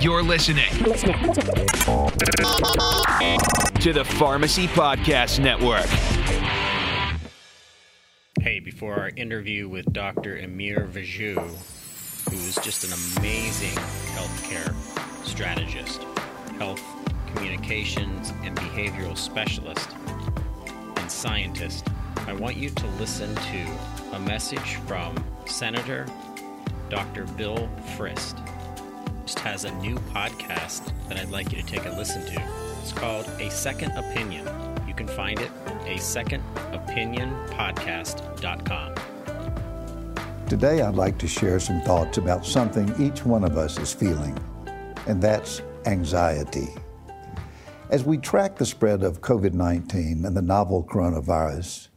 You're 0.00 0.22
listening 0.22 0.64
to 3.80 3.92
the 3.92 4.02
Pharmacy 4.18 4.66
Podcast 4.68 5.38
Network. 5.40 5.84
Hey, 8.40 8.60
before 8.60 8.94
our 8.94 9.10
interview 9.10 9.68
with 9.68 9.92
Dr. 9.92 10.38
Amir 10.38 10.88
Vaju, 10.90 11.34
who 12.30 12.36
is 12.36 12.54
just 12.62 12.84
an 12.84 12.92
amazing 13.18 13.76
healthcare 14.14 14.74
strategist, 15.26 16.02
health 16.58 16.82
communications 17.34 18.32
and 18.42 18.56
behavioral 18.56 19.18
specialist, 19.18 19.90
and 20.96 21.10
scientist, 21.10 21.86
I 22.26 22.32
want 22.32 22.56
you 22.56 22.70
to 22.70 22.86
listen 22.98 23.34
to 23.34 23.66
a 24.12 24.18
message 24.20 24.76
from 24.86 25.22
Senator 25.44 26.06
Dr. 26.88 27.26
Bill 27.36 27.68
Frist. 27.98 28.38
Has 29.38 29.64
a 29.64 29.72
new 29.76 29.94
podcast 30.12 30.92
that 31.08 31.16
I'd 31.16 31.30
like 31.30 31.52
you 31.52 31.62
to 31.62 31.66
take 31.66 31.86
a 31.86 31.90
listen 31.90 32.26
to. 32.26 32.42
It's 32.82 32.92
called 32.92 33.26
A 33.38 33.50
Second 33.50 33.92
Opinion. 33.92 34.46
You 34.86 34.92
can 34.92 35.06
find 35.06 35.38
it 35.38 35.50
a 35.86 35.96
secondopinionpodcast.com. 35.96 38.94
Today, 40.46 40.82
I'd 40.82 40.94
like 40.94 41.16
to 41.18 41.28
share 41.28 41.60
some 41.60 41.80
thoughts 41.82 42.18
about 42.18 42.44
something 42.44 42.92
each 43.00 43.24
one 43.24 43.44
of 43.44 43.56
us 43.56 43.78
is 43.78 43.94
feeling, 43.94 44.36
and 45.06 45.22
that's 45.22 45.62
anxiety. 45.86 46.68
As 47.88 48.04
we 48.04 48.18
track 48.18 48.56
the 48.56 48.66
spread 48.66 49.02
of 49.02 49.20
COVID 49.20 49.54
19 49.54 50.26
and 50.26 50.36
the 50.36 50.42
novel 50.42 50.84
coronavirus, 50.84 51.88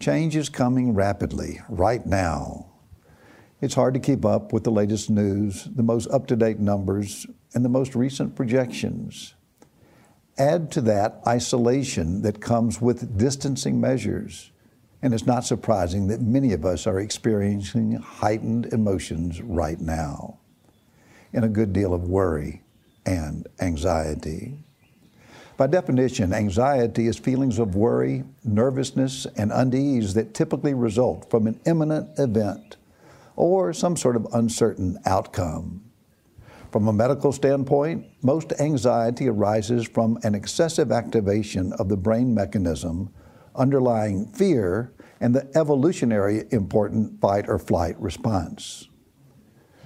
change 0.00 0.36
is 0.36 0.48
coming 0.48 0.94
rapidly 0.94 1.60
right 1.68 2.04
now. 2.04 2.69
It's 3.62 3.74
hard 3.74 3.92
to 3.92 4.00
keep 4.00 4.24
up 4.24 4.54
with 4.54 4.64
the 4.64 4.70
latest 4.70 5.10
news, 5.10 5.64
the 5.64 5.82
most 5.82 6.08
up 6.10 6.26
to 6.28 6.36
date 6.36 6.58
numbers, 6.58 7.26
and 7.52 7.62
the 7.62 7.68
most 7.68 7.94
recent 7.94 8.34
projections. 8.34 9.34
Add 10.38 10.70
to 10.72 10.80
that 10.82 11.20
isolation 11.26 12.22
that 12.22 12.40
comes 12.40 12.80
with 12.80 13.18
distancing 13.18 13.78
measures. 13.78 14.50
And 15.02 15.12
it's 15.12 15.26
not 15.26 15.44
surprising 15.44 16.08
that 16.08 16.22
many 16.22 16.54
of 16.54 16.64
us 16.64 16.86
are 16.86 17.00
experiencing 17.00 17.92
heightened 17.92 18.66
emotions 18.72 19.42
right 19.42 19.80
now, 19.80 20.38
and 21.34 21.44
a 21.44 21.48
good 21.48 21.74
deal 21.74 21.92
of 21.92 22.08
worry 22.08 22.62
and 23.04 23.46
anxiety. 23.60 24.54
By 25.58 25.66
definition, 25.66 26.32
anxiety 26.32 27.06
is 27.06 27.18
feelings 27.18 27.58
of 27.58 27.74
worry, 27.74 28.24
nervousness, 28.42 29.26
and 29.36 29.52
unease 29.52 30.14
that 30.14 30.32
typically 30.32 30.72
result 30.72 31.28
from 31.30 31.46
an 31.46 31.60
imminent 31.66 32.18
event 32.18 32.76
or 33.40 33.72
some 33.72 33.96
sort 33.96 34.16
of 34.16 34.26
uncertain 34.34 34.98
outcome. 35.06 35.82
From 36.70 36.86
a 36.88 36.92
medical 36.92 37.32
standpoint, 37.32 38.06
most 38.22 38.52
anxiety 38.60 39.28
arises 39.30 39.88
from 39.88 40.18
an 40.22 40.34
excessive 40.34 40.92
activation 40.92 41.72
of 41.78 41.88
the 41.88 41.96
brain 41.96 42.34
mechanism 42.34 43.10
underlying 43.56 44.26
fear 44.26 44.92
and 45.22 45.34
the 45.34 45.50
evolutionary 45.56 46.44
important 46.50 47.18
fight 47.18 47.48
or 47.48 47.58
flight 47.58 47.98
response. 47.98 48.88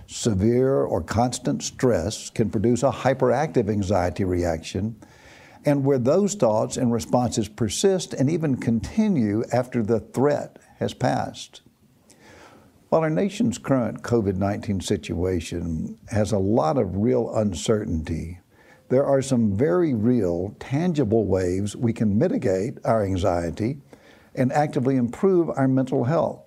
Severe 0.08 0.82
or 0.82 1.00
constant 1.00 1.62
stress 1.62 2.30
can 2.30 2.50
produce 2.50 2.82
a 2.82 2.90
hyperactive 2.90 3.70
anxiety 3.70 4.24
reaction, 4.24 4.96
and 5.64 5.84
where 5.84 5.98
those 5.98 6.34
thoughts 6.34 6.76
and 6.76 6.92
responses 6.92 7.48
persist 7.48 8.14
and 8.14 8.28
even 8.28 8.56
continue 8.56 9.44
after 9.52 9.80
the 9.80 10.00
threat 10.00 10.58
has 10.80 10.92
passed. 10.92 11.62
While 12.94 13.02
our 13.02 13.10
nation's 13.10 13.58
current 13.58 14.04
COVID 14.04 14.36
19 14.36 14.80
situation 14.80 15.98
has 16.10 16.30
a 16.30 16.38
lot 16.38 16.78
of 16.78 16.98
real 16.98 17.34
uncertainty, 17.34 18.38
there 18.88 19.04
are 19.04 19.20
some 19.20 19.56
very 19.56 19.94
real, 19.94 20.54
tangible 20.60 21.24
ways 21.26 21.74
we 21.74 21.92
can 21.92 22.16
mitigate 22.16 22.78
our 22.84 23.04
anxiety 23.04 23.78
and 24.36 24.52
actively 24.52 24.94
improve 24.94 25.50
our 25.56 25.66
mental 25.66 26.04
health. 26.04 26.44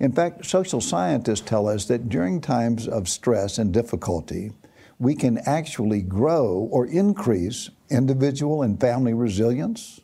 In 0.00 0.10
fact, 0.10 0.44
social 0.44 0.80
scientists 0.80 1.42
tell 1.42 1.68
us 1.68 1.84
that 1.84 2.08
during 2.08 2.40
times 2.40 2.88
of 2.88 3.08
stress 3.08 3.58
and 3.58 3.72
difficulty, 3.72 4.50
we 4.98 5.14
can 5.14 5.38
actually 5.46 6.02
grow 6.02 6.68
or 6.72 6.84
increase 6.86 7.70
individual 7.90 8.62
and 8.62 8.80
family 8.80 9.14
resilience, 9.14 10.00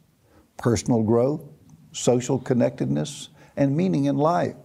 personal 0.58 1.02
growth, 1.02 1.42
social 1.90 2.38
connectedness, 2.38 3.30
and 3.56 3.76
meaning 3.76 4.04
in 4.04 4.16
life. 4.16 4.63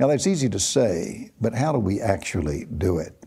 Now, 0.00 0.06
that's 0.06 0.26
easy 0.26 0.48
to 0.48 0.58
say, 0.58 1.30
but 1.42 1.54
how 1.54 1.72
do 1.72 1.78
we 1.78 2.00
actually 2.00 2.64
do 2.64 2.96
it? 2.96 3.22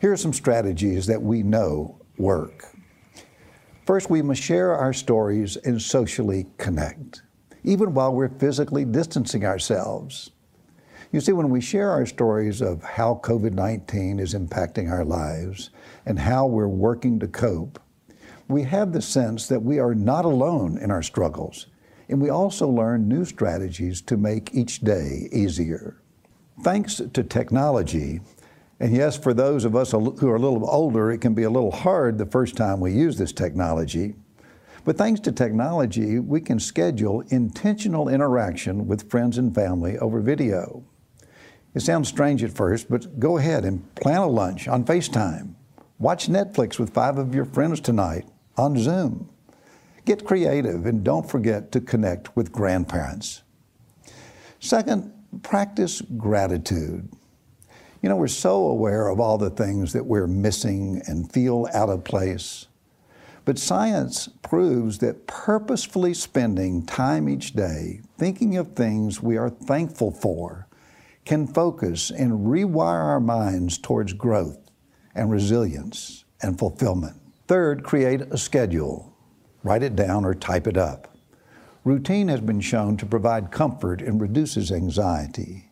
Here 0.00 0.12
are 0.12 0.16
some 0.16 0.32
strategies 0.32 1.06
that 1.08 1.20
we 1.20 1.42
know 1.42 2.00
work. 2.18 2.72
First, 3.84 4.08
we 4.08 4.22
must 4.22 4.40
share 4.40 4.76
our 4.76 4.92
stories 4.92 5.56
and 5.56 5.82
socially 5.82 6.46
connect, 6.56 7.22
even 7.64 7.94
while 7.94 8.14
we're 8.14 8.28
physically 8.28 8.84
distancing 8.84 9.44
ourselves. 9.44 10.30
You 11.10 11.20
see, 11.20 11.32
when 11.32 11.50
we 11.50 11.60
share 11.60 11.90
our 11.90 12.06
stories 12.06 12.60
of 12.60 12.80
how 12.84 13.20
COVID 13.24 13.54
19 13.54 14.20
is 14.20 14.34
impacting 14.34 14.88
our 14.88 15.04
lives 15.04 15.70
and 16.06 16.16
how 16.16 16.46
we're 16.46 16.68
working 16.68 17.18
to 17.18 17.26
cope, 17.26 17.80
we 18.46 18.62
have 18.62 18.92
the 18.92 19.02
sense 19.02 19.48
that 19.48 19.64
we 19.64 19.80
are 19.80 19.96
not 19.96 20.24
alone 20.24 20.78
in 20.78 20.92
our 20.92 21.02
struggles 21.02 21.66
and 22.08 22.20
we 22.20 22.30
also 22.30 22.68
learn 22.68 23.08
new 23.08 23.24
strategies 23.24 24.00
to 24.02 24.16
make 24.16 24.54
each 24.54 24.80
day 24.80 25.28
easier. 25.32 26.00
Thanks 26.62 26.96
to 26.96 27.22
technology, 27.22 28.20
and 28.80 28.94
yes, 28.94 29.16
for 29.16 29.34
those 29.34 29.64
of 29.64 29.74
us 29.74 29.90
who 29.92 30.28
are 30.28 30.36
a 30.36 30.40
little 30.40 30.68
older, 30.68 31.10
it 31.10 31.18
can 31.18 31.34
be 31.34 31.42
a 31.42 31.50
little 31.50 31.72
hard 31.72 32.16
the 32.16 32.26
first 32.26 32.56
time 32.56 32.80
we 32.80 32.92
use 32.92 33.18
this 33.18 33.32
technology. 33.32 34.14
But 34.84 34.96
thanks 34.96 35.20
to 35.20 35.32
technology, 35.32 36.18
we 36.18 36.40
can 36.40 36.60
schedule 36.60 37.22
intentional 37.28 38.08
interaction 38.08 38.86
with 38.86 39.10
friends 39.10 39.36
and 39.36 39.54
family 39.54 39.98
over 39.98 40.20
video. 40.20 40.84
It 41.74 41.80
sounds 41.80 42.08
strange 42.08 42.42
at 42.44 42.52
first, 42.52 42.88
but 42.88 43.18
go 43.18 43.36
ahead 43.36 43.64
and 43.64 43.94
plan 43.96 44.20
a 44.20 44.28
lunch 44.28 44.68
on 44.68 44.84
FaceTime. 44.84 45.54
Watch 45.98 46.28
Netflix 46.28 46.78
with 46.78 46.94
five 46.94 47.18
of 47.18 47.34
your 47.34 47.44
friends 47.44 47.80
tonight 47.80 48.26
on 48.56 48.78
Zoom. 48.78 49.28
Get 50.08 50.24
creative 50.24 50.86
and 50.86 51.04
don't 51.04 51.28
forget 51.28 51.70
to 51.72 51.82
connect 51.82 52.34
with 52.34 52.50
grandparents. 52.50 53.42
Second, 54.58 55.12
practice 55.42 56.00
gratitude. 56.16 57.12
You 58.00 58.08
know, 58.08 58.16
we're 58.16 58.28
so 58.28 58.68
aware 58.68 59.08
of 59.08 59.20
all 59.20 59.36
the 59.36 59.50
things 59.50 59.92
that 59.92 60.06
we're 60.06 60.26
missing 60.26 61.02
and 61.06 61.30
feel 61.30 61.68
out 61.74 61.90
of 61.90 62.04
place. 62.04 62.68
But 63.44 63.58
science 63.58 64.30
proves 64.40 64.96
that 65.00 65.26
purposefully 65.26 66.14
spending 66.14 66.86
time 66.86 67.28
each 67.28 67.52
day 67.52 68.00
thinking 68.16 68.56
of 68.56 68.72
things 68.72 69.22
we 69.22 69.36
are 69.36 69.50
thankful 69.50 70.10
for 70.10 70.68
can 71.26 71.46
focus 71.46 72.10
and 72.10 72.46
rewire 72.46 73.04
our 73.04 73.20
minds 73.20 73.76
towards 73.76 74.14
growth 74.14 74.70
and 75.14 75.30
resilience 75.30 76.24
and 76.40 76.58
fulfillment. 76.58 77.20
Third, 77.46 77.84
create 77.84 78.22
a 78.22 78.38
schedule 78.38 79.07
write 79.62 79.82
it 79.82 79.96
down 79.96 80.24
or 80.24 80.34
type 80.34 80.66
it 80.66 80.76
up. 80.76 81.16
Routine 81.84 82.28
has 82.28 82.40
been 82.40 82.60
shown 82.60 82.96
to 82.98 83.06
provide 83.06 83.50
comfort 83.50 84.02
and 84.02 84.20
reduces 84.20 84.70
anxiety. 84.70 85.70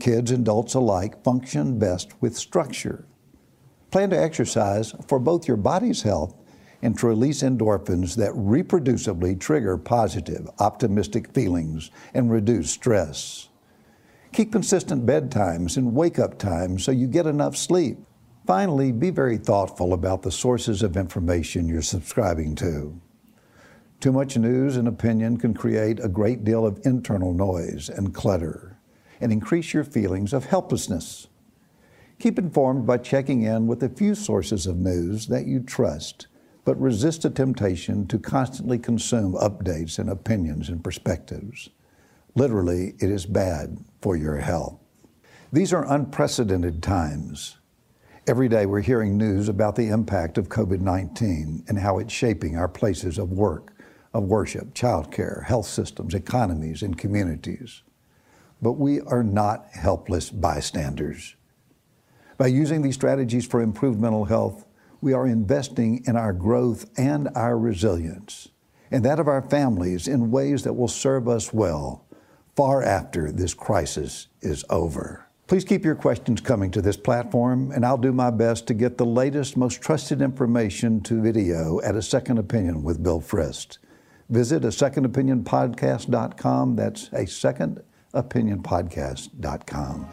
Kids 0.00 0.30
and 0.30 0.40
adults 0.40 0.74
alike 0.74 1.22
function 1.22 1.78
best 1.78 2.12
with 2.20 2.36
structure. 2.36 3.06
Plan 3.90 4.10
to 4.10 4.20
exercise 4.20 4.94
for 5.06 5.18
both 5.18 5.46
your 5.46 5.56
body's 5.56 6.02
health 6.02 6.34
and 6.82 6.98
to 6.98 7.06
release 7.06 7.42
endorphins 7.42 8.16
that 8.16 8.32
reproducibly 8.32 9.38
trigger 9.38 9.78
positive, 9.78 10.48
optimistic 10.58 11.32
feelings 11.32 11.90
and 12.12 12.30
reduce 12.30 12.70
stress. 12.70 13.48
Keep 14.32 14.50
consistent 14.50 15.06
bedtimes 15.06 15.76
and 15.76 15.94
wake 15.94 16.18
up 16.18 16.38
times 16.38 16.84
so 16.84 16.90
you 16.90 17.06
get 17.06 17.26
enough 17.26 17.56
sleep. 17.56 17.98
Finally, 18.46 18.92
be 18.92 19.10
very 19.10 19.38
thoughtful 19.38 19.92
about 19.92 20.22
the 20.22 20.32
sources 20.32 20.82
of 20.82 20.96
information 20.96 21.68
you're 21.68 21.80
subscribing 21.80 22.54
to. 22.56 23.00
Too 24.04 24.12
much 24.12 24.36
news 24.36 24.76
and 24.76 24.86
opinion 24.86 25.38
can 25.38 25.54
create 25.54 25.98
a 25.98 26.10
great 26.10 26.44
deal 26.44 26.66
of 26.66 26.78
internal 26.84 27.32
noise 27.32 27.88
and 27.88 28.12
clutter 28.12 28.76
and 29.18 29.32
increase 29.32 29.72
your 29.72 29.82
feelings 29.82 30.34
of 30.34 30.44
helplessness. 30.44 31.28
Keep 32.18 32.38
informed 32.38 32.86
by 32.86 32.98
checking 32.98 33.40
in 33.40 33.66
with 33.66 33.82
a 33.82 33.88
few 33.88 34.14
sources 34.14 34.66
of 34.66 34.76
news 34.76 35.28
that 35.28 35.46
you 35.46 35.58
trust, 35.58 36.26
but 36.66 36.78
resist 36.78 37.22
the 37.22 37.30
temptation 37.30 38.06
to 38.08 38.18
constantly 38.18 38.78
consume 38.78 39.32
updates 39.36 39.98
and 39.98 40.10
opinions 40.10 40.68
and 40.68 40.84
perspectives. 40.84 41.70
Literally, 42.34 42.96
it 42.98 43.10
is 43.10 43.24
bad 43.24 43.78
for 44.02 44.18
your 44.18 44.36
health. 44.36 44.78
These 45.50 45.72
are 45.72 45.90
unprecedented 45.90 46.82
times. 46.82 47.56
Every 48.26 48.50
day 48.50 48.66
we're 48.66 48.82
hearing 48.82 49.16
news 49.16 49.48
about 49.48 49.76
the 49.76 49.88
impact 49.88 50.36
of 50.36 50.50
COVID 50.50 50.80
19 50.80 51.64
and 51.68 51.78
how 51.78 51.98
it's 51.98 52.12
shaping 52.12 52.58
our 52.58 52.68
places 52.68 53.16
of 53.16 53.32
work, 53.32 53.73
of 54.14 54.22
worship, 54.22 54.72
childcare, 54.72 55.44
health 55.44 55.66
systems, 55.66 56.14
economies, 56.14 56.82
and 56.82 56.96
communities. 56.96 57.82
But 58.62 58.72
we 58.72 59.00
are 59.00 59.24
not 59.24 59.66
helpless 59.72 60.30
bystanders. 60.30 61.34
By 62.38 62.46
using 62.46 62.82
these 62.82 62.94
strategies 62.94 63.46
for 63.46 63.60
improved 63.60 64.00
mental 64.00 64.24
health, 64.24 64.66
we 65.00 65.12
are 65.12 65.26
investing 65.26 66.02
in 66.06 66.16
our 66.16 66.32
growth 66.32 66.88
and 66.96 67.28
our 67.34 67.58
resilience, 67.58 68.48
and 68.90 69.04
that 69.04 69.20
of 69.20 69.28
our 69.28 69.42
families 69.42 70.08
in 70.08 70.30
ways 70.30 70.62
that 70.62 70.72
will 70.72 70.88
serve 70.88 71.28
us 71.28 71.52
well 71.52 72.06
far 72.56 72.82
after 72.82 73.32
this 73.32 73.52
crisis 73.52 74.28
is 74.40 74.64
over. 74.70 75.26
Please 75.46 75.64
keep 75.64 75.84
your 75.84 75.94
questions 75.94 76.40
coming 76.40 76.70
to 76.70 76.80
this 76.80 76.96
platform, 76.96 77.70
and 77.72 77.84
I'll 77.84 77.98
do 77.98 78.12
my 78.12 78.30
best 78.30 78.66
to 78.68 78.74
get 78.74 78.96
the 78.96 79.04
latest, 79.04 79.58
most 79.58 79.82
trusted 79.82 80.22
information 80.22 81.02
to 81.02 81.20
video 81.20 81.80
at 81.82 81.96
A 81.96 82.02
Second 82.02 82.38
Opinion 82.38 82.82
with 82.82 83.02
Bill 83.02 83.20
Frist. 83.20 83.78
Visit 84.34 84.64
a 84.64 84.68
secondopinionpodcast.com. 84.68 86.74
That's 86.74 87.06
a 87.12 87.24
secondopinionpodcast.com. 87.24 90.08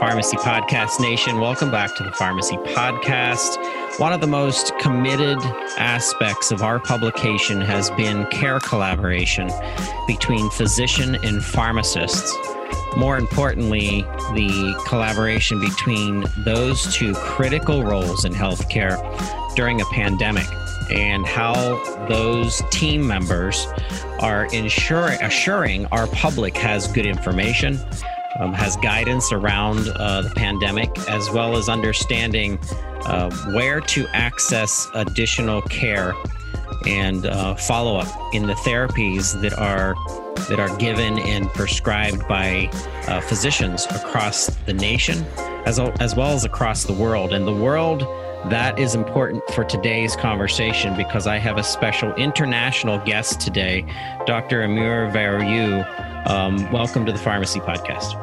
Pharmacy 0.00 0.36
Podcast 0.38 0.98
Nation, 1.00 1.38
welcome 1.38 1.70
back 1.70 1.94
to 1.96 2.02
the 2.02 2.12
Pharmacy 2.12 2.56
Podcast. 2.56 3.58
One 4.00 4.14
of 4.14 4.22
the 4.22 4.26
most 4.26 4.72
committed 4.78 5.36
aspects 5.76 6.50
of 6.50 6.62
our 6.62 6.80
publication 6.80 7.60
has 7.60 7.90
been 7.90 8.24
care 8.28 8.58
collaboration 8.58 9.50
between 10.06 10.48
physician 10.48 11.16
and 11.22 11.44
pharmacists. 11.44 12.34
More 12.96 13.16
importantly, 13.16 14.02
the 14.34 14.82
collaboration 14.86 15.60
between 15.60 16.24
those 16.44 16.94
two 16.94 17.14
critical 17.14 17.84
roles 17.84 18.24
in 18.24 18.32
healthcare 18.32 18.98
during 19.54 19.80
a 19.80 19.84
pandemic 19.86 20.46
and 20.90 21.24
how 21.24 21.54
those 22.08 22.62
team 22.70 23.06
members 23.06 23.66
are 24.18 24.46
ensuring, 24.46 25.20
assuring 25.22 25.86
our 25.86 26.08
public 26.08 26.56
has 26.56 26.88
good 26.88 27.06
information 27.06 27.78
um, 28.40 28.52
has 28.52 28.76
guidance 28.76 29.32
around 29.32 29.88
uh, 29.96 30.22
the 30.22 30.30
pandemic, 30.30 30.90
as 31.08 31.30
well 31.30 31.56
as 31.56 31.68
understanding 31.68 32.58
uh, 33.04 33.30
where 33.52 33.80
to 33.80 34.06
access 34.08 34.88
additional 34.94 35.62
care 35.62 36.14
and 36.86 37.26
uh, 37.26 37.54
follow 37.54 37.96
up 37.96 38.34
in 38.34 38.46
the 38.46 38.54
therapies 38.54 39.38
that 39.42 39.52
are 39.58 39.94
that 40.48 40.60
are 40.60 40.74
given 40.76 41.18
and 41.20 41.48
prescribed 41.50 42.26
by 42.28 42.68
uh, 43.08 43.20
physicians 43.20 43.86
across 43.86 44.46
the 44.66 44.72
nation, 44.72 45.24
as, 45.66 45.78
as 45.78 46.14
well 46.14 46.32
as 46.32 46.44
across 46.44 46.84
the 46.84 46.92
world. 46.92 47.32
And 47.32 47.46
the 47.46 47.54
world 47.54 48.02
that 48.46 48.78
is 48.78 48.94
important 48.94 49.42
for 49.50 49.64
today's 49.64 50.16
conversation 50.16 50.96
because 50.96 51.26
I 51.26 51.36
have 51.36 51.58
a 51.58 51.62
special 51.62 52.14
international 52.14 52.98
guest 53.04 53.40
today, 53.40 53.84
Dr. 54.26 54.62
Amir 54.62 55.10
Varu. 55.10 55.84
Um, 56.26 56.70
welcome 56.72 57.04
to 57.04 57.12
the 57.12 57.18
Pharmacy 57.18 57.60
Podcast. 57.60 58.16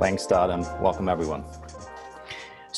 Thanks, 0.00 0.26
and 0.30 0.62
welcome 0.82 1.08
everyone. 1.08 1.44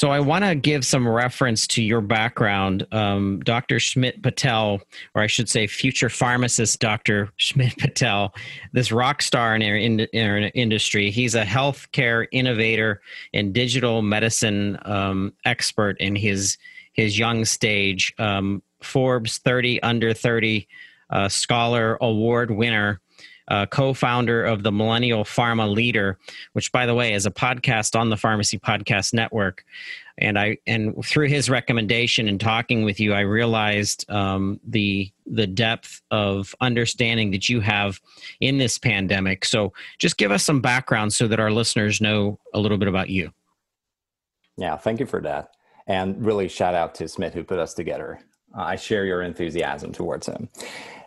So 0.04 0.10
I 0.10 0.20
want 0.20 0.44
to 0.44 0.54
give 0.54 0.84
some 0.84 1.08
reference 1.08 1.66
to 1.68 1.82
your 1.82 2.02
background. 2.02 2.86
Um, 2.92 3.40
Dr. 3.42 3.80
Schmidt 3.80 4.22
Patel, 4.22 4.82
or 5.14 5.22
I 5.22 5.26
should 5.26 5.48
say 5.48 5.66
future 5.66 6.10
pharmacist 6.10 6.78
Dr. 6.78 7.30
Schmidt 7.36 7.74
Patel, 7.78 8.34
this 8.74 8.92
rock 8.92 9.22
star 9.22 9.56
in 9.56 9.62
our, 9.62 9.76
in, 9.76 10.00
in 10.00 10.28
our 10.28 10.50
industry. 10.52 11.10
He's 11.10 11.34
a 11.34 11.42
healthcare 11.42 12.26
innovator 12.32 13.00
and 13.32 13.54
digital 13.54 14.02
medicine 14.02 14.78
um, 14.82 15.32
expert 15.46 15.98
in 16.00 16.16
his, 16.16 16.58
his 16.92 17.18
young 17.18 17.46
stage. 17.46 18.12
Um, 18.18 18.62
Forbes 18.82 19.38
30 19.38 19.82
under 19.82 20.12
30 20.12 20.68
uh, 21.08 21.30
scholar 21.30 21.96
award 22.02 22.50
winner 22.50 23.00
uh, 23.48 23.66
co-founder 23.66 24.44
of 24.44 24.62
the 24.62 24.72
Millennial 24.72 25.24
Pharma 25.24 25.72
Leader, 25.72 26.18
which, 26.52 26.72
by 26.72 26.86
the 26.86 26.94
way, 26.94 27.12
is 27.12 27.26
a 27.26 27.30
podcast 27.30 27.98
on 27.98 28.10
the 28.10 28.16
Pharmacy 28.16 28.58
Podcast 28.58 29.12
Network. 29.12 29.64
And 30.16 30.38
I 30.38 30.58
and 30.66 31.04
through 31.04 31.26
his 31.26 31.50
recommendation 31.50 32.28
and 32.28 32.40
talking 32.40 32.84
with 32.84 33.00
you, 33.00 33.12
I 33.12 33.20
realized 33.20 34.08
um, 34.10 34.60
the 34.66 35.10
the 35.26 35.46
depth 35.46 36.02
of 36.10 36.54
understanding 36.60 37.32
that 37.32 37.48
you 37.48 37.60
have 37.60 38.00
in 38.40 38.58
this 38.58 38.78
pandemic. 38.78 39.44
So, 39.44 39.72
just 39.98 40.16
give 40.16 40.30
us 40.30 40.44
some 40.44 40.60
background 40.60 41.12
so 41.12 41.26
that 41.26 41.40
our 41.40 41.50
listeners 41.50 42.00
know 42.00 42.38
a 42.52 42.60
little 42.60 42.78
bit 42.78 42.88
about 42.88 43.10
you. 43.10 43.32
Yeah, 44.56 44.76
thank 44.76 45.00
you 45.00 45.06
for 45.06 45.20
that, 45.22 45.50
and 45.88 46.24
really 46.24 46.46
shout 46.46 46.74
out 46.74 46.94
to 46.96 47.08
Smith 47.08 47.34
who 47.34 47.42
put 47.42 47.58
us 47.58 47.74
together. 47.74 48.20
I 48.56 48.76
share 48.76 49.04
your 49.04 49.22
enthusiasm 49.22 49.92
towards 49.92 50.28
him. 50.28 50.48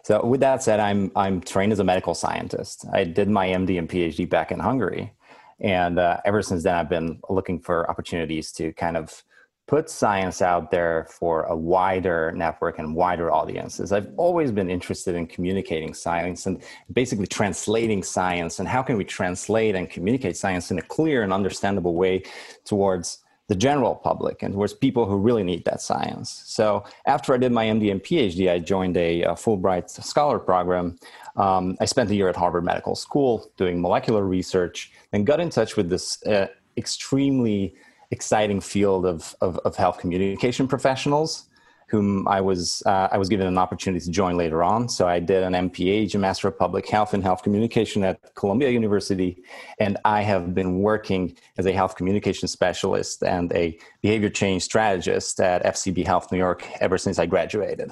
So 0.07 0.25
with 0.25 0.39
that 0.39 0.63
said, 0.63 0.79
I'm 0.79 1.11
I'm 1.17 1.41
trained 1.41 1.73
as 1.73 1.79
a 1.79 1.83
medical 1.83 2.15
scientist. 2.15 2.85
I 2.93 3.03
did 3.03 3.29
my 3.29 3.45
MD 3.49 3.77
and 3.77 3.89
PhD 3.89 4.29
back 4.29 4.53
in 4.53 4.59
Hungary, 4.59 5.11
and 5.59 5.99
uh, 5.99 6.21
ever 6.23 6.41
since 6.41 6.63
then, 6.63 6.75
I've 6.75 6.87
been 6.87 7.19
looking 7.29 7.59
for 7.59 7.89
opportunities 7.91 8.53
to 8.53 8.71
kind 8.71 8.95
of 8.95 9.21
put 9.67 9.89
science 9.89 10.41
out 10.41 10.71
there 10.71 11.07
for 11.09 11.43
a 11.43 11.57
wider 11.57 12.31
network 12.31 12.79
and 12.79 12.95
wider 12.95 13.33
audiences. 13.33 13.91
I've 13.91 14.07
always 14.15 14.49
been 14.49 14.69
interested 14.69 15.13
in 15.13 15.27
communicating 15.27 15.93
science 15.93 16.45
and 16.45 16.63
basically 16.93 17.27
translating 17.27 18.01
science 18.01 18.59
and 18.59 18.67
how 18.69 18.83
can 18.83 18.95
we 18.95 19.03
translate 19.03 19.75
and 19.75 19.89
communicate 19.89 20.37
science 20.37 20.71
in 20.71 20.79
a 20.79 20.83
clear 20.83 21.23
and 21.23 21.33
understandable 21.33 21.95
way 21.95 22.23
towards 22.63 23.25
the 23.47 23.55
general 23.55 23.95
public 23.95 24.43
and 24.43 24.53
towards 24.53 24.73
people 24.73 25.05
who 25.05 25.17
really 25.17 25.43
need 25.43 25.63
that 25.65 25.81
science. 25.81 26.43
So 26.45 26.83
after 27.05 27.33
I 27.33 27.37
did 27.37 27.51
my 27.51 27.65
MD 27.65 27.91
and 27.91 28.03
PhD, 28.03 28.51
I 28.51 28.59
joined 28.59 28.97
a, 28.97 29.23
a 29.23 29.31
Fulbright 29.31 29.89
Scholar 29.89 30.37
program. 30.37 30.97
Um, 31.37 31.77
I 31.79 31.85
spent 31.85 32.11
a 32.11 32.15
year 32.15 32.27
at 32.27 32.35
Harvard 32.35 32.65
Medical 32.65 32.95
School 32.95 33.49
doing 33.55 33.81
molecular 33.81 34.25
research, 34.25 34.91
and 35.13 35.25
got 35.25 35.39
in 35.39 35.49
touch 35.49 35.77
with 35.77 35.89
this 35.89 36.21
uh, 36.25 36.47
extremely 36.75 37.75
exciting 38.11 38.59
field 38.59 39.05
of, 39.05 39.35
of, 39.41 39.57
of 39.59 39.75
health 39.75 39.99
communication 39.99 40.67
professionals 40.67 41.47
whom 41.87 42.27
I 42.27 42.41
was 42.41 42.83
uh, 42.85 43.07
I 43.11 43.17
was 43.17 43.29
given 43.29 43.47
an 43.47 43.57
opportunity 43.57 44.03
to 44.03 44.11
join 44.11 44.37
later 44.37 44.61
on. 44.63 44.89
So 44.89 45.07
I 45.07 45.19
did 45.19 45.43
an 45.43 45.53
MPH, 45.53 46.15
a 46.15 46.17
Master 46.17 46.49
of 46.49 46.57
Public 46.57 46.87
Health 46.87 47.13
and 47.13 47.23
Health 47.23 47.43
Communication 47.43 48.03
at 48.03 48.35
Columbia 48.35 48.69
University, 48.69 49.41
and 49.79 49.97
I 50.03 50.21
have 50.21 50.53
been 50.53 50.79
working 50.79 51.35
as 51.57 51.65
a 51.65 51.71
health 51.71 51.95
communication 51.95 52.47
specialist 52.47 53.23
and 53.23 53.51
a 53.53 53.77
behavior 54.01 54.29
change 54.29 54.63
strategist 54.63 55.39
at 55.39 55.63
FCB 55.63 56.05
Health 56.05 56.31
New 56.31 56.37
York 56.37 56.67
ever 56.81 56.97
since 56.97 57.19
I 57.19 57.25
graduated. 57.25 57.91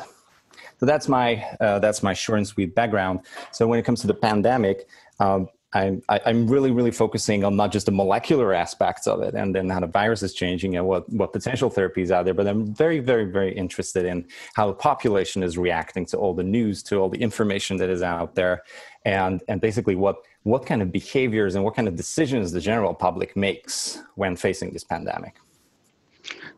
So 0.79 0.85
that's 0.85 1.07
my 1.07 1.45
uh, 1.61 1.79
that's 1.79 2.03
my 2.03 2.13
short 2.13 2.39
and 2.39 2.47
sweet 2.47 2.75
background. 2.75 3.21
So 3.51 3.65
when 3.65 3.79
it 3.79 3.83
comes 3.83 4.01
to 4.01 4.07
the 4.07 4.13
pandemic, 4.13 4.87
um, 5.19 5.47
I'm, 5.75 6.01
I'm 6.07 6.47
really, 6.47 6.71
really 6.71 6.89
focusing 6.89 7.43
on 7.43 7.57
not 7.57 7.73
just 7.73 7.85
the 7.85 7.91
molecular 7.91 8.53
aspects 8.53 9.07
of 9.07 9.21
it 9.21 9.33
and 9.33 9.53
then 9.53 9.69
how 9.69 9.81
the 9.81 9.87
virus 9.87 10.23
is 10.23 10.33
changing 10.33 10.77
and 10.77 10.87
what, 10.87 11.07
what 11.11 11.33
potential 11.33 11.69
therapies 11.69 12.15
are 12.15 12.23
there, 12.23 12.33
but 12.33 12.47
I'm 12.47 12.73
very, 12.73 12.99
very, 12.99 13.25
very 13.25 13.53
interested 13.53 14.05
in 14.05 14.25
how 14.53 14.67
the 14.67 14.73
population 14.73 15.43
is 15.43 15.57
reacting 15.57 16.05
to 16.07 16.17
all 16.17 16.33
the 16.33 16.43
news, 16.43 16.81
to 16.83 16.95
all 16.95 17.09
the 17.09 17.21
information 17.21 17.75
that 17.77 17.89
is 17.89 18.01
out 18.01 18.35
there, 18.35 18.63
and, 19.03 19.43
and 19.49 19.59
basically 19.59 19.95
what, 19.95 20.15
what 20.43 20.65
kind 20.65 20.81
of 20.81 20.93
behaviors 20.93 21.55
and 21.55 21.63
what 21.65 21.75
kind 21.75 21.89
of 21.89 21.97
decisions 21.97 22.53
the 22.53 22.61
general 22.61 22.93
public 22.93 23.35
makes 23.35 24.01
when 24.15 24.37
facing 24.37 24.71
this 24.71 24.85
pandemic. 24.85 25.35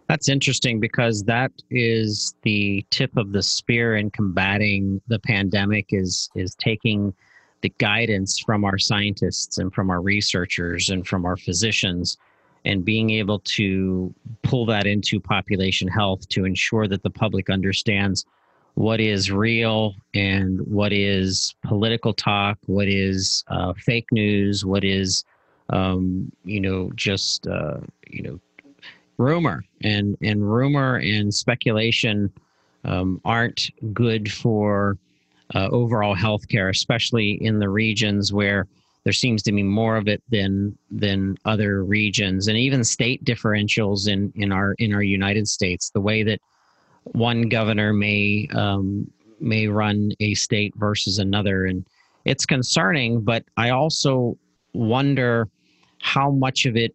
That's 0.07 0.29
interesting 0.29 0.79
because 0.79 1.23
that 1.23 1.51
is 1.71 2.35
the 2.43 2.85
tip 2.91 3.17
of 3.17 3.31
the 3.31 3.41
spear 3.41 3.95
in 3.95 4.11
combating 4.11 5.01
the 5.07 5.19
pandemic 5.19 5.87
is 5.89 6.29
is 6.33 6.55
taking 6.55 7.13
the 7.67 7.73
guidance 7.79 8.39
from 8.39 8.63
our 8.63 8.77
scientists 8.77 9.57
and 9.57 9.73
from 9.73 9.89
our 9.89 9.99
researchers 9.99 10.87
and 10.89 11.05
from 11.05 11.25
our 11.25 11.35
physicians 11.35 12.17
and 12.63 12.85
being 12.85 13.09
able 13.09 13.39
to 13.39 14.13
pull 14.41 14.65
that 14.65 14.87
into 14.87 15.19
population 15.19 15.89
health 15.89 16.29
to 16.29 16.45
ensure 16.45 16.87
that 16.87 17.03
the 17.03 17.09
public 17.09 17.49
understands 17.49 18.25
what 18.75 19.01
is 19.01 19.29
real 19.29 19.95
and 20.13 20.61
what 20.61 20.93
is 20.93 21.55
political 21.65 22.13
talk, 22.13 22.57
what 22.67 22.87
is 22.87 23.43
uh, 23.49 23.73
fake 23.73 24.07
news, 24.13 24.63
what 24.63 24.85
is, 24.85 25.25
um, 25.69 26.31
you 26.45 26.61
know, 26.61 26.89
just, 26.95 27.47
uh, 27.47 27.79
you 28.09 28.23
know, 28.23 28.39
rumor. 29.17 29.65
And, 29.83 30.15
and 30.21 30.49
rumor 30.49 30.95
and 30.95 31.33
speculation 31.33 32.31
um, 32.85 33.19
aren't 33.25 33.71
good 33.93 34.31
for 34.31 34.97
uh, 35.55 35.67
overall 35.71 36.15
healthcare, 36.15 36.69
especially 36.69 37.31
in 37.43 37.59
the 37.59 37.69
regions 37.69 38.33
where 38.33 38.67
there 39.03 39.13
seems 39.13 39.41
to 39.43 39.51
be 39.51 39.63
more 39.63 39.95
of 39.95 40.07
it 40.07 40.21
than 40.29 40.77
than 40.91 41.37
other 41.45 41.83
regions, 41.83 42.47
and 42.47 42.57
even 42.57 42.83
state 42.83 43.23
differentials 43.23 44.07
in 44.07 44.33
in 44.35 44.51
our 44.51 44.73
in 44.79 44.93
our 44.93 45.03
United 45.03 45.47
States. 45.47 45.89
The 45.91 46.01
way 46.01 46.23
that 46.23 46.41
one 47.03 47.43
governor 47.43 47.93
may 47.93 48.49
um, 48.53 49.09
may 49.39 49.67
run 49.67 50.11
a 50.19 50.33
state 50.33 50.73
versus 50.75 51.19
another, 51.19 51.65
and 51.65 51.85
it's 52.25 52.45
concerning. 52.45 53.21
But 53.21 53.45
I 53.55 53.69
also 53.69 54.37
wonder 54.73 55.47
how 55.99 56.29
much 56.31 56.65
of 56.65 56.75
it 56.75 56.93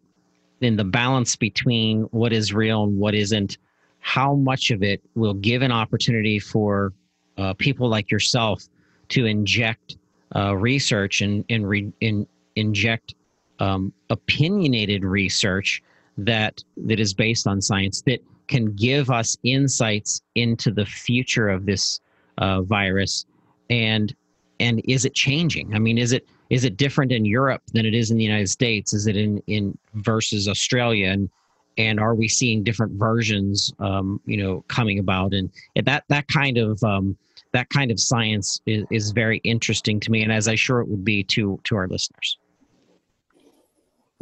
in 0.61 0.77
the 0.77 0.83
balance 0.83 1.35
between 1.35 2.03
what 2.11 2.31
is 2.31 2.53
real 2.53 2.83
and 2.83 2.97
what 2.97 3.15
isn't 3.15 3.57
how 3.99 4.35
much 4.35 4.69
of 4.69 4.83
it 4.83 5.01
will 5.15 5.33
give 5.33 5.61
an 5.61 5.71
opportunity 5.71 6.37
for 6.37 6.93
uh, 7.37 7.53
people 7.53 7.89
like 7.89 8.11
yourself 8.11 8.63
to 9.09 9.25
inject 9.25 9.97
uh, 10.35 10.55
research 10.55 11.21
and, 11.21 11.45
and 11.49 11.67
re, 11.67 11.91
in, 12.01 12.27
inject 12.55 13.15
um, 13.59 13.93
opinionated 14.09 15.03
research 15.03 15.81
that 16.17 16.63
that 16.77 16.99
is 16.99 17.13
based 17.13 17.47
on 17.47 17.61
science 17.61 18.01
that 18.03 18.19
can 18.47 18.73
give 18.73 19.09
us 19.09 19.37
insights 19.43 20.21
into 20.35 20.71
the 20.71 20.85
future 20.85 21.49
of 21.49 21.65
this 21.65 22.01
uh, 22.37 22.61
virus. 22.61 23.25
And 23.69 24.13
and 24.59 24.81
is 24.85 25.05
it 25.05 25.13
changing? 25.13 25.73
I 25.73 25.79
mean 25.79 25.97
is 25.97 26.11
it 26.11 26.27
is 26.49 26.65
it 26.65 26.77
different 26.77 27.11
in 27.11 27.25
europe 27.25 27.63
than 27.73 27.85
it 27.85 27.93
is 27.93 28.11
in 28.11 28.17
the 28.17 28.23
united 28.23 28.49
states? 28.49 28.93
Is 28.93 29.07
it 29.07 29.17
in 29.17 29.41
in 29.47 29.77
versus 29.95 30.47
australia? 30.47 31.09
And 31.09 31.29
and 31.77 31.99
are 31.99 32.15
we 32.15 32.27
seeing 32.27 32.63
different 32.63 32.93
versions 32.93 33.73
um, 33.79 34.19
you 34.25 34.37
know 34.37 34.63
coming 34.67 34.99
about 34.99 35.33
and 35.33 35.49
that 35.83 36.03
that 36.09 36.27
kind 36.27 36.57
of 36.57 36.81
um, 36.83 37.17
that 37.51 37.69
kind 37.69 37.91
of 37.91 37.99
science 37.99 38.61
is, 38.65 38.85
is 38.91 39.11
very 39.11 39.37
interesting 39.39 39.99
to 39.99 40.11
me 40.11 40.23
and 40.23 40.31
as 40.31 40.47
i 40.47 40.55
sure 40.55 40.79
it 40.79 40.87
would 40.87 41.05
be 41.05 41.23
to 41.23 41.59
to 41.63 41.75
our 41.75 41.87
listeners 41.87 42.37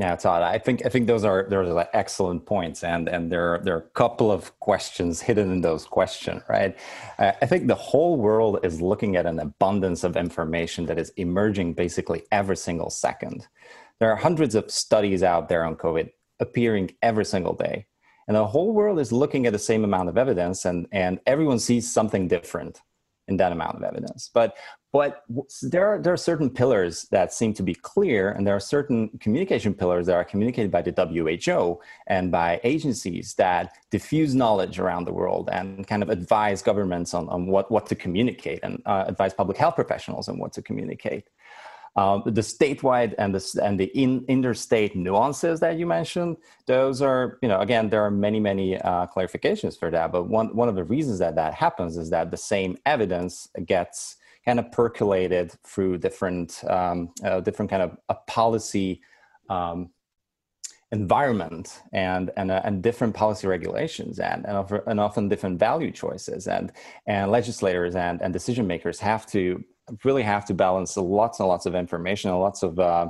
yeah, 0.01 0.15
Todd. 0.15 0.41
I 0.41 0.57
think 0.57 0.83
I 0.83 0.89
think 0.89 1.05
those 1.05 1.23
are 1.23 1.45
those 1.47 1.69
are 1.69 1.87
excellent 1.93 2.47
points, 2.47 2.83
and 2.83 3.07
and 3.07 3.31
there 3.31 3.53
are, 3.53 3.59
there 3.59 3.75
are 3.75 3.85
a 3.85 3.89
couple 3.89 4.31
of 4.31 4.59
questions 4.59 5.21
hidden 5.21 5.51
in 5.51 5.61
those 5.61 5.85
questions, 5.85 6.41
right? 6.49 6.75
I 7.19 7.45
think 7.45 7.67
the 7.67 7.75
whole 7.75 8.17
world 8.17 8.61
is 8.63 8.81
looking 8.81 9.15
at 9.15 9.27
an 9.27 9.37
abundance 9.37 10.03
of 10.03 10.17
information 10.17 10.87
that 10.87 10.97
is 10.97 11.11
emerging 11.17 11.73
basically 11.73 12.23
every 12.31 12.57
single 12.57 12.89
second. 12.89 13.47
There 13.99 14.11
are 14.11 14.15
hundreds 14.15 14.55
of 14.55 14.71
studies 14.71 15.21
out 15.21 15.49
there 15.49 15.63
on 15.63 15.75
COVID 15.75 16.09
appearing 16.41 16.91
every 17.01 17.25
single 17.25 17.53
day, 17.53 17.85
and 18.27 18.35
the 18.35 18.45
whole 18.45 18.73
world 18.73 18.99
is 18.99 19.11
looking 19.11 19.45
at 19.45 19.53
the 19.53 19.59
same 19.59 19.83
amount 19.85 20.09
of 20.09 20.17
evidence, 20.17 20.65
and 20.65 20.87
and 20.91 21.19
everyone 21.25 21.59
sees 21.59 21.89
something 21.91 22.27
different 22.27 22.81
in 23.27 23.37
that 23.37 23.51
amount 23.51 23.77
of 23.77 23.83
evidence. 23.83 24.29
But 24.33 24.57
but 24.93 25.23
there 25.61 25.87
are 25.87 25.99
there 26.01 26.11
are 26.11 26.17
certain 26.17 26.49
pillars 26.49 27.07
that 27.11 27.33
seem 27.33 27.53
to 27.53 27.63
be 27.63 27.73
clear 27.73 28.31
and 28.31 28.45
there 28.45 28.55
are 28.55 28.59
certain 28.59 29.09
communication 29.19 29.73
pillars 29.73 30.05
that 30.07 30.15
are 30.15 30.25
communicated 30.25 30.69
by 30.69 30.81
the 30.81 30.91
who 30.91 31.79
and 32.07 32.31
by 32.31 32.59
agencies 32.63 33.33
that 33.35 33.75
diffuse 33.89 34.35
knowledge 34.35 34.79
around 34.79 35.05
the 35.05 35.13
world 35.13 35.49
and 35.51 35.87
kind 35.87 36.03
of 36.03 36.09
advise 36.09 36.61
governments 36.61 37.13
on, 37.13 37.29
on 37.29 37.47
what, 37.47 37.71
what 37.71 37.85
to 37.85 37.95
communicate 37.95 38.59
and 38.63 38.81
uh, 38.85 39.05
advise 39.07 39.33
public 39.33 39.57
health 39.57 39.75
professionals 39.75 40.27
on 40.27 40.37
what 40.37 40.51
to 40.51 40.61
communicate 40.61 41.29
um, 41.95 42.23
the 42.25 42.41
statewide 42.41 43.13
and 43.17 43.35
the 43.35 43.61
and 43.61 43.79
the 43.79 43.85
in, 43.85 44.23
interstate 44.29 44.95
nuances 44.95 45.59
that 45.59 45.77
you 45.77 45.85
mentioned, 45.85 46.37
those 46.65 47.01
are 47.01 47.37
you 47.41 47.49
know 47.49 47.59
again 47.59 47.89
there 47.89 48.01
are 48.01 48.11
many 48.11 48.39
many 48.39 48.79
uh, 48.79 49.07
clarifications 49.07 49.77
for 49.77 49.91
that. 49.91 50.11
But 50.11 50.29
one 50.29 50.55
one 50.55 50.69
of 50.69 50.75
the 50.75 50.85
reasons 50.85 51.19
that 51.19 51.35
that 51.35 51.53
happens 51.53 51.97
is 51.97 52.09
that 52.11 52.31
the 52.31 52.37
same 52.37 52.77
evidence 52.85 53.49
gets 53.65 54.15
kind 54.45 54.59
of 54.59 54.71
percolated 54.71 55.53
through 55.65 55.97
different 55.97 56.63
um, 56.69 57.13
uh, 57.25 57.41
different 57.41 57.69
kind 57.69 57.83
of 57.83 57.97
a 58.07 58.15
policy 58.25 59.01
um, 59.49 59.89
environment 60.93 61.81
and 61.93 62.31
and, 62.37 62.51
uh, 62.51 62.61
and 62.63 62.81
different 62.81 63.13
policy 63.13 63.47
regulations 63.47 64.19
and 64.19 64.45
and, 64.45 64.57
often, 64.57 64.81
and 64.87 64.99
often 64.99 65.29
different 65.29 65.59
value 65.59 65.91
choices 65.91 66.47
and 66.47 66.71
and 67.05 67.31
legislators 67.31 67.95
and 67.95 68.21
and 68.21 68.33
decision 68.33 68.65
makers 68.65 68.99
have 68.99 69.25
to 69.25 69.63
really 70.03 70.23
have 70.23 70.45
to 70.45 70.53
balance 70.53 70.97
lots 70.97 71.39
and 71.39 71.47
lots 71.47 71.65
of 71.65 71.75
information 71.75 72.29
and 72.29 72.39
lots 72.39 72.63
of 72.63 72.79
uh, 72.79 73.09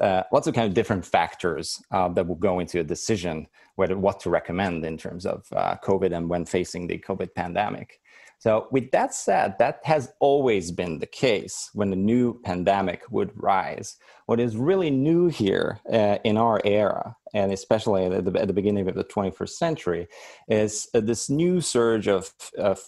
uh, 0.00 0.22
lots 0.32 0.46
of 0.46 0.54
kind 0.54 0.66
of 0.66 0.74
different 0.74 1.04
factors 1.04 1.82
uh, 1.90 2.08
that 2.08 2.26
will 2.26 2.36
go 2.36 2.60
into 2.60 2.80
a 2.80 2.84
decision 2.84 3.46
whether 3.76 3.96
what 3.96 4.20
to 4.20 4.30
recommend 4.30 4.84
in 4.84 4.98
terms 4.98 5.24
of 5.24 5.46
uh, 5.54 5.76
COVID 5.82 6.14
and 6.14 6.28
when 6.28 6.44
facing 6.44 6.86
the 6.86 6.98
COVID 6.98 7.34
pandemic. 7.34 8.00
So, 8.38 8.66
with 8.72 8.90
that 8.90 9.14
said, 9.14 9.54
that 9.60 9.78
has 9.84 10.12
always 10.18 10.72
been 10.72 10.98
the 10.98 11.06
case 11.06 11.70
when 11.74 11.92
a 11.92 11.96
new 11.96 12.40
pandemic 12.42 13.04
would 13.08 13.30
rise. 13.36 13.98
What 14.26 14.40
is 14.40 14.56
really 14.56 14.90
new 14.90 15.28
here 15.28 15.78
uh, 15.92 16.18
in 16.24 16.36
our 16.36 16.60
era, 16.64 17.14
and 17.34 17.52
especially 17.52 18.06
at 18.06 18.24
the, 18.24 18.40
at 18.40 18.48
the, 18.48 18.52
beginning 18.52 18.88
of 18.88 18.96
the 18.96 19.04
21st 19.04 19.50
century, 19.50 20.08
is 20.48 20.88
this 20.92 21.30
new 21.30 21.60
surge 21.60 22.08
of 22.08 22.32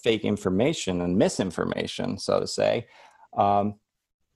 fake 0.03 0.25
information 0.25 1.01
and 1.03 1.17
misinformation, 1.17 2.19
so 2.19 2.41
to 2.41 2.49
say, 2.49 2.89
um, 3.37 3.75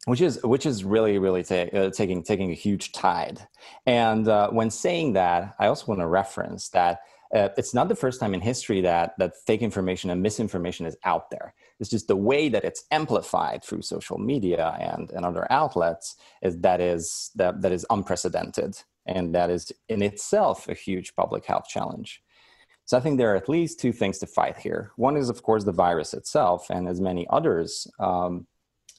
which 0.07 0.21
is 0.21 0.41
which 0.43 0.67
is 0.67 0.85
really 0.85 1.19
really 1.19 1.43
ta- 1.43 1.71
uh, 1.79 1.91
taking 1.91 2.23
taking 2.23 2.51
a 2.51 2.55
huge 2.55 2.93
tide. 2.93 3.47
And 3.87 4.27
uh, 4.29 4.51
when 4.51 4.71
saying 4.71 5.15
that, 5.15 5.55
I 5.59 5.67
also 5.67 5.87
want 5.87 6.01
to 6.01 6.07
reference 6.07 6.69
that 6.71 7.01
uh, 7.35 7.51
it's 7.59 7.75
not 7.75 7.89
the 7.89 7.97
first 7.97 8.21
time 8.21 8.33
in 8.33 8.41
history 8.41 8.81
that 8.81 9.13
that 9.19 9.37
fake 9.47 9.61
information 9.61 10.11
and 10.11 10.23
misinformation 10.23 10.87
is 10.87 10.97
out 11.05 11.31
there. 11.31 11.55
It's 11.79 11.91
just 11.91 12.09
the 12.09 12.17
way 12.17 12.49
that 12.49 12.65
it's 12.65 12.85
amplified 12.91 13.63
through 13.63 13.83
social 13.83 14.19
media 14.19 14.77
and, 14.81 15.11
and 15.11 15.25
other 15.25 15.47
outlets 15.51 16.17
is 16.43 16.59
that 16.61 16.81
is 16.81 17.31
that 17.35 17.61
that 17.63 17.73
is 17.73 17.87
unprecedented, 17.91 18.79
and 19.07 19.35
that 19.35 19.51
is 19.51 19.73
in 19.89 20.03
itself 20.03 20.69
a 20.69 20.75
huge 20.75 21.15
public 21.15 21.45
health 21.45 21.69
challenge. 21.69 22.23
So 22.87 22.97
I 22.97 23.01
think 23.01 23.19
there 23.19 23.35
are 23.35 23.37
at 23.37 23.51
least 23.51 23.79
two 23.79 23.93
things 23.93 24.19
to 24.21 24.27
fight 24.27 24.57
here. 24.57 24.93
One 24.97 25.19
is, 25.19 25.29
of 25.29 25.43
course, 25.43 25.65
the 25.65 25.73
virus 25.73 26.15
itself, 26.15 26.71
and 26.71 26.89
as 26.89 27.03
many 27.03 27.27
others 27.29 27.87
um, 28.01 28.47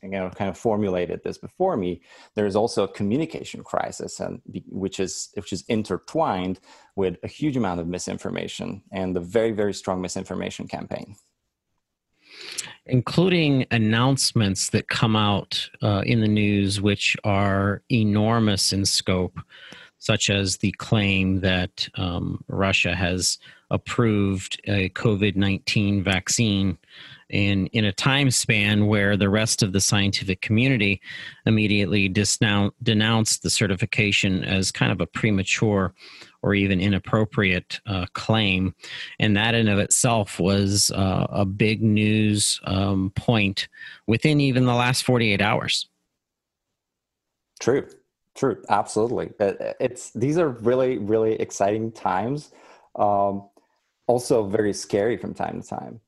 you 0.01 0.10
know 0.10 0.29
kind 0.29 0.50
of 0.50 0.58
formulated 0.58 1.22
this 1.24 1.38
before 1.38 1.75
me 1.75 2.01
there's 2.36 2.56
also 2.56 2.84
a 2.84 2.88
communication 2.88 3.63
crisis 3.63 4.20
and 4.20 4.41
which 4.68 5.00
is 5.00 5.29
which 5.36 5.51
is 5.51 5.63
intertwined 5.68 6.60
with 6.96 7.18
a 7.24 7.27
huge 7.27 7.58
amount 7.58 7.79
of 7.79 7.88
misinformation 7.88 8.82
and 8.91 9.15
the 9.15 9.20
very 9.20 9.51
very 9.51 9.74
strong 9.74 10.01
misinformation 10.01 10.68
campaign. 10.68 11.15
Including 12.86 13.65
announcements 13.72 14.70
that 14.70 14.88
come 14.88 15.15
out 15.15 15.70
uh, 15.82 16.03
in 16.06 16.22
the 16.22 16.27
news 16.27 16.79
which 16.79 17.18
are 17.24 17.82
enormous 17.91 18.72
in 18.72 18.86
scope 18.86 19.39
such 20.01 20.29
as 20.29 20.58
the 20.58 20.72
claim 20.74 21.41
that 21.41 21.89
um, 21.96 22.44
russia 22.48 22.96
has 22.96 23.38
approved 23.72 24.62
a 24.65 24.89
covid-19 24.89 26.03
vaccine 26.03 26.77
in 27.29 27.67
in 27.67 27.86
a 27.86 27.91
time 27.91 28.31
span 28.31 28.88
where 28.88 29.15
the 29.15 29.29
rest 29.29 29.63
of 29.63 29.74
the 29.74 29.81
scientific 29.81 30.41
community 30.41 31.01
immediately 31.45 32.09
denounced 32.09 33.43
the 33.43 33.50
certification 33.50 34.43
as 34.43 34.71
kind 34.71 34.91
of 34.91 35.01
a 35.01 35.05
premature 35.07 35.93
or 36.41 36.53
even 36.53 36.79
inappropriate 36.79 37.79
uh, 37.86 38.05
claim, 38.13 38.74
and 39.19 39.36
that 39.36 39.55
in 39.55 39.67
of 39.67 39.79
itself 39.79 40.39
was 40.39 40.89
uh, 40.91 41.27
a 41.29 41.45
big 41.45 41.83
news 41.83 42.59
um, 42.63 43.12
point 43.15 43.67
within 44.07 44.39
even 44.39 44.65
the 44.65 44.74
last 44.74 45.03
forty 45.03 45.31
eight 45.31 45.41
hours. 45.41 45.88
True, 47.59 47.88
true, 48.36 48.63
absolutely. 48.69 49.31
It's 49.79 50.12
these 50.12 50.38
are 50.38 50.50
really 50.50 50.98
really 50.98 51.33
exciting 51.33 51.91
times. 51.91 52.51
Um, 52.95 53.50
also 54.07 54.43
very 54.43 54.74
scary 54.74 55.17
from 55.17 55.36
time 55.36 55.62
to 55.62 55.67
time 55.67 56.01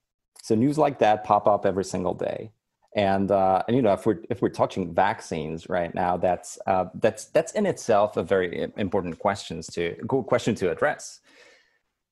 so 0.51 0.55
news 0.55 0.77
like 0.77 1.00
that 1.00 1.24
pop 1.24 1.48
up 1.48 1.65
every 1.65 1.86
single 1.86 2.13
day. 2.13 2.51
And, 2.93 3.31
uh, 3.31 3.63
and 3.67 3.75
you 3.77 3.81
know 3.81 3.93
if 3.93 4.05
we're 4.05 4.20
if 4.29 4.41
we're 4.41 4.50
touching 4.50 4.93
vaccines 4.93 5.70
right 5.70 5.96
now, 5.96 6.17
that's 6.17 6.60
uh, 6.67 6.88
that's 6.96 7.25
that's 7.25 7.53
in 7.53 7.65
itself 7.65 8.17
a 8.17 8.24
very 8.24 8.70
important 8.75 9.17
questions 9.17 9.67
to 9.67 9.96
question 10.27 10.55
to 10.55 10.72
address, 10.72 11.22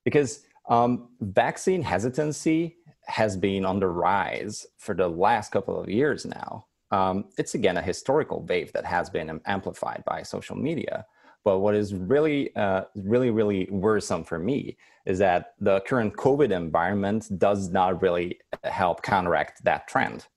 because 0.06 0.46
um, 0.70 1.10
vaccine 1.20 1.82
hesitancy 1.82 2.78
has 3.08 3.36
been 3.36 3.66
on 3.66 3.82
the 3.82 3.88
rise 3.88 4.68
for 4.78 4.96
the 4.96 5.10
last 5.10 5.52
couple 5.52 5.78
of 5.78 5.90
years 5.90 6.26
now. 6.26 6.66
Um, 6.92 7.26
it's 7.38 7.56
again 7.56 7.76
a 7.76 7.82
historical 7.82 8.40
wave 8.44 8.72
that 8.72 8.86
has 8.86 9.10
been 9.10 9.42
amplified 9.46 10.02
by 10.06 10.24
social 10.24 10.56
media. 10.56 11.06
But 11.44 11.60
what 11.60 11.76
is 11.76 11.94
really, 11.94 12.56
uh, 12.56 12.84
really, 12.96 13.30
really 13.30 13.68
worrisome 13.72 14.24
for 14.24 14.38
me 14.38 14.78
is 15.06 15.18
that 15.20 15.54
the 15.60 15.82
current 15.82 16.16
COVID 16.16 16.52
environment 16.52 17.28
does 17.40 17.70
not 17.70 18.02
really 18.02 18.40
help 18.64 19.02
counteract 19.02 19.64
that 19.64 19.88
trend, 19.88 20.28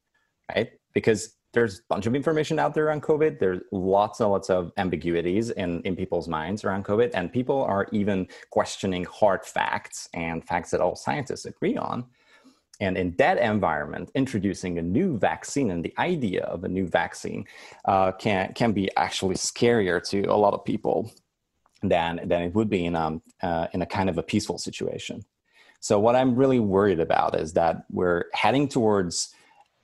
right? 0.54 0.70
Because 0.94 1.36
there's 1.52 1.80
a 1.80 1.82
bunch 1.88 2.06
of 2.06 2.14
information 2.14 2.58
out 2.58 2.72
there 2.72 2.90
on 2.90 3.00
COVID. 3.00 3.38
There's 3.38 3.60
lots 3.72 4.20
and 4.20 4.30
lots 4.30 4.48
of 4.48 4.72
ambiguities 4.78 5.50
in, 5.50 5.82
in 5.82 5.94
people's 5.96 6.28
minds 6.28 6.64
around 6.64 6.84
COVID, 6.84 7.10
and 7.14 7.32
people 7.32 7.62
are 7.62 7.88
even 7.92 8.26
questioning 8.50 9.04
hard 9.04 9.44
facts 9.44 10.08
and 10.14 10.44
facts 10.46 10.70
that 10.70 10.80
all 10.80 10.96
scientists 10.96 11.44
agree 11.44 11.76
on. 11.76 12.06
And 12.82 12.98
in 12.98 13.12
that 13.12 13.38
environment, 13.38 14.10
introducing 14.16 14.76
a 14.78 14.82
new 14.82 15.16
vaccine 15.16 15.70
and 15.70 15.84
the 15.84 15.94
idea 15.98 16.42
of 16.42 16.64
a 16.64 16.68
new 16.68 16.88
vaccine 16.88 17.46
uh, 17.84 18.10
can, 18.10 18.52
can 18.54 18.72
be 18.72 18.90
actually 18.96 19.36
scarier 19.36 20.04
to 20.08 20.24
a 20.24 20.34
lot 20.36 20.52
of 20.52 20.64
people 20.64 21.12
than, 21.80 22.20
than 22.24 22.42
it 22.42 22.54
would 22.56 22.68
be 22.68 22.84
in, 22.84 22.96
um, 22.96 23.22
uh, 23.40 23.68
in 23.72 23.82
a 23.82 23.86
kind 23.86 24.10
of 24.10 24.18
a 24.18 24.22
peaceful 24.22 24.58
situation. 24.58 25.24
So, 25.78 26.00
what 26.00 26.16
I'm 26.16 26.34
really 26.34 26.58
worried 26.58 26.98
about 26.98 27.38
is 27.38 27.52
that 27.52 27.84
we're 27.90 28.24
heading 28.34 28.66
towards 28.66 29.32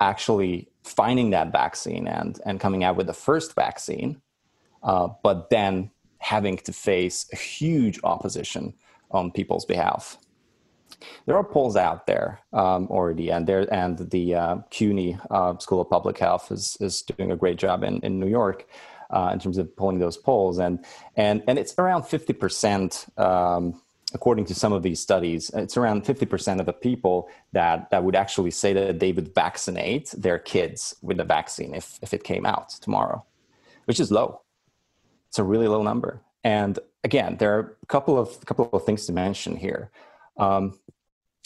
actually 0.01 0.69
finding 0.83 1.31
that 1.31 1.53
vaccine 1.53 2.09
and, 2.09 2.41
and 2.45 2.59
coming 2.59 2.83
out 2.83 2.97
with 2.97 3.07
the 3.07 3.15
first 3.15 3.55
vaccine, 3.55 4.21
uh, 4.83 5.09
but 5.23 5.51
then 5.51 5.91
having 6.19 6.57
to 6.57 6.73
face 6.73 7.29
a 7.33 7.37
huge 7.37 8.01
opposition 8.03 8.75
on 9.13 9.31
people's 9.31 9.65
behalf. 9.65 10.19
There 11.27 11.37
are 11.37 11.45
polls 11.45 11.77
out 11.77 12.07
there 12.07 12.41
um, 12.53 12.89
already, 12.89 13.31
and 13.31 13.47
there 13.47 13.73
and 13.73 13.99
the 14.11 14.35
uh, 14.35 14.57
CUNY 14.71 15.19
uh, 15.31 15.59
School 15.59 15.81
of 15.81 15.91
Public 15.91 16.19
Health 16.19 16.51
is 16.51 16.77
is 16.81 17.03
doing 17.03 17.33
a 17.33 17.37
great 17.37 17.59
job 17.59 17.85
in 17.85 18.01
in 18.01 18.19
New 18.19 18.29
York 18.29 18.67
uh, 19.11 19.31
in 19.33 19.39
terms 19.39 19.59
of 19.59 19.75
pulling 19.77 19.99
those 19.99 20.17
polls, 20.17 20.59
and 20.59 20.85
and 21.17 21.43
and 21.47 21.59
it's 21.59 21.75
around 21.79 22.05
fifty 22.05 22.33
percent. 22.33 23.07
Um, 23.17 23.81
according 24.15 24.47
to 24.47 24.55
some 24.55 24.73
of 24.73 24.83
these 24.83 25.01
studies, 25.01 25.51
it's 25.51 25.77
around 25.77 26.05
50% 26.05 26.61
of 26.61 26.67
the 26.67 26.73
people 26.73 27.29
that, 27.53 27.91
that 27.91 28.03
would 28.03 28.17
actually 28.17 28.51
say 28.51 28.73
that 28.73 29.01
they 29.01 29.13
would 29.13 29.35
vaccinate 29.35 30.15
their 30.17 30.39
kids 30.39 30.97
with 31.03 31.19
the 31.19 31.25
vaccine 31.25 31.75
if, 31.75 31.99
if 32.01 32.15
it 32.15 32.25
came 32.25 32.47
out 32.47 32.71
tomorrow, 32.71 33.23
which 33.85 34.01
is 34.01 34.11
low. 34.11 34.41
It's 35.29 35.39
a 35.39 35.45
really 35.45 35.69
low 35.69 35.83
number. 35.83 36.23
And 36.43 36.79
again, 37.05 37.37
there 37.37 37.55
are 37.59 37.77
a 37.83 37.87
couple 37.87 38.19
of, 38.19 38.45
couple 38.47 38.71
of 38.73 38.85
things 38.85 39.05
to 39.07 39.13
mention 39.13 39.57
here. 39.57 39.91
Um, 40.39 40.79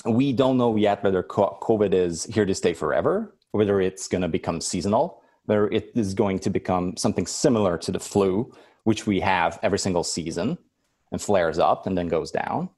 we 0.05 0.33
don't 0.33 0.59
know 0.59 0.77
yet 0.77 1.03
whether 1.05 1.23
COVID 1.23 1.95
is 1.95 2.25
here 2.25 2.45
to 2.45 2.55
stay 2.55 2.75
forever, 2.75 3.35
whether 3.53 3.81
it's 3.81 4.09
going 4.09 4.23
to 4.23 4.29
become 4.29 4.61
seasonal, 4.61 5.23
whether 5.45 5.69
it 5.69 5.93
is 5.95 6.15
going 6.15 6.39
to 6.41 6.51
become 6.51 6.97
something 6.97 7.27
similar 7.27 7.79
to 7.79 7.93
the 7.93 8.01
flu, 8.01 8.53
which 8.85 9.07
we 9.07 9.21
have 9.21 9.59
every 9.63 9.79
single 9.79 10.03
season 10.03 10.59
and 11.13 11.21
flares 11.21 11.59
up 11.59 11.87
and 11.87 11.97
then 11.97 12.09
goes 12.09 12.31
down. 12.31 12.69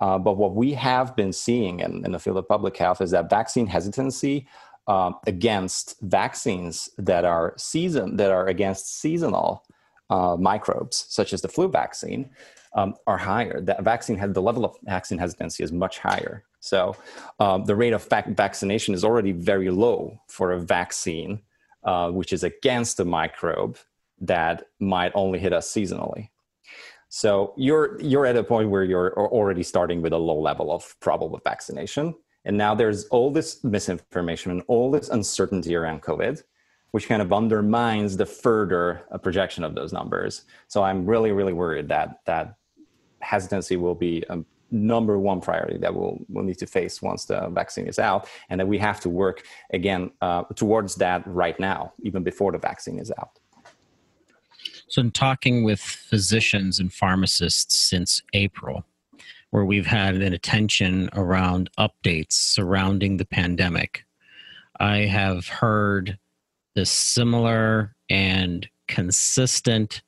Uh, 0.00 0.18
but 0.18 0.38
what 0.38 0.54
we 0.54 0.72
have 0.72 1.14
been 1.14 1.32
seeing 1.32 1.80
in, 1.80 2.04
in, 2.06 2.12
the 2.12 2.18
field 2.18 2.38
of 2.38 2.48
public 2.48 2.74
health 2.76 3.02
is 3.02 3.10
that 3.10 3.28
vaccine 3.28 3.66
hesitancy 3.66 4.48
um, 4.86 5.16
against 5.26 6.00
vaccines 6.00 6.88
that 6.96 7.26
are 7.26 7.52
season 7.58 8.16
that 8.16 8.30
are 8.30 8.46
against 8.46 9.00
seasonal 9.00 9.62
uh, 10.08 10.36
microbes, 10.38 11.04
such 11.10 11.34
as 11.34 11.42
the 11.42 11.48
flu 11.48 11.68
vaccine, 11.68 12.30
um, 12.72 12.94
are 13.06 13.18
higher. 13.18 13.60
That 13.60 13.82
vaccine 13.82 14.16
had 14.16 14.34
the 14.34 14.42
level 14.42 14.64
of 14.64 14.76
vaccine 14.84 15.18
hesitancy 15.18 15.62
is 15.62 15.72
much 15.72 15.98
higher. 15.98 16.44
So 16.60 16.96
um, 17.38 17.64
the 17.64 17.74
rate 17.74 17.92
of 17.92 18.04
vac- 18.04 18.28
vaccination 18.28 18.94
is 18.94 19.04
already 19.04 19.32
very 19.32 19.70
low 19.70 20.20
for 20.28 20.52
a 20.52 20.60
vaccine, 20.60 21.40
uh, 21.84 22.10
which 22.10 22.32
is 22.32 22.44
against 22.44 23.00
a 23.00 23.04
microbe 23.04 23.78
that 24.20 24.66
might 24.78 25.12
only 25.14 25.38
hit 25.38 25.52
us 25.52 25.72
seasonally. 25.72 26.28
So 27.08 27.54
you're 27.56 28.00
you're 28.00 28.26
at 28.26 28.36
a 28.36 28.44
point 28.44 28.70
where 28.70 28.84
you're 28.84 29.14
already 29.14 29.64
starting 29.64 30.00
with 30.00 30.12
a 30.12 30.18
low 30.18 30.38
level 30.38 30.70
of 30.70 30.94
probable 31.00 31.40
vaccination, 31.42 32.14
and 32.44 32.56
now 32.56 32.74
there's 32.74 33.06
all 33.06 33.32
this 33.32 33.64
misinformation 33.64 34.52
and 34.52 34.62
all 34.68 34.92
this 34.92 35.08
uncertainty 35.08 35.74
around 35.74 36.02
COVID, 36.02 36.40
which 36.92 37.08
kind 37.08 37.20
of 37.20 37.32
undermines 37.32 38.16
the 38.16 38.26
further 38.26 39.02
uh, 39.10 39.18
projection 39.18 39.64
of 39.64 39.74
those 39.74 39.92
numbers. 39.92 40.44
So 40.68 40.84
I'm 40.84 41.04
really 41.04 41.32
really 41.32 41.52
worried 41.52 41.88
that 41.88 42.20
that 42.26 42.54
hesitancy 43.20 43.76
will 43.76 43.94
be 43.94 44.24
a 44.30 44.38
number 44.70 45.18
one 45.18 45.40
priority 45.40 45.78
that 45.78 45.94
we'll, 45.94 46.18
we'll 46.28 46.44
need 46.44 46.58
to 46.58 46.66
face 46.66 47.02
once 47.02 47.24
the 47.24 47.48
vaccine 47.50 47.86
is 47.86 47.98
out. 47.98 48.28
And 48.48 48.60
that 48.60 48.68
we 48.68 48.78
have 48.78 49.00
to 49.00 49.08
work 49.08 49.44
again 49.72 50.10
uh, 50.20 50.44
towards 50.54 50.94
that 50.96 51.22
right 51.26 51.58
now 51.58 51.92
even 52.02 52.22
before 52.22 52.52
the 52.52 52.58
vaccine 52.58 52.98
is 52.98 53.12
out. 53.18 53.38
So 54.88 55.00
in 55.00 55.12
talking 55.12 55.64
with 55.64 55.80
physicians 55.80 56.80
and 56.80 56.92
pharmacists 56.92 57.76
since 57.76 58.22
april 58.32 58.84
where 59.50 59.64
we've 59.64 59.86
had 59.86 60.16
an 60.16 60.32
attention 60.32 61.08
around 61.12 61.70
updates 61.78 62.32
surrounding 62.32 63.16
the 63.16 63.24
pandemic 63.24 64.04
i 64.80 64.98
have 64.98 65.46
heard 65.46 66.18
the 66.74 66.84
similar 66.84 67.94
and 68.10 68.68
consistent 68.88 70.02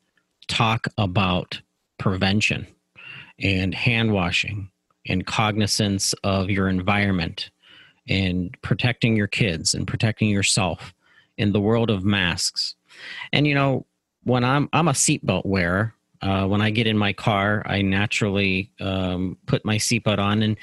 talk 0.49 0.89
about 0.99 1.63
prevention 1.99 2.67
and 3.43 3.75
hand 3.75 4.13
washing 4.13 4.71
and 5.07 5.27
cognizance 5.27 6.15
of 6.25 6.51
your 6.51 6.69
environment 6.69 7.51
and 8.09 8.57
protecting 8.63 9.17
your 9.17 9.27
kids 9.27 9.75
and 9.75 9.87
protecting 9.87 10.29
yourself 10.29 10.95
in 11.39 11.53
the 11.53 11.61
world 11.61 11.91
of 11.91 12.05
masks. 12.05 12.75
And 13.33 13.47
you 13.47 13.55
know, 13.55 13.87
when 14.25 14.45
I'm 14.45 14.69
I'm 14.73 14.89
a 14.89 14.93
seatbelt 14.93 15.47
wearer, 15.47 15.95
uh, 16.21 16.47
when 16.47 16.61
I 16.61 16.71
get 16.71 16.87
in 16.87 16.97
my 16.97 17.13
car, 17.13 17.63
I 17.67 17.83
naturally 17.83 18.71
um, 18.81 19.37
put 19.47 19.65
my 19.65 19.77
seatbelt 19.77 20.19
on, 20.19 20.43
and 20.43 20.57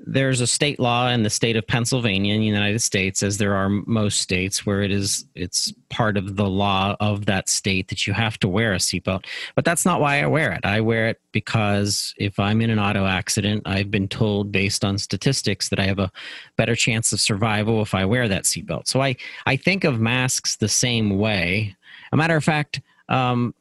there's 0.00 0.40
a 0.40 0.46
state 0.46 0.80
law 0.80 1.08
in 1.08 1.22
the 1.22 1.30
state 1.30 1.56
of 1.56 1.66
Pennsylvania 1.66 2.34
in 2.34 2.40
the 2.40 2.46
United 2.46 2.80
States, 2.80 3.22
as 3.22 3.38
there 3.38 3.54
are 3.54 3.68
most 3.68 4.20
states, 4.20 4.66
where 4.66 4.82
it 4.82 4.90
is 4.90 5.24
it's 5.34 5.72
part 5.88 6.16
of 6.16 6.36
the 6.36 6.48
law 6.48 6.96
of 7.00 7.26
that 7.26 7.48
state 7.48 7.88
that 7.88 8.06
you 8.06 8.12
have 8.12 8.38
to 8.40 8.48
wear 8.48 8.72
a 8.72 8.78
seatbelt. 8.78 9.26
But 9.54 9.64
that's 9.64 9.84
not 9.84 10.00
why 10.00 10.22
I 10.22 10.26
wear 10.26 10.52
it. 10.52 10.64
I 10.64 10.80
wear 10.80 11.08
it 11.08 11.20
because 11.32 12.14
if 12.18 12.38
I'm 12.38 12.60
in 12.60 12.70
an 12.70 12.78
auto 12.78 13.06
accident, 13.06 13.62
I've 13.66 13.90
been 13.90 14.08
told 14.08 14.50
based 14.50 14.84
on 14.84 14.98
statistics 14.98 15.68
that 15.68 15.78
I 15.78 15.84
have 15.84 15.98
a 15.98 16.10
better 16.56 16.74
chance 16.74 17.12
of 17.12 17.20
survival 17.20 17.82
if 17.82 17.94
I 17.94 18.04
wear 18.04 18.28
that 18.28 18.44
seatbelt. 18.44 18.88
So 18.88 19.00
I 19.00 19.16
I 19.46 19.56
think 19.56 19.84
of 19.84 20.00
masks 20.00 20.56
the 20.56 20.68
same 20.68 21.18
way. 21.18 21.76
A 22.12 22.16
matter 22.16 22.36
of 22.36 22.44
fact, 22.44 22.80
um, 23.08 23.54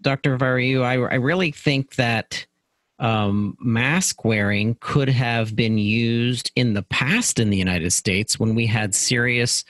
Dr. 0.00 0.38
Variu, 0.38 0.82
I, 0.82 0.94
I 0.94 1.16
really 1.16 1.50
think 1.50 1.96
that 1.96 2.46
um, 2.98 3.56
mask 3.60 4.24
wearing 4.24 4.76
could 4.80 5.08
have 5.08 5.54
been 5.54 5.78
used 5.78 6.50
in 6.56 6.74
the 6.74 6.82
past 6.82 7.38
in 7.38 7.50
the 7.50 7.56
United 7.56 7.92
States 7.92 8.38
when 8.38 8.54
we 8.54 8.66
had 8.66 8.94
serious 8.94 9.64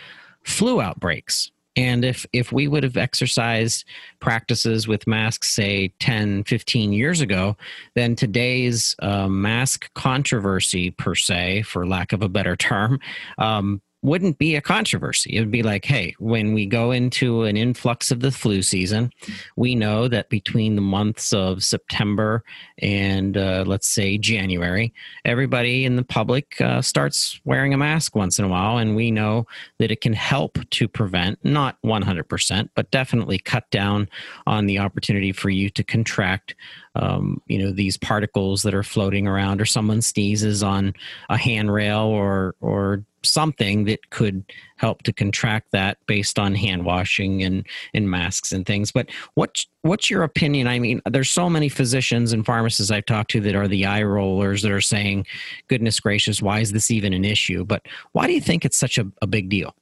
flu 0.44 0.80
outbreaks. 0.80 1.50
And 1.76 2.04
if, 2.04 2.26
if 2.32 2.50
we 2.50 2.66
would 2.66 2.82
have 2.82 2.96
exercised 2.96 3.84
practices 4.18 4.88
with 4.88 5.06
masks, 5.06 5.48
say 5.48 5.92
10, 6.00 6.42
15 6.42 6.92
years 6.92 7.20
ago, 7.20 7.56
then 7.94 8.16
today's 8.16 8.96
uh, 9.00 9.28
mask 9.28 9.92
controversy, 9.94 10.90
per 10.90 11.14
se, 11.14 11.62
for 11.62 11.86
lack 11.86 12.12
of 12.12 12.20
a 12.20 12.28
better 12.28 12.56
term, 12.56 12.98
um, 13.38 13.80
wouldn't 14.02 14.38
be 14.38 14.54
a 14.54 14.60
controversy. 14.60 15.36
It 15.36 15.40
would 15.40 15.50
be 15.50 15.62
like, 15.62 15.84
hey, 15.84 16.14
when 16.18 16.54
we 16.54 16.66
go 16.66 16.92
into 16.92 17.42
an 17.42 17.56
influx 17.56 18.10
of 18.10 18.20
the 18.20 18.30
flu 18.30 18.62
season, 18.62 19.12
we 19.56 19.74
know 19.74 20.06
that 20.06 20.28
between 20.28 20.76
the 20.76 20.82
months 20.82 21.32
of 21.32 21.64
September 21.64 22.44
and 22.80 23.36
uh, 23.36 23.64
let's 23.66 23.88
say 23.88 24.16
January, 24.16 24.92
everybody 25.24 25.84
in 25.84 25.96
the 25.96 26.04
public 26.04 26.60
uh, 26.60 26.80
starts 26.80 27.40
wearing 27.44 27.74
a 27.74 27.78
mask 27.78 28.14
once 28.14 28.38
in 28.38 28.44
a 28.44 28.48
while. 28.48 28.78
And 28.78 28.94
we 28.94 29.10
know 29.10 29.46
that 29.78 29.90
it 29.90 30.00
can 30.00 30.12
help 30.12 30.58
to 30.70 30.86
prevent, 30.86 31.44
not 31.44 31.76
100%, 31.84 32.68
but 32.76 32.90
definitely 32.92 33.38
cut 33.38 33.68
down 33.70 34.08
on 34.46 34.66
the 34.66 34.78
opportunity 34.78 35.32
for 35.32 35.50
you 35.50 35.70
to 35.70 35.82
contract 35.82 36.54
um, 36.98 37.40
you 37.46 37.58
know 37.58 37.72
these 37.72 37.96
particles 37.96 38.62
that 38.62 38.74
are 38.74 38.82
floating 38.82 39.26
around 39.26 39.60
or 39.60 39.66
someone 39.66 40.02
sneezes 40.02 40.62
on 40.62 40.94
a 41.28 41.36
handrail 41.36 42.04
or 42.04 42.54
or 42.60 43.04
something 43.22 43.84
that 43.84 44.10
could 44.10 44.44
help 44.76 45.02
to 45.02 45.12
contract 45.12 45.72
that 45.72 45.98
based 46.06 46.38
on 46.38 46.54
hand 46.54 46.84
washing 46.84 47.42
and, 47.42 47.66
and 47.94 48.10
masks 48.10 48.52
and 48.52 48.66
things. 48.66 48.92
But 48.92 49.08
what's 49.34 49.66
what's 49.82 50.10
your 50.10 50.22
opinion? 50.22 50.66
I 50.66 50.78
mean, 50.78 51.00
there's 51.06 51.30
so 51.30 51.48
many 51.48 51.68
physicians 51.68 52.32
and 52.32 52.44
pharmacists 52.44 52.92
I've 52.92 53.06
talked 53.06 53.30
to 53.32 53.40
that 53.40 53.54
are 53.54 53.68
the 53.68 53.86
eye 53.86 54.02
rollers 54.02 54.62
that 54.62 54.72
are 54.72 54.80
saying, 54.80 55.26
goodness 55.68 56.00
gracious, 56.00 56.42
why 56.42 56.60
is 56.60 56.72
this 56.72 56.90
even 56.90 57.12
an 57.12 57.24
issue? 57.24 57.64
But 57.64 57.86
why 58.12 58.26
do 58.26 58.32
you 58.32 58.40
think 58.40 58.64
it's 58.64 58.76
such 58.76 58.98
a, 58.98 59.06
a 59.22 59.26
big 59.26 59.48
deal? 59.48 59.74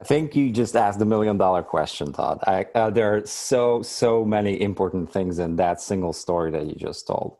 I 0.00 0.04
think 0.04 0.36
you 0.36 0.50
just 0.52 0.76
asked 0.76 1.00
the 1.00 1.04
million 1.04 1.38
dollar 1.38 1.62
question, 1.62 2.12
Todd. 2.12 2.38
I, 2.46 2.66
uh, 2.74 2.90
there 2.90 3.16
are 3.16 3.26
so, 3.26 3.82
so 3.82 4.24
many 4.24 4.60
important 4.60 5.10
things 5.12 5.38
in 5.40 5.56
that 5.56 5.80
single 5.80 6.12
story 6.12 6.52
that 6.52 6.66
you 6.66 6.74
just 6.74 7.06
told. 7.06 7.36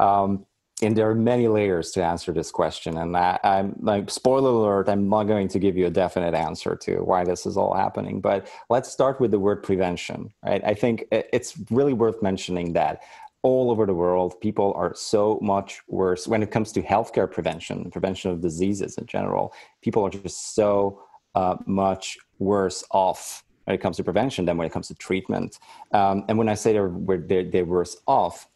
Um, 0.00 0.46
and 0.82 0.94
there 0.94 1.08
are 1.08 1.14
many 1.14 1.48
layers 1.48 1.92
to 1.92 2.04
answer 2.04 2.32
this 2.32 2.50
question. 2.50 2.98
And 2.98 3.16
I, 3.16 3.38
am 3.42 3.76
like, 3.80 4.10
spoiler 4.10 4.50
alert, 4.50 4.88
I'm 4.90 5.08
not 5.08 5.24
going 5.24 5.48
to 5.48 5.58
give 5.58 5.76
you 5.76 5.86
a 5.86 5.90
definite 5.90 6.34
answer 6.34 6.76
to 6.82 6.96
why 6.98 7.24
this 7.24 7.46
is 7.46 7.56
all 7.56 7.72
happening. 7.72 8.20
But 8.20 8.48
let's 8.68 8.90
start 8.90 9.18
with 9.18 9.30
the 9.30 9.38
word 9.38 9.62
prevention, 9.62 10.34
right? 10.44 10.62
I 10.64 10.74
think 10.74 11.06
it's 11.10 11.54
really 11.70 11.94
worth 11.94 12.20
mentioning 12.20 12.74
that 12.74 13.02
all 13.42 13.70
over 13.70 13.86
the 13.86 13.94
world, 13.94 14.38
people 14.40 14.74
are 14.76 14.92
so 14.94 15.38
much 15.40 15.80
worse 15.88 16.26
when 16.26 16.42
it 16.42 16.50
comes 16.50 16.72
to 16.72 16.82
healthcare 16.82 17.30
prevention, 17.30 17.90
prevention 17.90 18.32
of 18.32 18.40
diseases 18.40 18.98
in 18.98 19.06
general. 19.06 19.54
People 19.82 20.04
are 20.04 20.10
just 20.10 20.54
so 20.54 21.05
uh, 21.36 21.56
much 21.66 22.18
worse 22.38 22.82
off 22.90 23.44
when 23.64 23.74
it 23.74 23.80
comes 23.80 23.96
to 23.98 24.04
prevention 24.04 24.44
than 24.46 24.56
when 24.56 24.66
it 24.66 24.72
comes 24.72 24.88
to 24.88 24.94
treatment. 24.94 25.58
Um, 25.92 26.24
and 26.28 26.38
when 26.38 26.48
I 26.48 26.54
say 26.54 26.72
they're, 26.72 26.92
they're, 27.28 27.44
they're 27.44 27.64
worse 27.64 27.96
off, 28.06 28.48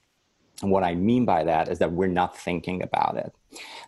what 0.63 0.83
I 0.83 0.95
mean 0.95 1.25
by 1.25 1.45
that 1.45 1.69
is 1.69 1.79
that 1.79 1.93
we're 1.93 2.09
not 2.23 2.37
thinking 2.37 2.83
about 2.83 3.17
it. 3.17 3.35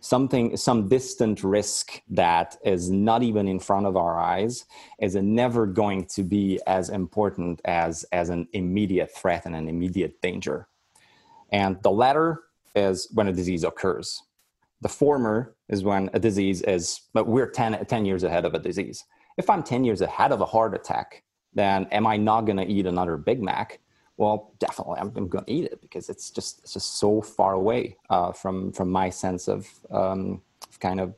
Something, 0.01 0.57
some 0.57 0.89
distant 0.89 1.45
risk 1.45 2.03
that 2.11 2.57
is 2.65 2.91
not 2.91 3.23
even 3.23 3.47
in 3.47 3.61
front 3.61 3.87
of 3.87 3.97
our 3.97 4.19
eyes 4.19 4.65
is 4.99 5.15
never 5.15 5.67
going 5.67 6.07
to 6.07 6.23
be 6.23 6.61
as 6.67 6.91
important 6.91 7.61
as, 7.65 8.05
as 8.13 8.29
an 8.31 8.49
immediate 8.53 9.15
threat 9.15 9.47
and 9.47 9.55
an 9.55 9.69
immediate 9.69 10.21
danger. 10.21 10.69
And 11.51 11.83
the 11.83 11.91
latter 11.91 12.41
is 12.75 13.09
when 13.13 13.29
a 13.29 13.33
disease 13.33 13.65
occurs. 13.65 14.23
The 14.83 14.89
former 14.89 15.55
is 15.69 15.83
when 15.83 16.11
a 16.13 16.19
disease 16.19 16.61
is, 16.63 17.03
but 17.15 17.27
we're 17.27 17.49
10, 17.49 17.87
10 17.87 18.05
years 18.05 18.25
ahead 18.25 18.45
of 18.45 18.55
a 18.55 18.59
disease. 18.59 19.05
If 19.39 19.49
I'm 19.49 19.63
10 19.63 19.85
years 19.85 20.03
ahead 20.03 20.33
of 20.33 20.41
a 20.41 20.45
heart 20.45 20.75
attack, 20.75 21.23
then 21.55 21.87
am 21.87 22.07
I 22.07 22.17
not 22.17 22.43
going 22.43 22.59
to 22.59 22.67
eat 22.67 22.87
another 22.87 23.17
Big 23.17 23.43
Mac? 23.43 23.81
well, 24.17 24.53
definitely, 24.59 25.01
I'm, 25.01 25.13
I'm 25.17 25.29
going 25.29 25.45
to 25.45 25.53
eat 25.53 25.65
it 25.65 25.81
because 25.81 26.09
it's 26.09 26.31
just 26.31 26.61
it's 26.61 26.75
just 26.75 26.99
so 26.99 27.21
far 27.21 27.55
away 27.55 27.97
uh, 28.11 28.33
from 28.33 28.73
from 28.73 28.91
my 28.91 29.11
sense 29.11 29.49
of 29.49 29.69
um, 29.91 30.43
kind 30.81 31.01
of 31.01 31.15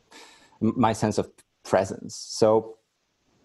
my 0.59 0.93
sense 0.93 1.17
of 1.17 1.29
presence. 1.63 2.15
So 2.15 2.77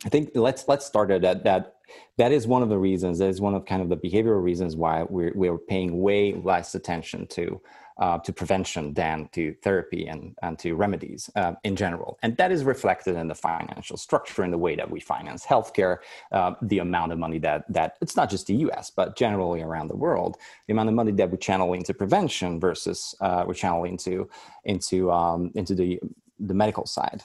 I 0.04 0.08
think 0.08 0.30
let's 0.34 0.66
let's 0.68 0.86
start 0.86 1.10
at 1.10 1.22
that 1.22 1.44
that 1.44 1.76
that 2.16 2.32
is 2.32 2.46
one 2.46 2.62
of 2.62 2.68
the 2.68 2.78
reasons 2.78 3.18
that 3.18 3.28
is 3.28 3.40
one 3.40 3.54
of 3.54 3.64
kind 3.64 3.82
of 3.82 3.88
the 3.88 3.96
behavioral 3.96 4.42
reasons 4.42 4.76
why 4.76 5.04
we're 5.04 5.32
we're 5.34 5.58
paying 5.58 6.00
way 6.00 6.34
less 6.34 6.74
attention 6.74 7.26
to 7.28 7.60
uh, 8.00 8.18
to 8.18 8.32
prevention 8.32 8.94
than 8.94 9.28
to 9.32 9.54
therapy 9.62 10.06
and, 10.06 10.34
and 10.42 10.58
to 10.58 10.74
remedies 10.74 11.28
uh, 11.36 11.52
in 11.64 11.76
general. 11.76 12.18
And 12.22 12.36
that 12.38 12.50
is 12.50 12.64
reflected 12.64 13.14
in 13.14 13.28
the 13.28 13.34
financial 13.34 13.98
structure, 13.98 14.42
in 14.42 14.50
the 14.50 14.58
way 14.58 14.74
that 14.74 14.90
we 14.90 15.00
finance 15.00 15.44
healthcare, 15.44 15.98
uh, 16.32 16.54
the 16.62 16.78
amount 16.78 17.12
of 17.12 17.18
money 17.18 17.38
that, 17.40 17.70
that 17.70 17.96
it's 18.00 18.16
not 18.16 18.30
just 18.30 18.46
the 18.46 18.54
US, 18.54 18.90
but 18.90 19.16
generally 19.16 19.60
around 19.60 19.88
the 19.88 19.96
world, 19.96 20.38
the 20.66 20.72
amount 20.72 20.88
of 20.88 20.94
money 20.94 21.12
that 21.12 21.30
we 21.30 21.36
channel 21.36 21.74
into 21.74 21.92
prevention 21.92 22.58
versus 22.58 23.14
uh, 23.20 23.44
we 23.46 23.54
channel 23.54 23.84
into, 23.84 24.28
into, 24.64 25.12
um, 25.12 25.52
into 25.54 25.74
the, 25.74 26.00
the 26.38 26.54
medical 26.54 26.86
side 26.86 27.22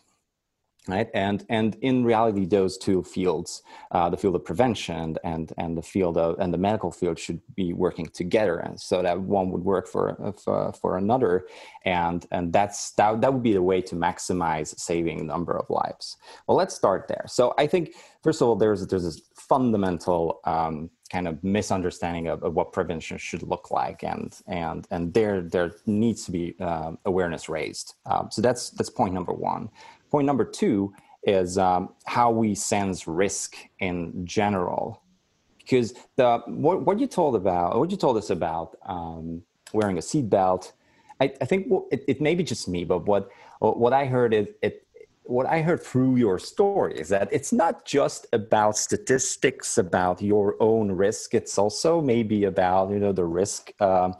right? 0.87 1.09
And 1.13 1.45
and 1.49 1.75
in 1.81 2.03
reality 2.03 2.45
those 2.45 2.77
two 2.77 3.03
fields 3.03 3.63
uh, 3.91 4.09
the 4.09 4.17
field 4.17 4.35
of 4.35 4.45
prevention 4.45 5.17
and 5.23 5.51
and 5.57 5.77
the 5.77 5.81
field 5.81 6.17
of 6.17 6.39
and 6.39 6.53
the 6.53 6.57
medical 6.57 6.91
field 6.91 7.17
should 7.19 7.41
be 7.55 7.73
working 7.73 8.07
together. 8.07 8.57
And 8.59 8.79
so 8.79 9.01
that 9.01 9.19
one 9.19 9.49
would 9.51 9.63
work 9.63 9.87
for 9.87 10.33
for, 10.43 10.73
for 10.73 10.97
another. 10.97 11.47
And 11.85 12.25
and 12.31 12.53
that's 12.53 12.91
that, 12.91 13.21
that 13.21 13.33
would 13.33 13.43
be 13.43 13.53
the 13.53 13.61
way 13.61 13.81
to 13.81 13.95
maximize 13.95 14.77
saving 14.79 15.25
number 15.25 15.57
of 15.57 15.69
lives. 15.69 16.17
Well 16.47 16.57
let's 16.57 16.75
start 16.75 17.07
there. 17.07 17.25
So 17.27 17.53
i 17.57 17.67
think 17.67 17.95
first 18.23 18.41
of 18.41 18.47
all 18.47 18.55
there's 18.55 18.85
there's 18.87 19.03
this 19.03 19.21
fundamental 19.35 20.39
um, 20.45 20.89
kind 21.11 21.27
of 21.27 21.43
misunderstanding 21.43 22.27
of, 22.27 22.41
of, 22.43 22.55
what 22.55 22.73
prevention 22.73 23.17
should 23.17 23.43
look 23.43 23.69
like. 23.69 24.03
And 24.03 24.35
and 24.47 24.87
and 24.91 25.13
there 25.13 25.41
there 25.41 25.73
needs 25.85 26.25
to 26.25 26.31
be 26.31 26.55
uh, 26.59 26.93
awareness 27.05 27.47
raised. 27.47 27.95
Um, 28.05 28.29
so 28.31 28.41
that's 28.41 28.71
that's 28.71 28.89
point 28.89 29.13
number 29.13 29.33
one 29.33 29.69
Point 30.15 30.27
number 30.27 30.45
two 30.45 30.93
is 31.23 31.57
um, 31.57 31.89
how 32.05 32.31
we 32.31 32.55
sense 32.55 33.05
risk 33.05 33.57
in 33.79 34.25
general. 34.25 35.03
Because 35.57 35.93
the 36.15 36.41
what, 36.47 36.85
what 36.85 37.01
you 37.01 37.07
told 37.07 37.35
about 37.35 37.77
what 37.77 37.91
you 37.91 37.97
told 37.97 38.15
us 38.15 38.29
about 38.29 38.77
um, 38.85 39.41
wearing 39.73 39.97
a 39.97 39.99
seatbelt, 39.99 40.71
I, 41.19 41.33
I 41.41 41.45
think 41.45 41.67
it, 41.91 42.05
it 42.07 42.21
may 42.21 42.33
be 42.33 42.45
just 42.45 42.69
me, 42.69 42.85
but 42.85 42.99
what 43.05 43.29
what 43.59 43.91
I 43.91 44.05
heard 44.05 44.33
is 44.33 44.47
it 44.61 44.87
what 45.23 45.47
I 45.47 45.61
heard 45.61 45.83
through 45.83 46.15
your 46.15 46.39
story 46.39 46.97
is 46.97 47.09
that 47.09 47.27
it's 47.33 47.51
not 47.51 47.83
just 47.83 48.25
about 48.31 48.77
statistics 48.77 49.77
about 49.77 50.21
your 50.21 50.55
own 50.61 50.93
risk. 50.93 51.33
It's 51.33 51.57
also 51.57 51.99
maybe 51.99 52.45
about 52.45 52.89
you 52.89 52.99
know 52.99 53.11
the 53.11 53.25
risk 53.25 53.73
um, 53.81 54.13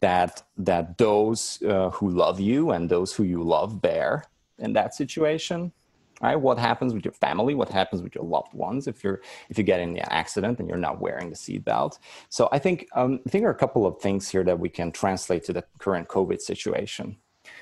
that 0.00 0.42
that 0.56 0.98
those 0.98 1.62
uh, 1.62 1.90
who 1.90 2.10
love 2.10 2.40
you 2.40 2.72
and 2.72 2.88
those 2.88 3.14
who 3.14 3.22
you 3.22 3.44
love 3.44 3.80
bear 3.80 4.24
in 4.58 4.72
that 4.74 4.94
situation 4.94 5.72
right? 6.20 6.36
What 6.36 6.58
happens 6.58 6.94
with 6.94 7.04
your 7.04 7.12
family? 7.12 7.54
What 7.54 7.68
happens 7.68 8.02
with 8.02 8.14
your 8.14 8.24
loved 8.24 8.54
ones 8.54 8.86
if 8.86 9.04
you're 9.04 9.20
if 9.48 9.58
you 9.58 9.64
get 9.64 9.80
in 9.80 9.90
an 9.90 10.04
accident 10.10 10.58
and 10.58 10.68
you're 10.68 10.78
not 10.78 11.00
wearing 11.00 11.30
the 11.30 11.36
seatbelt? 11.36 11.98
So 12.28 12.48
i 12.52 12.58
think 12.58 12.86
um, 12.94 13.20
i 13.26 13.30
think 13.30 13.42
there 13.42 13.50
are 13.50 13.54
a 13.54 13.64
couple 13.66 13.86
of 13.86 14.00
things 14.00 14.28
here 14.28 14.44
that 14.44 14.58
we 14.58 14.68
can 14.68 14.90
translate 14.92 15.44
to 15.44 15.52
the 15.52 15.64
current 15.78 16.08
covid 16.08 16.40
situation. 16.40 17.16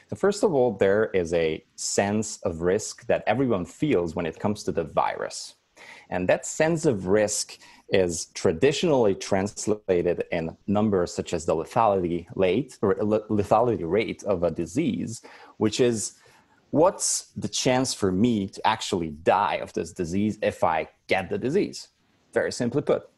So 0.08 0.16
first 0.16 0.42
of 0.42 0.54
all 0.54 0.72
there 0.72 1.06
is 1.12 1.32
a 1.32 1.64
sense 1.76 2.38
of 2.42 2.62
risk 2.62 3.06
that 3.06 3.24
everyone 3.26 3.64
feels 3.64 4.14
when 4.14 4.26
it 4.26 4.38
comes 4.38 4.62
to 4.64 4.72
the 4.72 4.84
virus. 4.84 5.54
And 6.08 6.28
that 6.28 6.46
sense 6.46 6.86
of 6.86 7.06
risk 7.06 7.58
is 7.90 8.26
traditionally 8.34 9.14
translated 9.14 10.24
in 10.32 10.56
numbers 10.66 11.12
such 11.12 11.34
as 11.34 11.44
the 11.44 11.54
lethality 11.54 12.26
rate 12.34 12.78
or 12.82 12.94
lethality 12.96 13.88
rate 13.88 14.24
of 14.24 14.42
a 14.42 14.50
disease 14.50 15.22
which 15.58 15.78
is 15.78 16.14
what's 16.70 17.32
the 17.36 17.48
chance 17.48 17.94
for 17.94 18.10
me 18.12 18.48
to 18.48 18.66
actually 18.66 19.10
die 19.10 19.56
of 19.56 19.72
this 19.72 19.92
disease 19.92 20.38
if 20.42 20.64
I 20.64 20.88
get 21.06 21.30
the 21.30 21.38
disease? 21.38 21.88
Very 22.32 22.52
simply 22.52 22.82
put, 22.82 23.08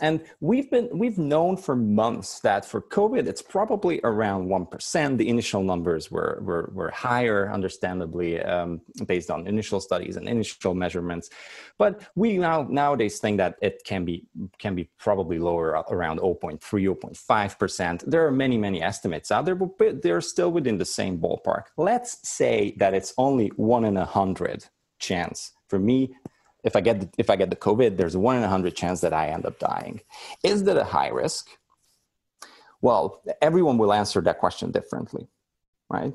and 0.00 0.20
we've 0.40 0.70
been 0.70 0.88
we've 0.92 1.18
known 1.18 1.56
for 1.56 1.76
months 1.76 2.40
that 2.40 2.64
for 2.64 2.80
COVID 2.80 3.26
it's 3.26 3.42
probably 3.42 4.00
around 4.04 4.48
one 4.48 4.64
percent. 4.64 5.18
The 5.18 5.28
initial 5.28 5.62
numbers 5.62 6.10
were 6.10 6.40
were, 6.42 6.70
were 6.72 6.90
higher, 6.90 7.50
understandably, 7.52 8.40
um, 8.40 8.80
based 9.06 9.30
on 9.30 9.46
initial 9.46 9.80
studies 9.80 10.16
and 10.16 10.28
initial 10.28 10.74
measurements. 10.74 11.28
But 11.76 12.08
we 12.14 12.38
now 12.38 12.66
nowadays 12.68 13.18
think 13.18 13.36
that 13.36 13.56
it 13.60 13.82
can 13.84 14.04
be 14.04 14.24
can 14.58 14.74
be 14.74 14.88
probably 14.98 15.38
lower 15.38 15.84
around 15.90 16.20
0.3, 16.20 16.58
0.5 16.60 17.58
percent. 17.58 18.04
There 18.06 18.26
are 18.26 18.32
many 18.32 18.56
many 18.56 18.82
estimates 18.82 19.30
out 19.30 19.44
there, 19.44 19.54
but 19.54 20.00
they're 20.02 20.22
still 20.22 20.50
within 20.50 20.78
the 20.78 20.86
same 20.86 21.18
ballpark. 21.18 21.64
Let's 21.76 22.26
say 22.26 22.74
that 22.78 22.94
it's 22.94 23.12
only 23.18 23.48
one 23.56 23.84
in 23.84 23.98
a 23.98 24.06
hundred 24.06 24.64
chance 24.98 25.52
for 25.68 25.78
me 25.78 26.14
if 26.64 26.76
I 26.76 26.80
get 26.80 27.00
the, 27.00 27.08
if 27.18 27.30
I 27.30 27.36
get 27.36 27.50
the 27.50 27.56
COVID, 27.56 27.96
there's 27.96 28.14
a 28.14 28.18
one 28.18 28.36
in 28.36 28.42
a 28.42 28.48
hundred 28.48 28.76
chance 28.76 29.00
that 29.00 29.12
I 29.12 29.28
end 29.28 29.46
up 29.46 29.58
dying. 29.58 30.00
Is 30.42 30.64
that 30.64 30.76
a 30.76 30.84
high 30.84 31.08
risk? 31.08 31.48
Well, 32.80 33.22
everyone 33.40 33.78
will 33.78 33.92
answer 33.92 34.20
that 34.22 34.38
question 34.38 34.70
differently, 34.70 35.28
right? 35.88 36.12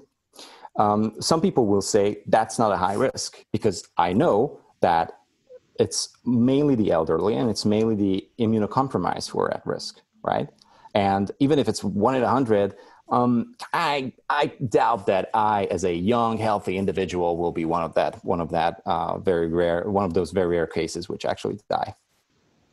Um, 0.77 1.15
some 1.19 1.41
people 1.41 1.65
will 1.65 1.81
say 1.81 2.21
that's 2.27 2.59
not 2.59 2.71
a 2.71 2.77
high 2.77 2.93
risk 2.93 3.43
because 3.51 3.87
I 3.97 4.13
know 4.13 4.59
that 4.81 5.13
it's 5.79 6.09
mainly 6.25 6.75
the 6.75 6.91
elderly 6.91 7.35
and 7.35 7.49
it's 7.49 7.65
mainly 7.65 7.95
the 7.95 8.27
immunocompromised 8.39 9.29
who 9.29 9.39
are 9.39 9.53
at 9.53 9.65
risk, 9.65 10.01
right? 10.23 10.49
And 10.93 11.31
even 11.39 11.59
if 11.59 11.67
it's 11.67 11.83
one 11.83 12.15
in 12.15 12.23
a 12.23 12.29
hundred, 12.29 12.75
um, 13.09 13.55
I 13.73 14.13
I 14.29 14.47
doubt 14.67 15.05
that 15.07 15.29
I, 15.33 15.65
as 15.65 15.83
a 15.83 15.93
young, 15.93 16.37
healthy 16.37 16.77
individual, 16.77 17.37
will 17.37 17.51
be 17.51 17.65
one 17.65 17.83
of 17.83 17.93
that 17.95 18.23
one 18.25 18.41
of 18.41 18.49
that 18.51 18.81
uh, 18.85 19.17
very 19.17 19.47
rare 19.47 19.89
one 19.89 20.05
of 20.05 20.13
those 20.13 20.31
very 20.31 20.57
rare 20.57 20.67
cases 20.67 21.07
which 21.07 21.25
actually 21.25 21.59
die. 21.69 21.93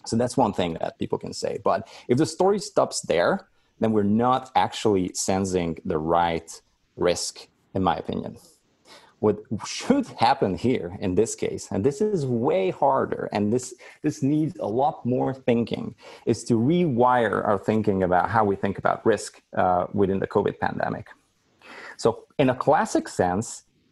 So 0.06 0.16
that's 0.16 0.36
one 0.36 0.52
thing 0.52 0.76
that 0.80 0.98
people 0.98 1.18
can 1.18 1.32
say. 1.32 1.60
But 1.64 1.88
if 2.08 2.18
the 2.18 2.26
story 2.26 2.58
stops 2.58 3.00
there, 3.02 3.48
then 3.80 3.92
we're 3.92 4.02
not 4.02 4.50
actually 4.54 5.12
sensing 5.14 5.78
the 5.84 5.98
right 5.98 6.50
risk, 6.96 7.48
in 7.74 7.82
my 7.82 7.96
opinion 7.96 8.36
what 9.24 9.38
should 9.66 10.06
happen 10.26 10.54
here 10.54 10.88
in 11.00 11.14
this 11.14 11.34
case 11.34 11.64
and 11.72 11.82
this 11.82 12.02
is 12.02 12.26
way 12.26 12.64
harder 12.68 13.22
and 13.32 13.50
this 13.54 13.72
this 14.02 14.22
needs 14.22 14.54
a 14.58 14.70
lot 14.82 14.96
more 15.06 15.32
thinking 15.32 15.94
is 16.26 16.44
to 16.44 16.54
rewire 16.72 17.38
our 17.48 17.58
thinking 17.58 18.02
about 18.02 18.28
how 18.28 18.44
we 18.44 18.54
think 18.54 18.76
about 18.76 18.96
risk 19.06 19.40
uh, 19.56 19.86
within 19.94 20.18
the 20.18 20.26
covid 20.26 20.56
pandemic. 20.66 21.06
So 21.96 22.08
in 22.38 22.50
a 22.50 22.56
classic 22.66 23.08
sense 23.08 23.46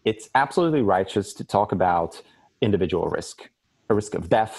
it's 0.04 0.28
absolutely 0.34 0.82
righteous 0.82 1.32
to 1.38 1.44
talk 1.56 1.72
about 1.72 2.20
individual 2.60 3.06
risk 3.18 3.36
a 3.88 3.94
risk 3.94 4.12
of 4.14 4.28
death 4.28 4.54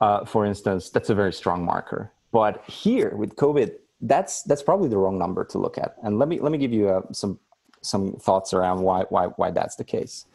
uh, 0.00 0.24
for 0.24 0.46
instance 0.50 0.82
that's 0.94 1.10
a 1.10 1.16
very 1.22 1.32
strong 1.32 1.64
marker. 1.64 2.12
But 2.30 2.54
here 2.84 3.10
with 3.16 3.34
covid 3.34 3.70
that's 4.12 4.34
that's 4.44 4.62
probably 4.62 4.88
the 4.94 5.00
wrong 5.02 5.18
number 5.18 5.42
to 5.52 5.58
look 5.58 5.76
at. 5.84 5.90
And 6.04 6.12
let 6.20 6.28
me 6.28 6.36
let 6.44 6.52
me 6.54 6.58
give 6.64 6.72
you 6.78 6.84
uh, 6.88 7.02
some 7.22 7.40
some 7.82 8.12
thoughts 8.14 8.52
around 8.52 8.82
why 8.82 9.04
why 9.08 9.26
why 9.36 9.50
that's 9.50 9.76
the 9.76 9.84
case. 9.84 10.26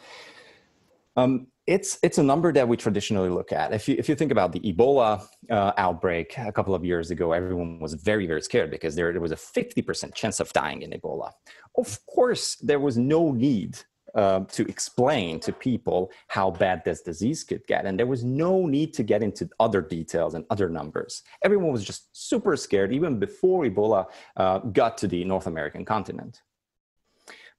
Um, 1.18 1.48
it's 1.68 1.98
it's 2.04 2.18
a 2.18 2.24
number 2.24 2.54
that 2.54 2.68
we 2.68 2.78
traditionally 2.78 3.30
look 3.30 3.52
at. 3.52 3.74
If 3.74 3.88
you 3.88 3.96
if 3.98 4.08
you 4.08 4.16
think 4.16 4.32
about 4.32 4.52
the 4.52 4.60
Ebola 4.60 5.26
uh, 5.50 5.72
outbreak 5.78 6.38
a 6.38 6.52
couple 6.52 6.76
of 6.76 6.86
years 6.86 7.10
ago, 7.10 7.32
everyone 7.32 7.80
was 7.80 7.94
very 7.94 8.28
very 8.28 8.42
scared 8.42 8.70
because 8.70 8.96
there, 8.96 9.12
there 9.12 9.22
was 9.22 9.32
a 9.32 9.38
fifty 9.38 9.82
percent 9.82 10.14
chance 10.14 10.40
of 10.40 10.52
dying 10.54 10.84
in 10.84 10.92
Ebola. 10.92 11.32
Of 11.78 12.06
course, 12.06 12.56
there 12.56 12.80
was 12.80 12.98
no 12.98 13.32
need 13.32 13.80
uh, 14.16 14.42
to 14.46 14.64
explain 14.70 15.40
to 15.42 15.52
people 15.52 16.12
how 16.28 16.50
bad 16.50 16.82
this 16.86 17.02
disease 17.02 17.44
could 17.44 17.66
get. 17.68 17.86
And 17.86 18.00
there 18.00 18.08
was 18.08 18.24
no 18.24 18.66
need 18.66 18.94
to 18.94 19.04
get 19.04 19.22
into 19.22 19.50
other 19.60 19.82
details 19.82 20.36
and 20.36 20.46
other 20.50 20.70
numbers. 20.70 21.24
Everyone 21.44 21.72
was 21.72 21.84
just 21.84 22.16
super 22.16 22.56
scared 22.56 22.94
even 22.94 23.20
before 23.20 23.66
Ebola 23.66 24.06
uh, 24.38 24.60
got 24.60 24.98
to 25.00 25.08
the 25.08 25.24
North 25.26 25.48
American 25.48 25.84
continent. 25.84 26.42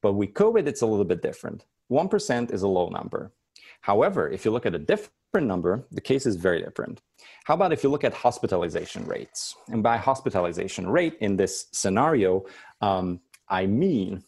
But 0.06 0.12
with 0.12 0.34
COVID, 0.34 0.68
it's 0.68 0.82
a 0.82 0.86
little 0.86 1.04
bit 1.04 1.20
different. 1.20 1.64
1% 1.90 2.52
is 2.52 2.62
a 2.62 2.68
low 2.68 2.88
number. 2.90 3.32
However, 3.80 4.30
if 4.30 4.44
you 4.44 4.52
look 4.52 4.64
at 4.64 4.72
a 4.72 4.78
different 4.78 5.48
number, 5.48 5.84
the 5.90 6.00
case 6.00 6.26
is 6.26 6.36
very 6.36 6.62
different. 6.62 7.02
How 7.42 7.54
about 7.54 7.72
if 7.72 7.82
you 7.82 7.90
look 7.90 8.04
at 8.04 8.14
hospitalization 8.14 9.04
rates? 9.04 9.56
And 9.66 9.82
by 9.82 9.96
hospitalization 9.96 10.88
rate 10.88 11.16
in 11.18 11.36
this 11.36 11.66
scenario, 11.72 12.44
um, 12.80 13.18
I 13.48 13.66
mean 13.66 14.22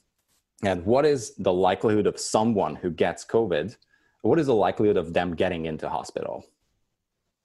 that 0.63 0.85
what 0.85 1.07
is 1.07 1.37
the 1.37 1.53
likelihood 1.53 2.09
of 2.09 2.19
someone 2.19 2.75
who 2.75 2.91
gets 2.91 3.25
COVID? 3.25 3.77
What 4.23 4.41
is 4.41 4.47
the 4.47 4.57
likelihood 4.57 4.97
of 4.97 5.15
them 5.15 5.37
getting 5.37 5.67
into 5.67 5.89
hospital? 5.89 6.45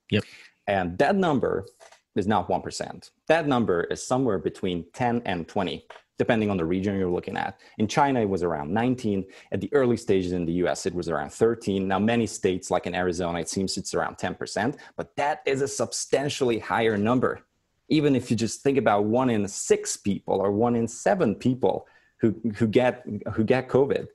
Yep. 0.09 0.23
And 0.65 0.97
that 0.97 1.15
number 1.15 1.67
is 2.15 2.25
not 2.25 2.49
1%. 2.49 3.11
That 3.27 3.47
number 3.47 3.83
is 3.83 4.01
somewhere 4.01 4.39
between 4.39 4.85
10 4.95 5.21
and 5.25 5.47
20 5.47 5.85
depending 6.23 6.49
on 6.49 6.57
the 6.57 6.65
region 6.75 6.97
you're 6.97 7.17
looking 7.17 7.37
at. 7.45 7.51
In 7.77 7.87
China, 7.87 8.17
it 8.21 8.29
was 8.35 8.43
around 8.43 8.73
19. 8.73 9.25
At 9.51 9.59
the 9.61 9.71
early 9.73 9.97
stages 9.97 10.31
in 10.31 10.45
the 10.45 10.53
US, 10.63 10.85
it 10.85 10.95
was 10.99 11.07
around 11.09 11.31
13. 11.31 11.87
Now, 11.87 11.99
many 11.99 12.27
states, 12.27 12.71
like 12.71 12.85
in 12.89 12.95
Arizona, 12.95 13.39
it 13.39 13.49
seems 13.49 13.77
it's 13.77 13.93
around 13.93 14.15
10%, 14.17 14.77
but 14.97 15.15
that 15.15 15.41
is 15.45 15.61
a 15.61 15.67
substantially 15.67 16.59
higher 16.59 16.97
number 16.97 17.41
even 17.89 18.15
if 18.15 18.31
you 18.31 18.37
just 18.37 18.61
think 18.61 18.77
about 18.77 19.03
one 19.03 19.29
in 19.29 19.45
six 19.45 19.97
people 19.97 20.35
or 20.35 20.51
one 20.51 20.75
in 20.75 20.87
seven 20.87 21.35
people 21.35 21.85
who, 22.21 22.33
who 22.55 22.65
get 22.65 23.03
who 23.33 23.43
get 23.43 23.67
covid 23.67 24.07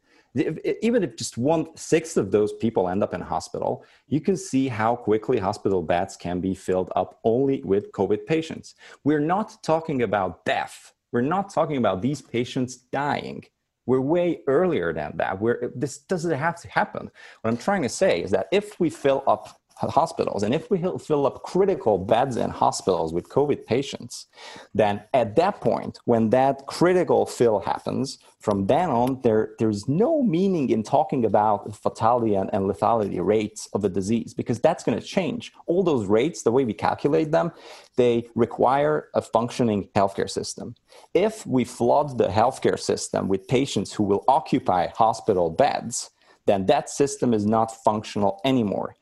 even 0.82 1.02
if 1.02 1.16
just 1.16 1.38
one 1.38 1.66
sixth 1.76 2.16
of 2.16 2.30
those 2.30 2.52
people 2.52 2.88
end 2.88 3.02
up 3.02 3.14
in 3.14 3.20
hospital, 3.20 3.84
you 4.08 4.20
can 4.20 4.36
see 4.36 4.68
how 4.68 4.94
quickly 4.94 5.38
hospital 5.38 5.82
beds 5.82 6.16
can 6.16 6.40
be 6.40 6.54
filled 6.54 6.92
up 6.94 7.18
only 7.24 7.62
with 7.62 7.90
COVID 7.92 8.26
patients. 8.26 8.74
We're 9.04 9.20
not 9.20 9.62
talking 9.62 10.02
about 10.02 10.44
death. 10.44 10.92
We're 11.12 11.22
not 11.22 11.52
talking 11.52 11.76
about 11.76 12.02
these 12.02 12.20
patients 12.20 12.76
dying. 12.76 13.44
We're 13.86 14.00
way 14.00 14.40
earlier 14.46 14.92
than 14.92 15.16
that. 15.16 15.40
This 15.74 15.98
doesn't 15.98 16.30
have 16.30 16.60
to 16.60 16.68
happen. 16.68 17.10
What 17.40 17.50
I'm 17.50 17.56
trying 17.56 17.82
to 17.82 17.88
say 17.88 18.22
is 18.22 18.30
that 18.32 18.48
if 18.52 18.78
we 18.78 18.90
fill 18.90 19.24
up 19.26 19.58
hospitals. 19.86 20.42
And 20.42 20.52
if 20.52 20.70
we 20.70 20.82
fill 20.98 21.26
up 21.26 21.42
critical 21.44 21.98
beds 21.98 22.36
in 22.36 22.50
hospitals 22.50 23.12
with 23.12 23.28
COVID 23.28 23.64
patients, 23.64 24.26
then 24.74 25.02
at 25.14 25.36
that 25.36 25.60
point, 25.60 25.98
when 26.04 26.30
that 26.30 26.66
critical 26.66 27.26
fill 27.26 27.60
happens, 27.60 28.18
from 28.40 28.66
then 28.66 28.90
on, 28.90 29.20
there, 29.22 29.54
there's 29.58 29.88
no 29.88 30.22
meaning 30.22 30.70
in 30.70 30.82
talking 30.82 31.24
about 31.24 31.74
fatality 31.76 32.34
and, 32.34 32.50
and 32.52 32.68
lethality 32.68 33.24
rates 33.24 33.68
of 33.72 33.84
a 33.84 33.88
disease 33.88 34.34
because 34.34 34.60
that's 34.60 34.82
going 34.82 34.98
to 34.98 35.04
change. 35.04 35.52
All 35.66 35.82
those 35.82 36.06
rates, 36.06 36.42
the 36.42 36.52
way 36.52 36.64
we 36.64 36.74
calculate 36.74 37.30
them, 37.30 37.52
they 37.96 38.28
require 38.34 39.08
a 39.14 39.22
functioning 39.22 39.88
healthcare 39.94 40.30
system. 40.30 40.74
If 41.14 41.46
we 41.46 41.64
flood 41.64 42.18
the 42.18 42.28
healthcare 42.28 42.78
system 42.78 43.28
with 43.28 43.48
patients 43.48 43.92
who 43.92 44.04
will 44.04 44.24
occupy 44.28 44.88
hospital 44.88 45.50
beds, 45.50 46.10
then 46.46 46.66
that 46.66 46.88
system 46.88 47.34
is 47.34 47.44
not 47.44 47.84
functional 47.84 48.40
anymore 48.44 48.94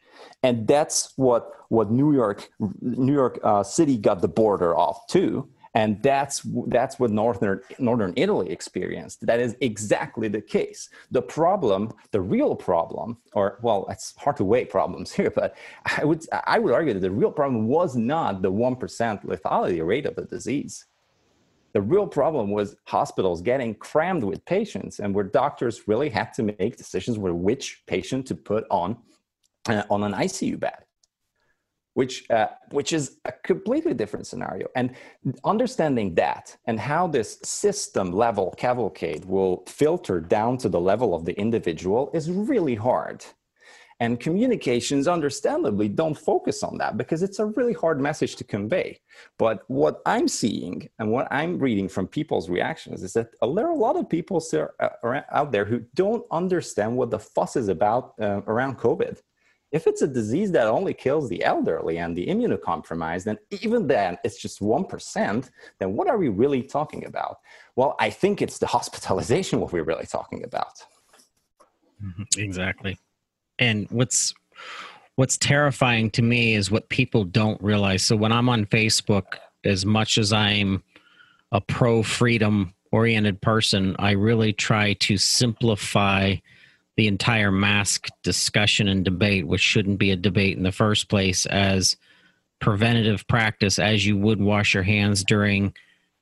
and 0.43 0.67
that's 0.67 1.13
what 1.17 1.53
what 1.69 1.91
New 1.91 2.13
York 2.13 2.51
New 2.81 3.13
York 3.13 3.39
uh, 3.43 3.63
City 3.63 3.97
got 3.97 4.21
the 4.21 4.29
border 4.29 4.77
off 4.77 5.07
too. 5.07 5.49
And 5.75 6.03
that's 6.03 6.41
that's 6.69 6.99
what 6.99 7.11
northern 7.11 7.61
northern 7.79 8.15
Italy 8.17 8.51
experienced. 8.51 9.27
That 9.27 9.41
is 9.41 9.57
exactly 9.61 10.27
the 10.27 10.41
case. 10.41 10.89
The 11.11 11.21
problem, 11.21 11.93
the 12.13 12.21
real 12.23 12.57
problem, 12.57 13.19
or 13.35 13.59
well, 13.61 13.87
it's 13.91 14.15
hard 14.17 14.39
to 14.39 14.45
weigh 14.45 14.65
problems 14.65 15.13
here, 15.19 15.31
but 15.31 15.55
I 15.85 16.03
would 16.03 16.25
I 16.47 16.59
would 16.59 16.73
argue 16.73 16.95
that 16.95 17.01
the 17.01 17.11
real 17.11 17.31
problem 17.31 17.69
was 17.69 17.95
not 17.95 18.41
the 18.41 18.51
one 18.51 18.77
percent 18.77 19.27
lethality 19.27 19.87
rate 19.87 20.07
of 20.07 20.17
the 20.17 20.25
disease. 20.25 20.87
The 21.75 21.83
real 21.83 22.07
problem 22.07 22.53
was 22.53 22.77
hospitals 22.85 23.43
getting 23.43 23.75
crammed 23.75 24.25
with 24.25 24.43
patients, 24.47 24.99
and 24.99 25.15
where 25.15 25.25
doctors 25.25 25.87
really 25.87 26.09
had 26.09 26.33
to 26.35 26.43
make 26.43 26.79
decisions 26.79 27.19
with 27.19 27.35
which 27.35 27.83
patient 27.87 28.27
to 28.29 28.35
put 28.35 28.65
on 28.71 28.97
uh, 29.69 29.85
on 29.91 30.03
an 30.03 30.13
ICU 30.13 30.59
bed, 30.59 30.85
which 31.95 32.29
uh, 32.31 32.49
which 32.71 32.93
is 32.93 33.19
a 33.25 33.33
completely 33.33 33.95
different 33.95 34.27
scenario. 34.27 34.67
And 34.77 34.95
understanding 35.45 36.15
that 36.17 36.57
and 36.67 36.79
how 36.79 37.07
this 37.07 37.39
system 37.43 38.13
level 38.13 38.55
cavalcade 38.57 39.25
will 39.25 39.65
filter 39.67 40.21
down 40.21 40.59
to 40.59 40.69
the 40.69 40.81
level 40.81 41.15
of 41.15 41.25
the 41.25 41.39
individual 41.39 42.11
is 42.13 42.31
really 42.31 42.75
hard. 42.75 43.25
And 43.99 44.21
communications, 44.21 45.09
understandably, 45.09 45.89
don't 45.89 46.19
focus 46.19 46.63
on 46.63 46.77
that 46.79 46.99
because 46.99 47.23
it's 47.23 47.39
a 47.39 47.47
really 47.47 47.73
hard 47.73 47.99
message 47.99 48.37
to 48.37 48.45
convey. 48.45 49.01
But 49.39 49.63
what 49.69 50.03
I'm 50.05 50.29
seeing 50.29 50.89
and 50.99 51.11
what 51.11 51.29
I'm 51.31 51.59
reading 51.59 51.89
from 51.89 52.07
people's 52.07 52.51
reactions 52.51 53.03
is 53.03 53.15
that 53.15 53.31
there 53.41 53.67
are 53.67 53.71
a 53.71 53.75
lot 53.75 53.97
of 53.97 54.09
people 54.09 54.43
out 55.33 55.53
there 55.53 55.65
who 55.65 55.83
don't 55.95 56.25
understand 56.31 56.95
what 56.95 57.11
the 57.11 57.19
fuss 57.19 57.57
is 57.57 57.69
about 57.69 58.13
uh, 58.21 58.43
around 58.47 58.79
COVID. 58.79 59.19
If 59.73 59.87
it's 59.87 60.03
a 60.03 60.07
disease 60.07 60.53
that 60.53 60.67
only 60.69 60.95
kills 60.95 61.29
the 61.29 61.43
elderly 61.45 61.99
and 61.99 62.17
the 62.17 62.27
immunocompromised, 62.27 63.25
then 63.25 63.39
even 63.51 63.87
then 63.87 64.17
it's 64.25 64.39
just 64.39 64.61
1%, 64.61 65.51
then 65.79 65.93
what 65.95 66.09
are 66.09 66.17
we 66.17 66.29
really 66.29 66.63
talking 66.63 67.05
about? 67.05 67.39
Well, 67.75 67.97
I 67.99 68.11
think 68.11 68.41
it's 68.41 68.59
the 68.59 68.67
hospitalization 68.79 69.61
what 69.61 69.73
we're 69.73 69.83
really 69.83 70.07
talking 70.07 70.45
about. 70.45 70.83
Mm-hmm. 72.03 72.41
Exactly. 72.41 72.99
And 73.59 73.87
what's 73.91 74.35
what's 75.17 75.39
terrifying 75.39 76.11
to 76.11 76.23
me 76.23 76.55
is 76.55 76.71
what 76.71 76.89
people 76.91 77.25
don't 77.25 77.61
realize. 77.63 78.03
So 78.03 78.17
when 78.17 78.33
I'm 78.33 78.49
on 78.49 78.67
Facebook, 78.67 79.39
as 79.65 79.87
much 79.87 80.19
as 80.19 80.33
I'm 80.33 80.83
a 81.53 81.61
pro 81.61 82.03
freedom 82.03 82.75
oriented 82.93 83.41
person, 83.41 83.97
I 83.99 84.13
really 84.13 84.53
try 84.53 84.93
to 84.95 85.17
simplify 85.17 86.37
the 86.97 87.07
entire 87.07 87.51
mask 87.51 88.09
discussion 88.23 88.89
and 88.89 89.05
debate, 89.05 89.47
which 89.47 89.61
shouldn't 89.61 89.99
be 89.99 90.11
a 90.11 90.17
debate 90.17 90.57
in 90.57 90.63
the 90.63 90.73
first 90.73 91.09
place, 91.09 91.47
as 91.47 91.97
preventative 92.61 93.27
practice 93.29 93.79
as 93.79 94.07
you 94.07 94.17
would 94.17 94.41
wash 94.41 94.75
your 94.75 94.83
hands 94.83 95.23
during 95.25 95.75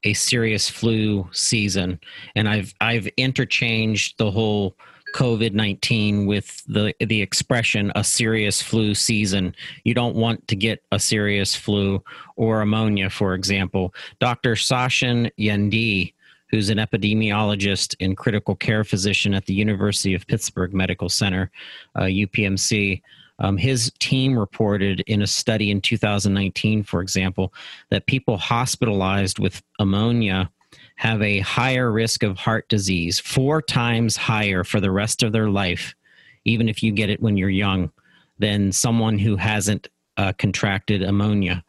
a 0.04 0.12
serious 0.14 0.68
flu 0.68 1.28
season. 1.32 1.98
And 2.34 2.48
I've 2.48 2.74
I've 2.80 3.08
interchanged 3.16 4.18
the 4.18 4.30
whole 4.30 4.76
COVID 5.14 5.52
nineteen 5.52 6.26
with 6.26 6.64
the 6.66 6.94
the 7.00 7.22
expression 7.22 7.92
a 7.94 8.02
serious 8.02 8.60
flu 8.60 8.94
season. 8.94 9.54
You 9.84 9.94
don't 9.94 10.16
want 10.16 10.46
to 10.48 10.56
get 10.56 10.82
a 10.90 10.98
serious 10.98 11.54
flu 11.54 12.02
or 12.37 12.58
pneumonia, 12.58 13.10
for 13.10 13.34
example. 13.34 13.94
Dr. 14.18 14.54
Sachin 14.54 15.30
Yende 15.38 16.13
who's 16.54 16.70
an 16.70 16.78
epidemiologist 16.78 17.96
and 17.98 18.16
critical 18.16 18.54
care 18.54 18.84
physician 18.84 19.34
at 19.34 19.44
the 19.46 19.52
University 19.52 20.14
of 20.14 20.24
Pittsburgh 20.28 20.72
Medical 20.72 21.08
Center, 21.08 21.50
uh, 21.96 22.02
UPMC. 22.02 23.02
Um, 23.40 23.56
his 23.56 23.90
team 23.98 24.38
reported 24.38 25.00
in 25.08 25.20
a 25.22 25.26
study 25.26 25.72
in 25.72 25.80
2019, 25.80 26.84
for 26.84 27.02
example, 27.02 27.52
that 27.90 28.06
people 28.06 28.36
hospitalized 28.36 29.40
with 29.40 29.64
pneumonia 29.80 30.48
have 30.94 31.20
a 31.22 31.40
higher 31.40 31.90
risk 31.90 32.22
of 32.22 32.38
heart 32.38 32.68
disease, 32.68 33.18
four 33.18 33.60
times 33.60 34.16
higher 34.16 34.62
for 34.62 34.78
the 34.78 34.92
rest 34.92 35.24
of 35.24 35.32
their 35.32 35.50
life, 35.50 35.96
even 36.44 36.68
if 36.68 36.84
you 36.84 36.92
get 36.92 37.10
it 37.10 37.20
when 37.20 37.36
you're 37.36 37.50
young, 37.50 37.90
than 38.38 38.70
someone 38.70 39.18
who 39.18 39.34
hasn't 39.34 39.88
uh, 40.18 40.32
contracted 40.38 41.00
pneumonia. 41.00 41.64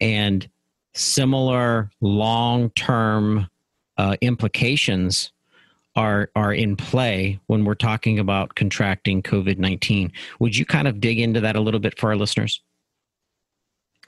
And 0.00 0.48
similar 0.94 1.90
long 2.00 2.70
term 2.70 3.48
uh, 3.98 4.16
implications 4.20 5.32
are 5.96 6.30
are 6.36 6.54
in 6.54 6.76
play 6.76 7.38
when 7.48 7.64
we're 7.64 7.74
talking 7.74 8.18
about 8.18 8.54
contracting 8.54 9.22
COVID 9.22 9.58
nineteen. 9.58 10.12
Would 10.38 10.56
you 10.56 10.64
kind 10.64 10.88
of 10.88 11.00
dig 11.00 11.18
into 11.18 11.40
that 11.40 11.56
a 11.56 11.60
little 11.60 11.80
bit 11.80 11.98
for 11.98 12.10
our 12.10 12.16
listeners? 12.16 12.62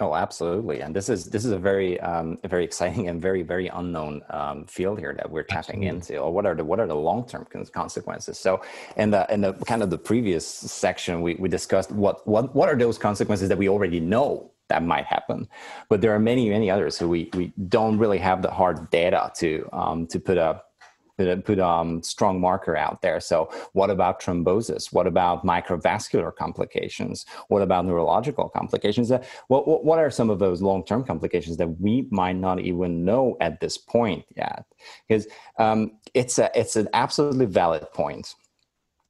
Oh, 0.03 0.15
absolutely, 0.15 0.81
and 0.81 0.97
this 0.97 1.11
is 1.11 1.27
this 1.27 1.45
is 1.45 1.53
a 1.53 1.59
very 1.59 2.01
um, 2.01 2.39
a 2.43 2.49
very 2.49 2.65
exciting 2.65 3.09
and 3.09 3.21
very 3.21 3.43
very 3.43 3.69
unknown 3.69 4.23
um, 4.31 4.65
field 4.65 4.99
here 4.99 5.13
that 5.15 5.31
we're 5.31 5.43
tapping 5.43 5.87
absolutely. 5.87 6.17
into. 6.17 6.19
Or 6.19 6.33
what 6.33 6.47
are 6.47 6.55
the 6.55 6.65
what 6.65 6.81
are 6.81 6.87
the 6.87 6.95
long 6.95 7.27
term 7.27 7.47
consequences? 7.73 8.39
So, 8.39 8.63
in 8.97 9.11
the 9.11 9.27
in 9.31 9.43
the 9.43 9.53
kind 9.53 9.83
of 9.83 9.91
the 9.91 9.99
previous 9.99 10.47
section, 10.47 11.21
we, 11.21 11.35
we 11.35 11.51
discussed 11.51 11.91
what 11.91 12.27
what 12.27 12.55
what 12.55 12.71
are 12.71 12.77
those 12.77 12.97
consequences 12.97 13.51
that 13.51 13.59
we 13.59 13.69
already 13.69 14.01
know 14.01 14.53
that 14.71 14.83
might 14.83 15.05
happen. 15.05 15.47
But 15.89 16.01
there 16.01 16.15
are 16.15 16.19
many, 16.19 16.49
many 16.49 16.71
others 16.71 16.99
who 16.99 17.09
we, 17.09 17.29
we 17.35 17.53
don't 17.69 17.99
really 17.99 18.19
have 18.19 18.41
the 18.43 18.51
hard 18.51 18.91
data 18.91 19.31
to 19.37 19.69
um, 19.73 20.07
to 20.09 20.19
put 20.19 20.39
a 20.39 20.63
put 21.21 21.29
a 21.29 21.37
put 21.37 21.61
um 21.61 22.03
strong 22.03 22.41
marker 22.41 22.77
out 22.77 23.03
there. 23.03 23.21
So 23.21 23.51
what 23.73 23.91
about 23.91 24.23
thrombosis? 24.23 24.93
What 24.93 25.07
about 25.07 25.45
microvascular 25.45 26.35
complications? 26.35 27.27
What 27.49 27.63
about 27.63 27.85
neurological 27.85 28.49
complications? 28.49 29.13
Uh, 29.13 29.23
what, 29.49 29.85
what, 29.85 29.99
are 29.99 30.11
some 30.11 30.31
of 30.31 30.39
those 30.39 30.63
long-term 30.63 31.05
complications 31.05 31.59
that 31.59 31.69
we 31.81 32.07
might 32.11 32.37
not 32.37 32.61
even 32.61 33.05
know 33.05 33.37
at 33.41 33.61
this 33.61 33.77
point 33.77 34.25
yet? 34.35 34.65
Because 35.07 35.27
um, 35.59 35.93
it's 36.15 36.39
a 36.39 36.51
it's 36.59 36.77
an 36.77 36.89
absolutely 36.95 37.47
valid 37.47 37.93
point 37.93 38.35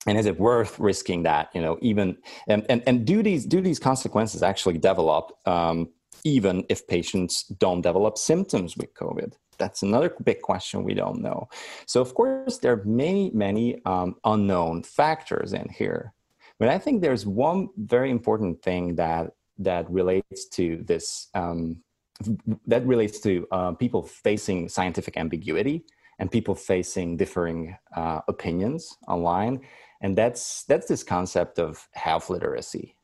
and 0.06 0.18
is 0.18 0.26
it 0.26 0.38
worth 0.38 0.78
risking 0.78 1.22
that 1.24 1.50
you 1.54 1.60
know 1.60 1.78
even 1.80 2.16
and 2.48 2.64
and, 2.68 2.82
and 2.86 3.04
do 3.04 3.22
these 3.22 3.44
do 3.44 3.60
these 3.60 3.78
consequences 3.78 4.42
actually 4.42 4.78
develop 4.78 5.32
um, 5.46 5.88
even 6.24 6.64
if 6.68 6.86
patients 6.86 7.44
don't 7.44 7.82
develop 7.82 8.18
symptoms 8.18 8.76
with 8.76 8.92
covid? 8.94 9.34
That's 9.58 9.82
another 9.82 10.14
big 10.24 10.40
question 10.40 10.84
we 10.84 10.94
don't 10.94 11.20
know. 11.20 11.48
So 11.84 12.00
of 12.00 12.14
course 12.14 12.58
there 12.58 12.72
are 12.72 12.84
many 12.84 13.30
many 13.34 13.80
um, 13.84 14.16
unknown 14.24 14.82
factors 14.82 15.52
in 15.52 15.68
here. 15.68 16.12
But 16.58 16.68
i 16.68 16.78
think 16.78 17.00
there's 17.00 17.24
one 17.24 17.68
very 17.76 18.10
important 18.10 18.62
thing 18.62 18.96
that 18.96 19.32
that 19.58 19.90
relates 19.90 20.46
to 20.56 20.82
this 20.84 21.28
um, 21.34 21.82
that 22.66 22.84
relates 22.86 23.20
to 23.20 23.46
uh, 23.50 23.72
people 23.72 24.02
facing 24.02 24.68
scientific 24.68 25.16
ambiguity 25.16 25.84
and 26.18 26.30
people 26.30 26.54
facing 26.54 27.16
differing 27.16 27.76
uh, 27.96 28.20
opinions 28.28 28.98
online 29.08 29.60
and 30.00 30.16
that's 30.16 30.64
that's 30.64 30.86
this 30.86 31.02
concept 31.02 31.58
of 31.58 31.88
health 31.92 32.30
literacy 32.30 32.96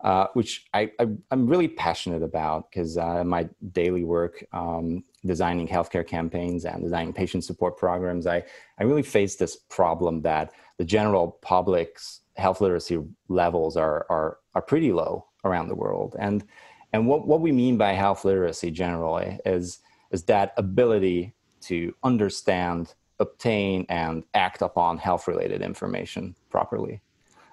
uh, 0.00 0.28
which 0.34 0.66
I, 0.72 0.92
I, 1.00 1.08
am 1.32 1.46
really 1.46 1.66
passionate 1.66 2.22
about 2.22 2.70
because 2.70 2.96
uh, 2.96 3.24
my 3.24 3.48
daily 3.72 4.04
work 4.04 4.44
um, 4.52 5.02
designing 5.26 5.66
healthcare 5.66 6.06
campaigns 6.06 6.64
and 6.64 6.82
designing 6.82 7.12
patient 7.12 7.44
support 7.44 7.76
programs, 7.76 8.26
I, 8.26 8.44
I 8.78 8.84
really 8.84 9.02
face 9.02 9.34
this 9.34 9.56
problem 9.56 10.22
that 10.22 10.52
the 10.76 10.84
general 10.84 11.38
public's 11.42 12.20
health 12.36 12.60
literacy 12.60 13.02
levels 13.28 13.76
are, 13.76 14.06
are, 14.08 14.38
are 14.54 14.62
pretty 14.62 14.92
low 14.92 15.26
around 15.44 15.68
the 15.68 15.74
world. 15.74 16.14
And, 16.18 16.44
And 16.92 17.08
what, 17.08 17.26
what 17.26 17.40
we 17.40 17.50
mean 17.50 17.76
by 17.76 17.92
health 17.92 18.24
literacy 18.24 18.70
generally 18.70 19.40
is, 19.44 19.80
is 20.12 20.22
that 20.24 20.54
ability 20.56 21.34
to 21.62 21.92
understand, 22.04 22.94
obtain, 23.20 23.86
and 23.88 24.24
act 24.34 24.62
upon 24.62 24.98
health 24.98 25.28
related 25.28 25.62
information 25.62 26.34
properly. 26.50 27.00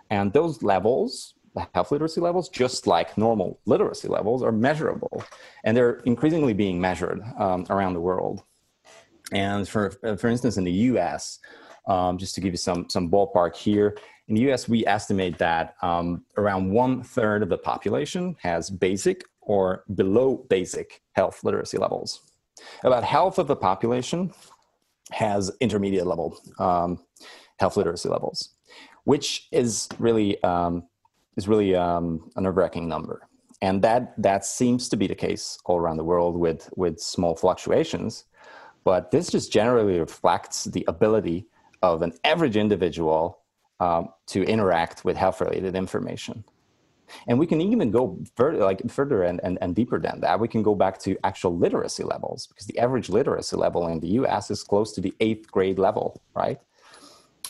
And 0.10 0.32
those 0.34 0.62
levels, 0.62 1.34
the 1.56 1.68
health 1.74 1.92
literacy 1.92 2.22
levels, 2.22 2.50
just 2.50 2.88
like 2.88 3.18
normal 3.18 3.60
literacy 3.66 4.08
levels, 4.08 4.44
are 4.44 4.52
measurable. 4.52 5.24
And 5.64 5.76
they're 5.76 5.98
increasingly 6.06 6.54
being 6.54 6.80
measured 6.80 7.22
um, 7.38 7.66
around 7.70 7.94
the 7.94 8.02
world. 8.02 8.44
And 9.32 9.68
for, 9.68 9.92
for 9.92 10.28
instance, 10.28 10.58
in 10.58 10.64
the 10.64 10.72
US, 10.72 11.40
um, 11.88 12.18
just 12.18 12.36
to 12.36 12.42
give 12.42 12.54
you 12.54 12.58
some, 12.58 12.90
some 12.90 13.10
ballpark 13.10 13.56
here, 13.56 13.98
in 14.28 14.36
the 14.36 14.52
US, 14.52 14.68
we 14.68 14.86
estimate 14.88 15.38
that 15.38 15.76
um, 15.82 16.24
around 16.38 16.72
one 16.72 17.04
third 17.04 17.44
of 17.44 17.50
the 17.50 17.58
population 17.58 18.36
has 18.42 18.70
basic 18.70 19.24
or 19.42 19.84
below 19.94 20.46
basic 20.50 21.02
health 21.14 21.44
literacy 21.44 21.78
levels. 21.78 22.22
About 22.84 23.04
half 23.04 23.38
of 23.38 23.48
the 23.48 23.56
population 23.56 24.34
has 25.16 25.50
intermediate 25.62 26.06
level 26.06 26.38
um, 26.60 27.00
health 27.58 27.78
literacy 27.78 28.10
levels, 28.10 28.50
which 29.06 29.48
is 29.52 29.88
really 29.98 30.42
um, 30.44 30.84
is 31.38 31.48
really 31.48 31.74
um, 31.74 32.30
a 32.36 32.42
nerve-wracking 32.42 32.88
number, 32.88 33.28
and 33.62 33.82
that 33.82 34.14
that 34.22 34.46
seems 34.46 34.90
to 34.90 34.98
be 34.98 35.08
the 35.08 35.16
case 35.16 35.58
all 35.66 35.78
around 35.78 35.98
the 35.98 36.04
world 36.04 36.36
with 36.38 36.70
with 36.76 37.00
small 37.00 37.34
fluctuations. 37.34 38.26
But 38.84 39.10
this 39.10 39.32
just 39.32 39.52
generally 39.52 40.00
reflects 40.00 40.66
the 40.66 40.84
ability 40.88 41.48
of 41.82 42.02
an 42.02 42.12
average 42.24 42.58
individual 42.58 43.40
um, 43.80 44.10
to 44.28 44.44
interact 44.44 45.06
with 45.06 45.18
health 45.18 45.42
related 45.42 45.76
information. 45.76 46.44
And 47.28 47.40
we 47.40 47.48
can 47.48 47.62
even 47.62 47.92
go 47.92 48.18
further, 48.36 48.60
like 48.60 48.82
further 48.90 49.24
and, 49.24 49.40
and, 49.44 49.58
and 49.62 49.76
deeper 49.76 50.00
than 50.00 50.22
that. 50.22 50.40
We 50.40 50.48
can 50.48 50.64
go 50.64 50.76
back 50.76 51.00
to 51.00 51.18
actual 51.24 51.58
literacy 51.58 52.04
levels 52.04 52.48
because 52.48 52.66
the 52.66 52.80
average 52.80 53.10
literacy 53.10 53.56
level 53.56 53.88
in 53.88 54.00
the 54.00 54.10
US 54.20 54.52
is 54.52 54.64
close 54.64 54.92
to 54.94 55.02
the 55.02 55.14
eighth 55.20 55.52
grade 55.52 55.80
level, 55.80 56.22
right? 56.34 56.60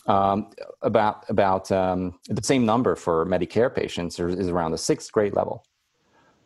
Um, 0.07 0.51
about 0.81 1.27
about 1.29 1.71
um, 1.71 2.19
the 2.29 2.43
same 2.43 2.65
number 2.65 2.95
for 2.95 3.25
Medicare 3.25 3.73
patients 3.73 4.19
is 4.19 4.49
around 4.49 4.71
the 4.71 4.77
sixth 4.77 5.11
grade 5.11 5.35
level. 5.35 5.65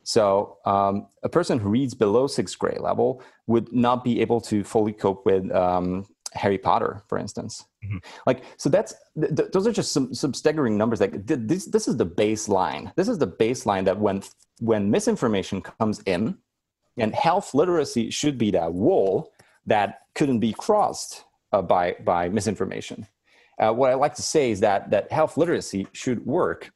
So 0.04 0.58
um, 0.66 1.08
a 1.24 1.30
person 1.30 1.60
who 1.60 1.70
reads 1.70 1.94
below 1.94 2.28
sixth 2.28 2.58
grade 2.58 2.80
level 2.80 3.22
would 3.48 3.72
not 3.74 4.04
be 4.04 4.22
able 4.22 4.40
to 4.42 4.64
fully 4.64 4.94
cope 4.94 5.26
with 5.26 5.52
um, 5.52 6.06
Harry 6.34 6.58
Potter, 6.58 7.04
for 7.08 7.18
instance. 7.18 7.66
Mm-hmm. 7.84 7.98
Like, 8.28 8.44
so 8.58 8.70
that's 8.70 8.94
th- 9.20 9.36
th- 9.36 9.52
those 9.52 9.66
are 9.66 9.72
just 9.72 9.92
some 9.92 10.14
some 10.14 10.34
staggering 10.34 10.78
numbers. 10.78 11.00
Like, 11.00 11.26
th- 11.26 11.40
this 11.44 11.66
this 11.66 11.88
is 11.88 11.98
the 11.98 12.06
baseline. 12.06 12.94
This 12.96 13.08
is 13.08 13.18
the 13.18 13.28
baseline 13.28 13.86
that 13.86 14.00
when 14.00 14.22
when 14.60 14.92
misinformation 14.92 15.62
comes 15.62 16.02
in, 16.06 16.38
and 16.98 17.16
health 17.16 17.54
literacy 17.54 18.10
should 18.10 18.38
be 18.38 18.52
that 18.52 18.74
wall 18.74 19.32
that 19.66 20.02
couldn't 20.16 20.40
be 20.40 20.54
crossed 20.54 21.24
uh, 21.54 21.62
by 21.62 21.96
by 22.04 22.30
misinformation. 22.30 23.08
Uh, 23.58 23.74
what 23.74 23.92
I 23.92 23.94
like 23.94 24.16
to 24.16 24.22
say 24.22 24.52
is 24.52 24.60
that 24.62 24.90
that 24.92 25.12
health 25.12 25.38
literacy 25.38 25.88
should 25.94 26.26
work 26.26 26.72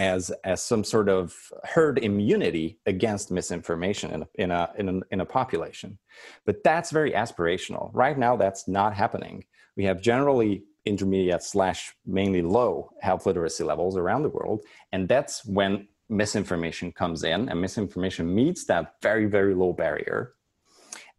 as 0.00 0.30
as 0.44 0.62
some 0.62 0.82
sort 0.82 1.08
of 1.08 1.52
herd 1.64 1.98
immunity 1.98 2.78
against 2.86 3.30
misinformation 3.30 4.10
in 4.10 4.22
a, 4.22 4.28
in 4.36 4.50
a 4.50 4.72
in 4.78 4.88
a 4.88 5.00
in 5.10 5.20
a 5.20 5.26
population 5.26 5.98
but 6.46 6.64
that's 6.64 6.90
very 6.90 7.12
aspirational 7.12 7.90
right 7.92 8.18
now 8.18 8.34
that's 8.34 8.66
not 8.66 8.94
happening 8.94 9.44
we 9.76 9.84
have 9.84 10.00
generally 10.00 10.64
intermediate 10.86 11.42
slash 11.42 11.92
mainly 12.06 12.42
low 12.42 12.90
health 13.00 13.26
literacy 13.26 13.64
levels 13.64 13.96
around 13.96 14.22
the 14.22 14.28
world 14.28 14.60
and 14.92 15.08
that's 15.08 15.44
when 15.44 15.86
misinformation 16.10 16.92
comes 16.92 17.22
in 17.22 17.48
and 17.48 17.60
misinformation 17.60 18.34
meets 18.34 18.64
that 18.66 18.94
very 19.00 19.26
very 19.26 19.54
low 19.54 19.72
barrier. 19.72 20.34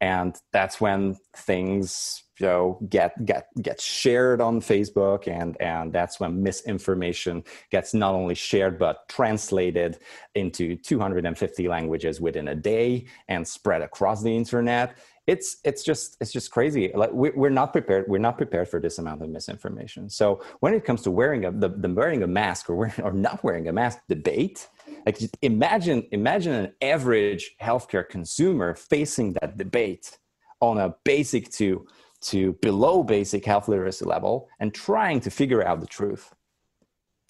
And 0.02 0.36
that's 0.52 0.82
when 0.82 1.16
things 1.36 2.24
you 2.40 2.48
know 2.48 2.80
get 2.90 3.24
get 3.24 3.48
get 3.62 3.80
shared 3.80 4.42
on 4.42 4.60
facebook 4.60 5.28
and 5.28 5.56
and 5.62 5.94
that's 5.94 6.20
when 6.20 6.42
misinformation 6.42 7.44
gets 7.70 7.94
not 7.94 8.16
only 8.16 8.34
shared 8.34 8.80
but 8.80 9.08
translated 9.08 10.00
into 10.34 10.76
250 10.76 11.68
languages 11.68 12.20
within 12.20 12.48
a 12.48 12.56
day 12.56 13.06
and 13.28 13.48
spread 13.48 13.84
across 13.84 14.24
the 14.24 14.36
internet 14.36 14.98
it's 15.28 15.58
it's 15.64 15.84
just 15.84 16.18
it's 16.20 16.32
just 16.32 16.50
crazy 16.52 16.92
like 16.96 17.12
we're 17.14 17.50
not 17.50 17.72
prepared 17.72 18.06
we're 18.08 18.18
not 18.18 18.38
prepared 18.38 18.68
for 18.68 18.80
this 18.80 18.98
amount 18.98 19.22
of 19.22 19.30
misinformation 19.30 20.10
so 20.10 20.44
when 20.62 20.74
it 20.74 20.84
comes 20.84 21.02
to 21.02 21.12
wearing 21.12 21.46
a 21.46 21.52
the, 21.52 21.70
the 21.70 21.90
wearing 21.94 22.24
a 22.24 22.28
mask 22.28 22.70
or 22.70 22.76
wearing 22.76 23.02
or 23.04 23.12
not 23.12 23.44
wearing 23.44 23.68
a 23.68 23.74
mask 23.74 24.00
debate 24.10 24.68
like 25.06 25.20
imagine 25.42 26.06
imagine 26.12 26.54
an 26.54 26.74
average 26.82 27.56
healthcare 27.62 28.08
consumer 28.08 28.74
facing 28.74 29.34
that 29.34 29.58
debate 29.58 30.18
on 30.60 30.78
a 30.80 30.96
basic 31.04 31.52
to 31.52 31.86
to 32.22 32.54
below 32.54 33.04
basic 33.04 33.46
health 33.46 33.68
literacy 33.68 34.06
level 34.06 34.48
and 34.60 34.74
trying 34.74 35.20
to 35.20 35.32
figure 35.32 35.66
out 35.66 35.82
the 35.82 35.88
truth. 35.88 36.34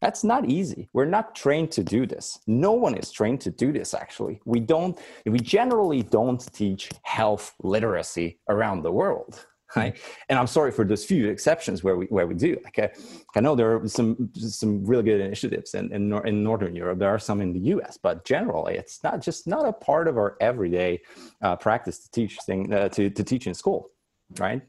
That's 0.02 0.24
not 0.24 0.50
easy. 0.50 0.90
We're 0.94 1.06
not 1.06 1.36
trained 1.36 1.72
to 1.74 1.84
do 1.84 2.08
this. 2.08 2.40
No 2.48 2.72
one 2.72 2.96
is 2.96 3.12
trained 3.12 3.40
to 3.42 3.52
do 3.52 3.72
this, 3.72 3.94
actually. 3.94 4.42
We 4.46 4.60
don't, 4.60 4.98
we 5.26 5.40
generally 5.40 6.02
don't 6.02 6.42
teach 6.54 6.90
health 7.04 7.54
literacy 7.62 8.40
around 8.50 8.82
the 8.82 8.92
world. 8.92 9.46
Right? 9.74 9.98
And 10.28 10.38
I'm 10.38 10.48
sorry 10.48 10.70
for 10.70 10.84
those 10.84 11.06
few 11.06 11.30
exceptions 11.30 11.82
where 11.82 11.96
we 11.96 12.06
where 12.08 12.28
we 12.28 12.36
do. 12.36 12.58
Like 12.62 12.78
I, 12.78 12.90
I 13.38 13.40
know 13.40 13.56
there 13.56 13.78
are 13.78 13.88
some 13.88 14.30
some 14.36 14.86
really 14.86 15.04
good 15.04 15.22
initiatives 15.22 15.76
in, 15.76 15.94
in, 15.94 16.12
in 16.28 16.44
Northern 16.44 16.76
Europe. 16.76 17.00
There 17.00 17.08
are 17.08 17.18
some 17.18 17.40
in 17.40 17.54
the 17.54 17.60
U.S., 17.76 17.98
but 17.98 18.26
generally, 18.26 18.76
it's 18.76 19.02
not 19.02 19.22
just 19.22 19.48
not 19.48 19.66
a 19.66 19.72
part 19.72 20.10
of 20.10 20.18
our 20.18 20.36
everyday 20.42 21.00
uh, 21.42 21.56
practice 21.56 22.00
to 22.00 22.12
teach 22.12 22.38
thing 22.46 22.74
uh, 22.74 22.90
to 22.90 23.10
to 23.12 23.24
teach 23.24 23.48
in 23.48 23.54
school, 23.54 23.92
right? 24.40 24.62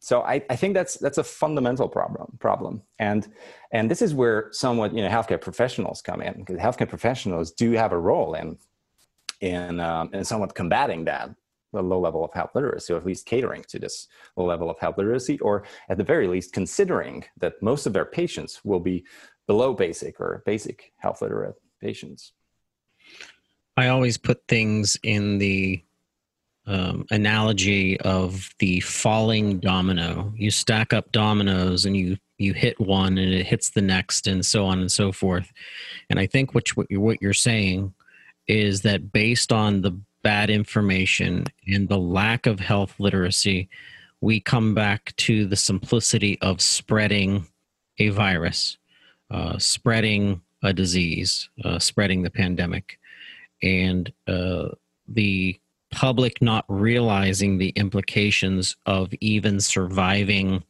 So 0.00 0.22
I, 0.22 0.42
I 0.48 0.56
think 0.56 0.74
that's 0.74 0.96
that's 0.96 1.18
a 1.18 1.24
fundamental 1.24 1.88
problem 1.88 2.36
problem. 2.38 2.82
And 2.98 3.26
and 3.72 3.90
this 3.90 4.02
is 4.02 4.14
where 4.14 4.48
somewhat 4.52 4.94
you 4.94 5.02
know 5.02 5.08
healthcare 5.08 5.40
professionals 5.40 6.02
come 6.02 6.22
in 6.22 6.34
because 6.34 6.58
healthcare 6.58 6.88
professionals 6.88 7.52
do 7.52 7.72
have 7.72 7.92
a 7.92 7.98
role 7.98 8.34
in 8.34 8.58
in 9.40 9.80
um, 9.80 10.10
in 10.12 10.24
somewhat 10.24 10.54
combating 10.54 11.04
that 11.06 11.30
the 11.72 11.82
low 11.82 12.00
level 12.00 12.24
of 12.24 12.32
health 12.32 12.50
literacy 12.54 12.92
or 12.92 12.96
at 12.96 13.04
least 13.04 13.26
catering 13.26 13.62
to 13.68 13.78
this 13.78 14.08
low 14.36 14.46
level 14.46 14.70
of 14.70 14.78
health 14.78 14.96
literacy 14.96 15.38
or 15.40 15.64
at 15.90 15.98
the 15.98 16.04
very 16.04 16.26
least 16.26 16.52
considering 16.52 17.24
that 17.36 17.60
most 17.60 17.86
of 17.86 17.92
their 17.92 18.06
patients 18.06 18.60
will 18.64 18.80
be 18.80 19.04
below 19.46 19.74
basic 19.74 20.18
or 20.18 20.42
basic 20.46 20.92
health 20.96 21.20
literate 21.20 21.56
patients. 21.80 22.32
I 23.76 23.88
always 23.88 24.16
put 24.16 24.42
things 24.48 24.98
in 25.02 25.38
the 25.38 25.82
um, 26.68 27.06
analogy 27.10 27.98
of 28.00 28.50
the 28.58 28.80
falling 28.80 29.58
domino. 29.58 30.32
You 30.36 30.50
stack 30.50 30.92
up 30.92 31.10
dominoes 31.12 31.86
and 31.86 31.96
you 31.96 32.18
you 32.36 32.52
hit 32.52 32.78
one 32.78 33.18
and 33.18 33.32
it 33.32 33.46
hits 33.46 33.70
the 33.70 33.82
next 33.82 34.28
and 34.28 34.46
so 34.46 34.64
on 34.64 34.78
and 34.78 34.92
so 34.92 35.10
forth. 35.10 35.52
And 36.08 36.20
I 36.20 36.26
think 36.26 36.54
what 36.54 36.68
you, 36.88 37.00
what 37.00 37.20
you're 37.20 37.32
saying 37.32 37.92
is 38.46 38.82
that 38.82 39.12
based 39.12 39.50
on 39.50 39.82
the 39.82 39.98
bad 40.22 40.48
information 40.48 41.46
and 41.66 41.88
the 41.88 41.98
lack 41.98 42.46
of 42.46 42.60
health 42.60 42.94
literacy, 43.00 43.68
we 44.20 44.38
come 44.38 44.72
back 44.72 45.16
to 45.16 45.46
the 45.46 45.56
simplicity 45.56 46.38
of 46.40 46.60
spreading 46.60 47.46
a 47.98 48.10
virus, 48.10 48.78
uh, 49.32 49.58
spreading 49.58 50.40
a 50.62 50.72
disease, 50.72 51.48
uh, 51.64 51.80
spreading 51.80 52.22
the 52.22 52.30
pandemic, 52.30 53.00
and 53.62 54.12
uh, 54.28 54.68
the 55.08 55.58
public 55.90 56.40
not 56.42 56.64
realizing 56.68 57.58
the 57.58 57.70
implications 57.70 58.76
of 58.86 59.12
even 59.20 59.60
surviving 59.60 60.62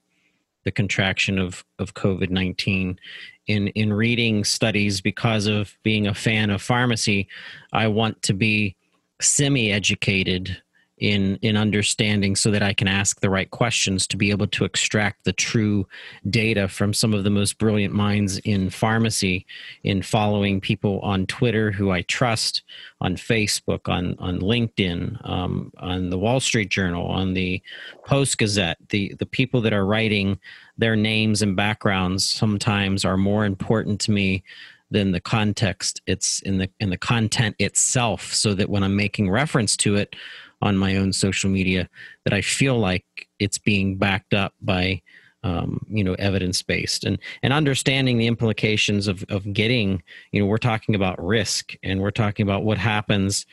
the 0.65 0.71
contraction 0.71 1.39
of, 1.39 1.65
of 1.79 1.95
COVID 1.95 2.31
19. 2.31 2.99
In, 3.47 3.69
in 3.69 3.93
reading 3.93 4.45
studies, 4.45 5.01
because 5.01 5.47
of 5.47 5.77
being 5.83 6.07
a 6.07 6.15
fan 6.15 6.51
of 6.51 6.61
pharmacy, 6.61 7.29
I 7.73 7.89
want 7.89 8.21
to 8.23 8.35
be 8.35 8.77
semi 9.21 9.73
educated 9.73 10.63
in 11.01 11.37
in 11.43 11.57
understanding 11.57 12.37
so 12.37 12.51
that 12.51 12.63
I 12.63 12.73
can 12.73 12.89
ask 12.89 13.21
the 13.21 13.31
right 13.31 13.51
questions 13.51 14.07
to 14.09 14.17
be 14.17 14.31
able 14.31 14.47
to 14.49 14.65
extract 14.65 15.25
the 15.25 15.33
true 15.33 15.87
data 16.29 16.69
from 16.69 16.93
some 16.93 17.15
of 17.15 17.25
the 17.25 17.31
most 17.31 17.59
brilliant 17.59 17.95
minds 17.95 18.39
in 18.39 18.71
pharmacy 18.71 19.47
in 19.83 20.03
following 20.03 20.61
people 20.61 21.01
on 21.01 21.27
Twitter 21.27 21.71
who 21.71 21.91
I 21.91 22.03
trust 22.03 22.63
on 23.01 23.17
Facebook 23.17 23.89
on 23.89 24.17
on 24.19 24.41
LinkedIn 24.41 25.29
um, 25.29 25.73
on 25.79 26.11
the 26.11 26.19
Wall 26.19 26.41
Street 26.41 26.71
Journal 26.71 27.07
on 27.07 27.35
the 27.35 27.63
Post 28.05 28.39
Gazette 28.39 28.79
the 28.89 29.15
the 29.19 29.27
people 29.27 29.61
that 29.63 29.73
are 29.73 29.87
writing 29.87 30.39
their 30.77 30.97
names 30.97 31.43
and 31.43 31.57
backgrounds 31.57 32.29
sometimes 32.29 33.05
are 33.05 33.17
more 33.17 33.45
important 33.45 34.01
to 34.01 34.13
me 34.13 34.43
than 34.91 35.13
the 35.13 35.21
context 35.21 36.01
it's 36.07 36.41
in 36.43 36.59
the 36.59 36.71
in 36.81 36.91
the 36.91 36.97
content 36.97 37.55
itself 37.59 38.33
so 38.33 38.55
that 38.55 38.71
when 38.71 38.83
i'm 38.83 38.97
making 38.97 39.31
reference 39.31 39.77
to 39.77 39.97
it 39.97 40.17
on 40.61 40.77
my 40.77 40.97
own 40.97 41.13
social 41.13 41.51
media 41.51 41.89
that 42.25 42.35
I 42.35 42.41
feel 42.41 42.79
like 42.79 43.05
it's 43.39 43.59
being 43.59 43.97
backed 43.97 44.35
up 44.35 44.55
by 44.61 45.03
um, 45.45 45.85
you 45.89 46.03
know 46.03 46.15
evidence 46.15 46.63
based 46.63 47.05
and 47.05 47.19
and 47.43 47.53
understanding 47.53 48.19
the 48.19 48.27
implications 48.27 49.07
of 49.07 49.25
of 49.29 49.53
getting 49.53 50.03
you 50.33 50.41
know 50.41 50.47
we're 50.47 50.59
talking 50.59 50.95
about 50.95 51.25
risk 51.25 51.75
and 51.83 52.01
we're 52.01 52.11
talking 52.11 52.45
about 52.45 52.65
what 52.65 52.77
happens 52.77 53.47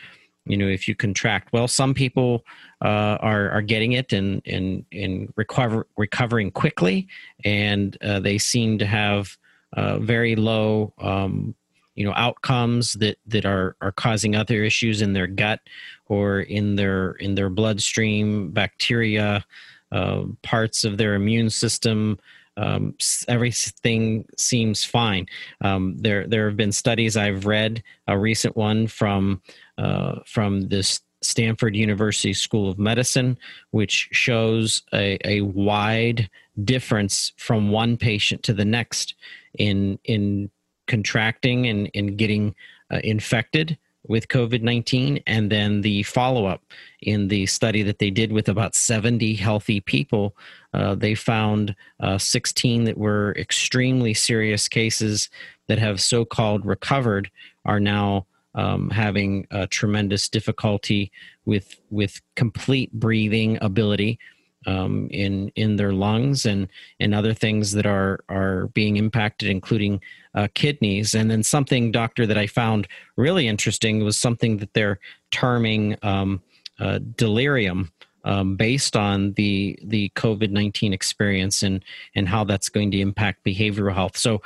you 0.45 0.57
know 0.57 0.67
if 0.67 0.87
you 0.87 0.95
contract. 0.95 1.53
Well 1.53 1.67
some 1.67 1.93
people 1.93 2.43
uh, 2.83 3.17
are 3.21 3.49
are 3.51 3.61
getting 3.61 3.93
it 3.93 4.13
and 4.13 4.41
and 4.45 4.85
and 4.91 5.31
recover 5.35 5.87
recovering 5.97 6.51
quickly 6.51 7.07
and 7.43 7.97
uh, 8.01 8.19
they 8.19 8.37
seem 8.37 8.77
to 8.79 8.85
have 8.85 9.37
uh, 9.73 9.99
very 9.99 10.35
low 10.35 10.93
um, 10.99 11.53
you 11.95 12.05
know 12.05 12.13
outcomes 12.15 12.93
that 12.93 13.17
that 13.25 13.45
are 13.45 13.75
are 13.81 13.91
causing 13.91 14.35
other 14.35 14.63
issues 14.63 15.01
in 15.01 15.13
their 15.13 15.27
gut 15.27 15.59
or 16.07 16.41
in 16.41 16.75
their 16.75 17.11
in 17.13 17.35
their 17.35 17.49
bloodstream 17.49 18.51
bacteria 18.51 19.45
uh, 19.91 20.23
parts 20.41 20.83
of 20.83 20.97
their 20.97 21.15
immune 21.15 21.49
system 21.49 22.17
um, 22.57 22.95
everything 23.27 24.25
seems 24.37 24.83
fine. 24.85 25.27
Um, 25.61 25.97
there 25.97 26.25
there 26.25 26.47
have 26.47 26.55
been 26.55 26.71
studies 26.71 27.17
i've 27.17 27.45
read 27.45 27.83
a 28.07 28.17
recent 28.17 28.55
one 28.55 28.87
from 28.87 29.41
uh, 29.77 30.19
from 30.25 30.69
this 30.69 31.01
Stanford 31.21 31.75
University 31.75 32.33
School 32.33 32.69
of 32.69 32.77
Medicine, 32.77 33.37
which 33.71 34.09
shows 34.11 34.83
a, 34.93 35.17
a, 35.25 35.41
wide 35.41 36.29
difference 36.63 37.33
from 37.37 37.71
one 37.71 37.97
patient 37.97 38.43
to 38.43 38.53
the 38.53 38.65
next 38.65 39.15
in 39.57 39.99
in 40.03 40.49
contracting 40.87 41.67
and, 41.67 41.89
and 41.95 42.17
getting 42.17 42.55
uh, 42.91 42.99
infected 43.03 43.77
with 44.07 44.27
COVID 44.27 44.61
19, 44.61 45.23
and 45.27 45.51
then 45.51 45.81
the 45.81 46.03
follow 46.03 46.45
up 46.45 46.63
in 47.01 47.27
the 47.27 47.45
study 47.45 47.83
that 47.83 47.99
they 47.99 48.09
did 48.09 48.31
with 48.31 48.49
about 48.49 48.75
70 48.75 49.35
healthy 49.35 49.79
people. 49.81 50.35
Uh, 50.73 50.95
they 50.95 51.15
found 51.15 51.75
uh, 51.99 52.17
16 52.17 52.83
that 52.85 52.97
were 52.97 53.33
extremely 53.37 54.13
serious 54.13 54.67
cases 54.67 55.29
that 55.67 55.79
have 55.79 56.01
so 56.01 56.25
called 56.25 56.65
recovered 56.65 57.29
are 57.65 57.79
now 57.79 58.25
um, 58.53 58.89
having 58.89 59.47
tremendous 59.69 60.29
difficulty 60.29 61.11
with 61.45 61.79
with 61.89 62.21
complete 62.35 62.91
breathing 62.93 63.57
ability 63.61 64.17
um, 64.65 65.07
in 65.11 65.49
in 65.55 65.75
their 65.75 65.93
lungs 65.93 66.45
and 66.45 66.67
and 66.99 67.13
other 67.13 67.33
things 67.33 67.71
that 67.71 67.85
are 67.85 68.23
are 68.29 68.67
being 68.67 68.97
impacted, 68.97 69.49
including 69.49 70.01
uh, 70.33 70.47
kidneys. 70.53 71.15
And 71.15 71.29
then 71.29 71.43
something, 71.43 71.91
doctor, 71.91 72.25
that 72.25 72.37
I 72.37 72.47
found 72.47 72.87
really 73.15 73.47
interesting 73.47 74.03
was 74.03 74.17
something 74.17 74.57
that 74.57 74.73
they're 74.73 74.99
terming 75.31 75.97
um, 76.01 76.41
uh, 76.79 76.99
delirium. 77.15 77.91
Um, 78.27 78.55
based 78.55 78.95
on 78.95 79.33
the 79.33 79.77
the 79.83 80.09
COVID 80.15 80.49
nineteen 80.49 80.93
experience 80.93 81.61
and 81.61 81.85
and 82.15 82.27
how 82.27 82.43
that's 82.43 82.69
going 82.69 82.89
to 82.89 82.99
impact 82.99 83.45
behavioral 83.45 83.93
health. 83.93 84.17
So, 84.17 84.41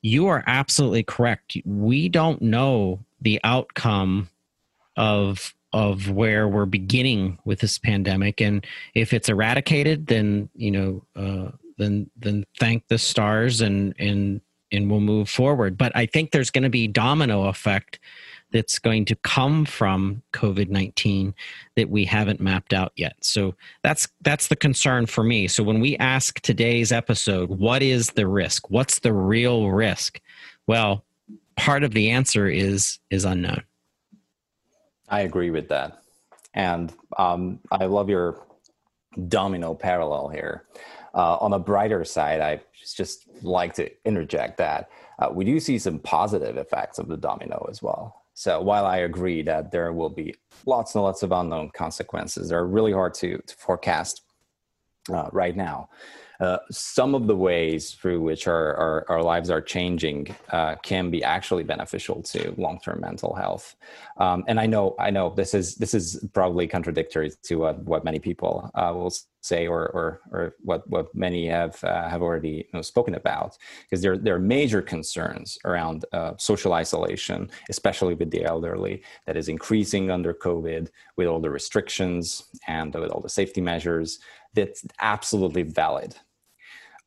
you 0.00 0.28
are 0.28 0.42
absolutely 0.46 1.02
correct. 1.02 1.54
We 1.66 2.08
don't 2.08 2.40
know 2.40 3.04
the 3.20 3.38
outcome 3.44 4.30
of 4.96 5.54
of 5.72 6.10
where 6.10 6.48
we're 6.48 6.66
beginning 6.66 7.38
with 7.44 7.60
this 7.60 7.78
pandemic. 7.78 8.40
And 8.40 8.66
if 8.94 9.12
it's 9.12 9.28
eradicated 9.28 10.06
then 10.06 10.48
you 10.54 10.70
know 10.70 11.04
uh, 11.16 11.50
then 11.76 12.10
then 12.16 12.44
thank 12.58 12.86
the 12.88 12.98
stars 12.98 13.60
and 13.60 13.94
and 13.98 14.40
and 14.70 14.90
we'll 14.90 15.00
move 15.00 15.28
forward. 15.28 15.78
But 15.78 15.92
i 15.94 16.06
think 16.06 16.30
there's 16.30 16.50
going 16.50 16.64
to 16.64 16.70
be 16.70 16.88
domino 16.88 17.46
effect 17.46 17.98
that's 18.50 18.78
going 18.78 19.04
to 19.04 19.14
come 19.16 19.66
from 19.66 20.22
covid-19 20.32 21.34
that 21.76 21.90
we 21.90 22.06
haven't 22.06 22.40
mapped 22.40 22.72
out 22.72 22.92
yet. 22.96 23.14
So 23.20 23.54
that's 23.82 24.08
that's 24.22 24.48
the 24.48 24.56
concern 24.56 25.04
for 25.04 25.22
me. 25.22 25.48
So 25.48 25.62
when 25.62 25.80
we 25.80 25.98
ask 25.98 26.40
today's 26.40 26.92
episode 26.92 27.50
what 27.50 27.82
is 27.82 28.10
the 28.10 28.26
risk? 28.26 28.70
What's 28.70 29.00
the 29.00 29.12
real 29.12 29.70
risk? 29.70 30.20
Well 30.66 31.04
part 31.56 31.82
of 31.82 31.92
the 31.92 32.10
answer 32.10 32.48
is 32.48 32.98
is 33.10 33.24
unknown 33.24 33.64
I 35.08 35.20
agree 35.20 35.50
with 35.50 35.68
that. 35.68 36.02
And 36.54 36.92
um, 37.18 37.60
I 37.70 37.86
love 37.86 38.08
your 38.08 38.46
domino 39.28 39.74
parallel 39.74 40.28
here. 40.28 40.64
Uh, 41.14 41.36
on 41.40 41.50
the 41.50 41.58
brighter 41.58 42.04
side, 42.04 42.40
I 42.40 42.60
just 42.96 43.28
like 43.42 43.74
to 43.74 43.90
interject 44.04 44.58
that 44.58 44.90
uh, 45.18 45.30
we 45.32 45.44
do 45.44 45.58
see 45.58 45.78
some 45.78 45.98
positive 45.98 46.56
effects 46.56 46.98
of 46.98 47.08
the 47.08 47.16
domino 47.16 47.66
as 47.70 47.82
well. 47.82 48.22
So 48.34 48.60
while 48.60 48.86
I 48.86 48.98
agree 48.98 49.42
that 49.42 49.72
there 49.72 49.92
will 49.92 50.10
be 50.10 50.34
lots 50.64 50.94
and 50.94 51.02
lots 51.02 51.22
of 51.22 51.32
unknown 51.32 51.70
consequences, 51.70 52.50
they're 52.50 52.66
really 52.66 52.92
hard 52.92 53.14
to, 53.14 53.38
to 53.38 53.56
forecast 53.56 54.22
uh, 55.12 55.28
right 55.32 55.56
now. 55.56 55.88
Uh, 56.40 56.58
some 56.70 57.16
of 57.16 57.26
the 57.26 57.34
ways 57.34 57.92
through 57.92 58.20
which 58.20 58.46
our, 58.46 58.74
our, 58.76 59.04
our 59.08 59.22
lives 59.22 59.50
are 59.50 59.60
changing 59.60 60.34
uh, 60.50 60.76
can 60.76 61.10
be 61.10 61.22
actually 61.24 61.64
beneficial 61.64 62.22
to 62.22 62.54
long-term 62.56 63.00
mental 63.00 63.34
health. 63.34 63.74
Um, 64.18 64.44
and 64.46 64.60
I 64.60 64.66
know 64.66 64.94
I 65.00 65.10
know 65.10 65.30
this 65.30 65.52
is 65.52 65.74
this 65.74 65.94
is 65.94 66.24
probably 66.32 66.68
contradictory 66.68 67.32
to 67.42 67.56
what, 67.56 67.82
what 67.82 68.04
many 68.04 68.20
people 68.20 68.70
uh, 68.74 68.92
will 68.94 69.12
say 69.40 69.66
or, 69.66 69.88
or, 69.88 70.20
or 70.30 70.54
what, 70.60 70.88
what 70.88 71.14
many 71.14 71.46
have 71.46 71.82
uh, 71.82 72.08
have 72.08 72.22
already 72.22 72.48
you 72.48 72.72
know, 72.72 72.82
spoken 72.82 73.14
about 73.14 73.56
because 73.82 74.02
there, 74.02 74.16
there 74.16 74.34
are 74.34 74.40
major 74.40 74.82
concerns 74.82 75.58
around 75.64 76.04
uh, 76.12 76.32
social 76.36 76.72
isolation, 76.72 77.50
especially 77.68 78.14
with 78.14 78.30
the 78.30 78.44
elderly, 78.44 79.02
that 79.26 79.36
is 79.36 79.48
increasing 79.48 80.10
under 80.10 80.34
COVID 80.34 80.88
with 81.16 81.26
all 81.26 81.40
the 81.40 81.50
restrictions 81.50 82.44
and 82.66 82.94
with 82.94 83.10
all 83.10 83.20
the 83.20 83.28
safety 83.28 83.60
measures. 83.60 84.20
That's 84.54 84.84
absolutely 85.00 85.62
valid. 85.62 86.16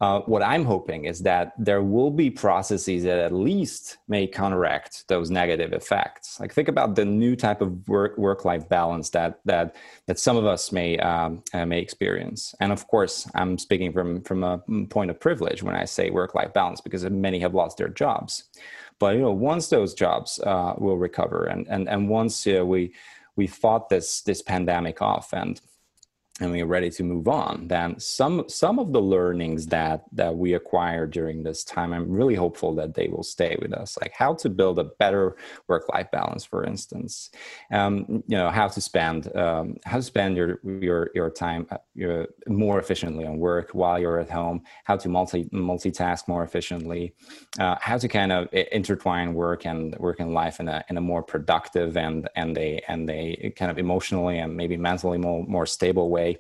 Uh, 0.02 0.20
what 0.22 0.42
I'm 0.42 0.66
hoping 0.66 1.06
is 1.06 1.20
that 1.20 1.54
there 1.60 1.84
will 1.84 2.10
be 2.10 2.32
processes 2.32 3.04
that 3.04 3.20
at 3.20 3.32
least 3.32 3.98
may 4.08 4.26
counteract 4.26 5.08
those 5.08 5.30
negative 5.30 5.74
effects. 5.74 6.40
Like 6.40 6.52
think 6.52 6.68
about 6.68 6.96
the 6.96 7.06
new 7.06 7.36
type 7.36 7.62
of 7.62 7.88
work 7.88 8.18
work 8.18 8.44
life 8.44 8.68
balance 8.68 9.12
that 9.12 9.40
that 9.46 9.76
that 10.08 10.18
some 10.18 10.38
of 10.38 10.46
us 10.48 10.72
may 10.72 10.98
um, 10.98 11.44
uh, 11.54 11.68
may 11.68 11.80
experience. 11.80 12.56
And 12.60 12.72
of 12.72 12.88
course, 12.88 13.30
I'm 13.36 13.60
speaking 13.60 13.94
from 13.94 14.24
from 14.24 14.44
a 14.44 14.58
point 14.90 15.12
of 15.12 15.20
privilege 15.20 15.62
when 15.62 15.76
I 15.76 15.86
say 15.86 16.10
work 16.10 16.34
life 16.34 16.52
balance 16.52 16.82
because 16.82 17.08
many 17.08 17.40
have 17.40 17.54
lost 17.54 17.78
their 17.78 17.90
jobs. 17.90 18.46
But 18.98 19.16
you 19.16 19.22
know, 19.22 19.32
once 19.32 19.70
those 19.70 19.94
jobs 19.94 20.40
uh, 20.40 20.74
will 20.80 20.98
recover, 20.98 21.46
and 21.46 21.68
and 21.68 21.88
and 21.88 22.10
once 22.10 22.48
uh, 22.48 22.66
we 22.66 22.96
we 23.36 23.46
fought 23.46 23.90
this 23.90 24.22
this 24.22 24.42
pandemic 24.42 25.00
off 25.00 25.32
and 25.32 25.62
and 26.42 26.52
we're 26.52 26.66
ready 26.66 26.90
to 26.90 27.04
move 27.04 27.28
on 27.28 27.68
then 27.68 27.98
some 28.00 28.44
some 28.48 28.80
of 28.80 28.92
the 28.92 29.02
learnings 29.02 29.68
that 29.68 30.04
that 30.12 30.36
we 30.36 30.54
acquire 30.54 31.06
during 31.06 31.44
this 31.44 31.64
time 31.64 31.94
i'm 31.94 32.10
really 32.12 32.36
hopeful 32.36 32.76
that 32.76 32.94
they 32.94 33.08
will 33.08 33.24
stay 33.24 33.58
with 33.62 33.74
us. 33.74 33.98
Like 34.02 34.14
how 34.14 34.34
to 34.36 34.50
build 34.50 34.80
a 34.80 34.84
better 34.84 35.36
work 35.68 35.90
life 35.94 36.10
balance 36.12 36.44
for 36.44 36.64
instance. 36.64 37.30
Um, 37.72 38.24
you 38.28 38.38
know 38.38 38.50
how 38.50 38.68
to 38.68 38.82
spend 38.82 39.36
um, 39.36 39.78
how 39.86 39.98
to 39.98 40.04
spend 40.04 40.38
your 40.38 40.60
your 40.64 41.10
your 41.14 41.30
time 41.30 41.68
uh, 41.72 41.78
your, 41.96 42.28
more 42.48 42.80
efficiently 42.80 43.26
on 43.26 43.38
work 43.38 43.72
while 43.72 44.00
you're 44.00 44.20
at 44.20 44.30
home 44.30 44.62
how 44.84 44.98
to 44.98 45.10
multi 45.10 45.46
multitask 45.46 46.28
more 46.28 46.44
efficiently 46.44 47.14
uh, 47.60 47.76
how 47.80 47.98
to 47.98 48.08
kind 48.08 48.32
of 48.32 48.48
intertwine 48.52 49.34
work 49.34 49.66
and 49.66 49.96
work 49.98 50.20
and 50.20 50.34
life 50.34 50.60
in 50.60 50.68
a 50.68 50.84
in 50.90 50.98
a 50.98 51.02
more 51.02 51.24
productive 51.24 51.98
and 51.98 52.30
and 52.36 52.58
a 52.58 52.82
and 52.88 53.10
a 53.10 53.52
kind 53.56 53.72
of 53.72 53.78
emotionally 53.78 54.40
and 54.40 54.56
maybe 54.56 54.78
mentally 54.78 55.18
more 55.18 55.44
more 55.48 55.66
stable 55.66 56.10
way 56.10 56.31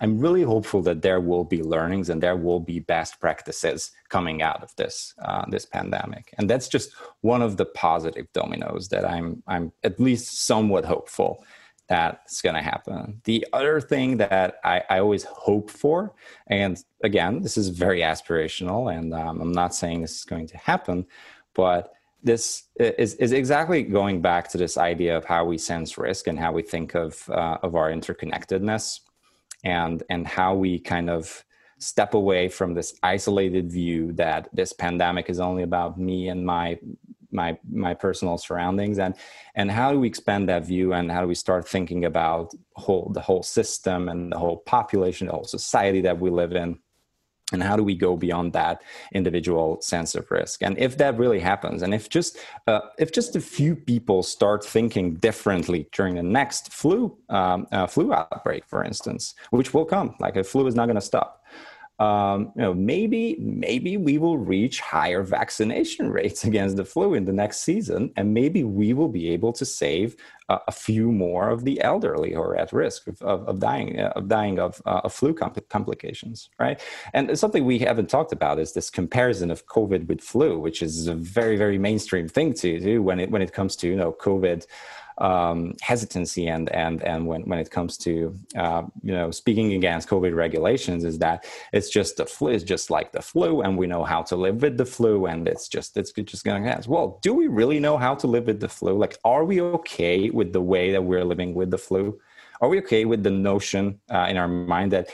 I'm 0.00 0.18
really 0.18 0.42
hopeful 0.42 0.82
that 0.82 1.02
there 1.02 1.20
will 1.20 1.44
be 1.44 1.62
learnings 1.62 2.10
and 2.10 2.22
there 2.22 2.36
will 2.36 2.60
be 2.60 2.80
best 2.80 3.20
practices 3.20 3.92
coming 4.08 4.42
out 4.42 4.62
of 4.62 4.74
this 4.76 5.14
uh, 5.22 5.44
this 5.48 5.66
pandemic. 5.66 6.34
And 6.38 6.48
that's 6.48 6.68
just 6.68 6.94
one 7.20 7.42
of 7.42 7.56
the 7.56 7.66
positive 7.66 8.26
dominoes 8.32 8.88
that 8.88 9.04
I'm 9.04 9.42
I'm 9.46 9.72
at 9.84 10.00
least 10.00 10.46
somewhat 10.46 10.84
hopeful 10.84 11.44
that's 11.88 12.42
going 12.42 12.54
to 12.54 12.62
happen. 12.62 13.20
The 13.24 13.46
other 13.52 13.80
thing 13.80 14.18
that 14.18 14.60
I, 14.62 14.82
I, 14.90 14.98
always 14.98 15.24
hope 15.24 15.70
for, 15.70 16.14
and 16.46 16.78
again, 17.02 17.40
this 17.40 17.56
is 17.56 17.70
very 17.70 18.00
aspirational, 18.00 18.94
and 18.94 19.14
um, 19.14 19.40
I'm 19.40 19.52
not 19.52 19.74
saying 19.74 20.02
this 20.02 20.18
is 20.18 20.24
going 20.24 20.46
to 20.48 20.58
happen, 20.58 21.06
but 21.54 21.94
this 22.22 22.64
is, 22.78 23.14
is 23.14 23.32
exactly 23.32 23.82
going 23.82 24.20
back 24.20 24.48
to 24.50 24.58
this 24.58 24.76
idea 24.76 25.16
of 25.16 25.24
how 25.24 25.44
we 25.44 25.56
sense 25.56 25.96
risk 25.96 26.26
and 26.26 26.38
how 26.38 26.52
we 26.52 26.62
think 26.62 26.94
of 26.94 27.28
uh, 27.30 27.58
of 27.62 27.74
our 27.74 27.90
interconnectedness 27.90 29.00
and 29.64 30.02
and 30.10 30.26
how 30.26 30.54
we 30.54 30.78
kind 30.78 31.10
of 31.10 31.44
step 31.78 32.14
away 32.14 32.48
from 32.48 32.74
this 32.74 32.98
isolated 33.02 33.70
view 33.70 34.12
that 34.12 34.48
this 34.52 34.72
pandemic 34.72 35.30
is 35.30 35.40
only 35.40 35.62
about 35.62 35.98
me 35.98 36.28
and 36.28 36.44
my 36.44 36.78
my 37.30 37.56
my 37.70 37.94
personal 37.94 38.38
surroundings 38.38 38.98
and 38.98 39.14
and 39.54 39.70
how 39.70 39.92
do 39.92 40.00
we 40.00 40.08
expand 40.08 40.48
that 40.48 40.64
view 40.64 40.92
and 40.94 41.10
how 41.12 41.20
do 41.20 41.28
we 41.28 41.34
start 41.34 41.68
thinking 41.68 42.04
about 42.04 42.52
whole 42.74 43.10
the 43.12 43.20
whole 43.20 43.42
system 43.42 44.08
and 44.08 44.32
the 44.32 44.38
whole 44.38 44.58
population 44.58 45.26
the 45.26 45.32
whole 45.32 45.44
society 45.44 46.00
that 46.00 46.18
we 46.18 46.30
live 46.30 46.52
in 46.52 46.78
and 47.52 47.62
how 47.62 47.76
do 47.76 47.82
we 47.82 47.94
go 47.94 48.16
beyond 48.16 48.52
that 48.52 48.82
individual 49.12 49.80
sense 49.80 50.14
of 50.14 50.30
risk? 50.30 50.62
And 50.62 50.78
if 50.78 50.98
that 50.98 51.18
really 51.18 51.40
happens 51.40 51.82
and 51.82 51.94
if 51.94 52.08
just 52.08 52.38
uh, 52.66 52.80
if 52.98 53.12
just 53.12 53.36
a 53.36 53.40
few 53.40 53.74
people 53.74 54.22
start 54.22 54.64
thinking 54.64 55.14
differently 55.14 55.88
during 55.92 56.14
the 56.14 56.22
next 56.22 56.72
flu 56.72 57.16
um, 57.28 57.66
uh, 57.72 57.86
flu 57.86 58.12
outbreak 58.12 58.64
for 58.66 58.84
instance 58.84 59.34
which 59.50 59.72
will 59.74 59.84
come 59.84 60.14
like 60.20 60.36
a 60.36 60.44
flu 60.44 60.66
is 60.66 60.74
not 60.74 60.86
going 60.86 60.96
to 60.96 61.00
stop 61.00 61.37
um, 61.98 62.52
you 62.54 62.62
know, 62.62 62.74
maybe 62.74 63.36
maybe 63.40 63.96
we 63.96 64.18
will 64.18 64.38
reach 64.38 64.80
higher 64.80 65.22
vaccination 65.24 66.10
rates 66.18 66.44
against 66.44 66.76
the 66.76 66.84
flu 66.84 67.14
in 67.14 67.24
the 67.24 67.32
next 67.32 67.62
season, 67.62 68.12
and 68.16 68.32
maybe 68.32 68.62
we 68.62 68.92
will 68.92 69.08
be 69.08 69.30
able 69.30 69.52
to 69.54 69.64
save 69.64 70.16
uh, 70.48 70.58
a 70.68 70.72
few 70.72 71.10
more 71.10 71.50
of 71.50 71.64
the 71.64 71.82
elderly 71.82 72.34
who 72.34 72.40
are 72.40 72.56
at 72.56 72.72
risk 72.72 73.08
of, 73.08 73.20
of, 73.22 73.48
of 73.48 73.58
dying 73.58 73.98
uh, 73.98 74.12
of 74.14 74.28
dying 74.28 74.60
of, 74.60 74.80
uh, 74.86 75.00
of 75.02 75.12
flu 75.12 75.34
compl- 75.34 75.68
complications, 75.68 76.50
right? 76.60 76.80
And 77.14 77.36
something 77.36 77.64
we 77.64 77.80
haven't 77.80 78.08
talked 78.08 78.32
about 78.32 78.60
is 78.60 78.74
this 78.74 78.90
comparison 78.90 79.50
of 79.50 79.66
COVID 79.66 80.06
with 80.06 80.20
flu, 80.20 80.58
which 80.58 80.82
is 80.82 81.08
a 81.08 81.14
very 81.14 81.56
very 81.56 81.78
mainstream 81.78 82.28
thing 82.28 82.54
to 82.54 82.78
do 82.78 83.02
when 83.02 83.18
it 83.18 83.30
when 83.30 83.42
it 83.42 83.52
comes 83.52 83.74
to 83.76 83.88
you 83.88 83.96
know 83.96 84.12
COVID 84.12 84.66
um, 85.20 85.74
hesitancy 85.80 86.46
and 86.48 86.68
and 86.70 87.02
and 87.02 87.26
when 87.26 87.42
when 87.42 87.58
it 87.58 87.70
comes 87.70 87.96
to 87.98 88.34
uh, 88.56 88.82
you 89.02 89.12
know 89.12 89.30
speaking 89.30 89.72
against 89.72 90.08
COVID 90.08 90.34
regulations 90.34 91.04
is 91.04 91.18
that 91.18 91.44
it's 91.72 91.90
just 91.90 92.16
the 92.16 92.26
flu 92.26 92.50
is 92.50 92.62
just 92.62 92.90
like 92.90 93.12
the 93.12 93.22
flu 93.22 93.62
and 93.62 93.76
we 93.76 93.86
know 93.86 94.04
how 94.04 94.22
to 94.22 94.36
live 94.36 94.62
with 94.62 94.76
the 94.76 94.86
flu 94.86 95.26
and 95.26 95.48
it's 95.48 95.68
just 95.68 95.96
it's 95.96 96.12
just 96.12 96.44
going 96.44 96.62
to 96.62 96.68
pass. 96.68 96.86
Well, 96.86 97.18
do 97.22 97.34
we 97.34 97.48
really 97.48 97.80
know 97.80 97.98
how 97.98 98.14
to 98.16 98.26
live 98.26 98.46
with 98.46 98.60
the 98.60 98.68
flu? 98.68 98.96
Like, 98.96 99.18
are 99.24 99.44
we 99.44 99.60
okay 99.60 100.30
with 100.30 100.52
the 100.52 100.62
way 100.62 100.92
that 100.92 101.02
we're 101.02 101.24
living 101.24 101.54
with 101.54 101.70
the 101.70 101.78
flu? 101.78 102.18
Are 102.60 102.68
we 102.68 102.78
okay 102.78 103.04
with 103.04 103.22
the 103.22 103.30
notion 103.30 104.00
uh, 104.10 104.26
in 104.28 104.36
our 104.36 104.48
mind 104.48 104.92
that 104.92 105.08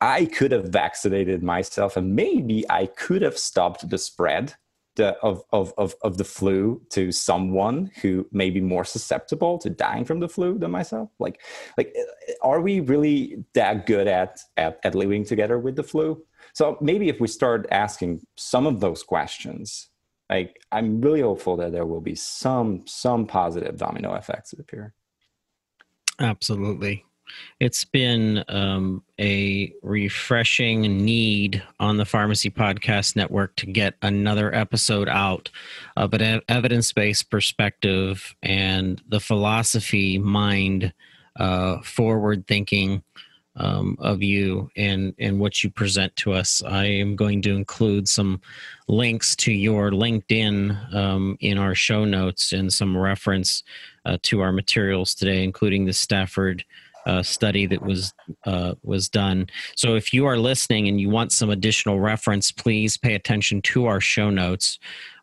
I 0.00 0.24
could 0.26 0.52
have 0.52 0.64
vaccinated 0.64 1.42
myself 1.42 1.96
and 1.96 2.14
maybe 2.14 2.64
I 2.70 2.86
could 2.86 3.22
have 3.22 3.36
stopped 3.36 3.88
the 3.88 3.98
spread 3.98 4.54
the, 5.00 5.16
of, 5.20 5.42
of, 5.50 5.72
of, 5.78 5.94
of 6.02 6.18
the 6.18 6.24
flu 6.24 6.80
to 6.90 7.10
someone 7.10 7.90
who 8.02 8.26
may 8.32 8.50
be 8.50 8.60
more 8.60 8.84
susceptible 8.84 9.58
to 9.58 9.70
dying 9.70 10.04
from 10.04 10.20
the 10.20 10.28
flu 10.28 10.58
than 10.58 10.70
myself? 10.70 11.10
Like, 11.18 11.40
like 11.78 11.94
uh, 11.98 12.32
are 12.42 12.60
we 12.60 12.80
really 12.80 13.44
that 13.54 13.86
good 13.86 14.06
at, 14.06 14.40
at, 14.56 14.78
at 14.84 14.94
living 14.94 15.24
together 15.24 15.58
with 15.58 15.76
the 15.76 15.82
flu? 15.82 16.22
So 16.52 16.76
maybe 16.80 17.08
if 17.08 17.20
we 17.20 17.28
start 17.28 17.66
asking 17.70 18.20
some 18.36 18.66
of 18.66 18.80
those 18.80 19.02
questions, 19.02 19.88
like 20.28 20.60
I'm 20.70 21.00
really 21.00 21.22
hopeful 21.22 21.56
that 21.56 21.72
there 21.72 21.86
will 21.86 22.00
be 22.00 22.14
some 22.14 22.86
some 22.86 23.26
positive 23.26 23.76
domino 23.76 24.14
effects 24.14 24.52
appear. 24.52 24.94
Absolutely. 26.20 27.04
It's 27.58 27.84
been 27.84 28.44
um, 28.48 29.02
a 29.20 29.72
refreshing 29.82 31.04
need 31.04 31.62
on 31.78 31.96
the 31.96 32.04
Pharmacy 32.04 32.50
Podcast 32.50 33.16
Network 33.16 33.56
to 33.56 33.66
get 33.66 33.94
another 34.02 34.54
episode 34.54 35.08
out 35.08 35.50
of 35.96 36.14
an 36.14 36.40
evidence 36.48 36.92
based 36.92 37.30
perspective 37.30 38.34
and 38.42 39.02
the 39.08 39.20
philosophy 39.20 40.18
mind, 40.18 40.92
uh, 41.36 41.80
forward 41.82 42.46
thinking 42.46 43.02
um, 43.56 43.96
of 44.00 44.22
you 44.22 44.70
and 44.76 45.14
and 45.18 45.38
what 45.38 45.62
you 45.62 45.70
present 45.70 46.14
to 46.16 46.32
us. 46.32 46.62
I 46.62 46.86
am 46.86 47.16
going 47.16 47.42
to 47.42 47.54
include 47.54 48.08
some 48.08 48.40
links 48.88 49.36
to 49.36 49.52
your 49.52 49.90
LinkedIn 49.90 50.94
um, 50.94 51.36
in 51.40 51.58
our 51.58 51.74
show 51.74 52.04
notes 52.04 52.52
and 52.52 52.72
some 52.72 52.96
reference 52.96 53.62
uh, 54.04 54.18
to 54.22 54.40
our 54.40 54.52
materials 54.52 55.14
today, 55.14 55.44
including 55.44 55.84
the 55.84 55.92
Stanford 55.92 56.64
uh, 57.06 57.22
study 57.22 57.66
that 57.66 57.82
was 57.82 58.12
uh, 58.44 58.74
was 58.82 59.08
done. 59.08 59.48
So 59.76 59.94
if 59.94 60.12
you 60.12 60.26
are 60.26 60.36
listening 60.36 60.88
and 60.88 61.00
you 61.00 61.08
want 61.08 61.32
some 61.32 61.50
additional 61.50 62.00
reference, 62.00 62.52
please 62.52 62.96
pay 62.96 63.14
attention 63.14 63.62
to 63.62 63.86
our 63.86 64.00
show 64.00 64.30
notes. 64.30 64.78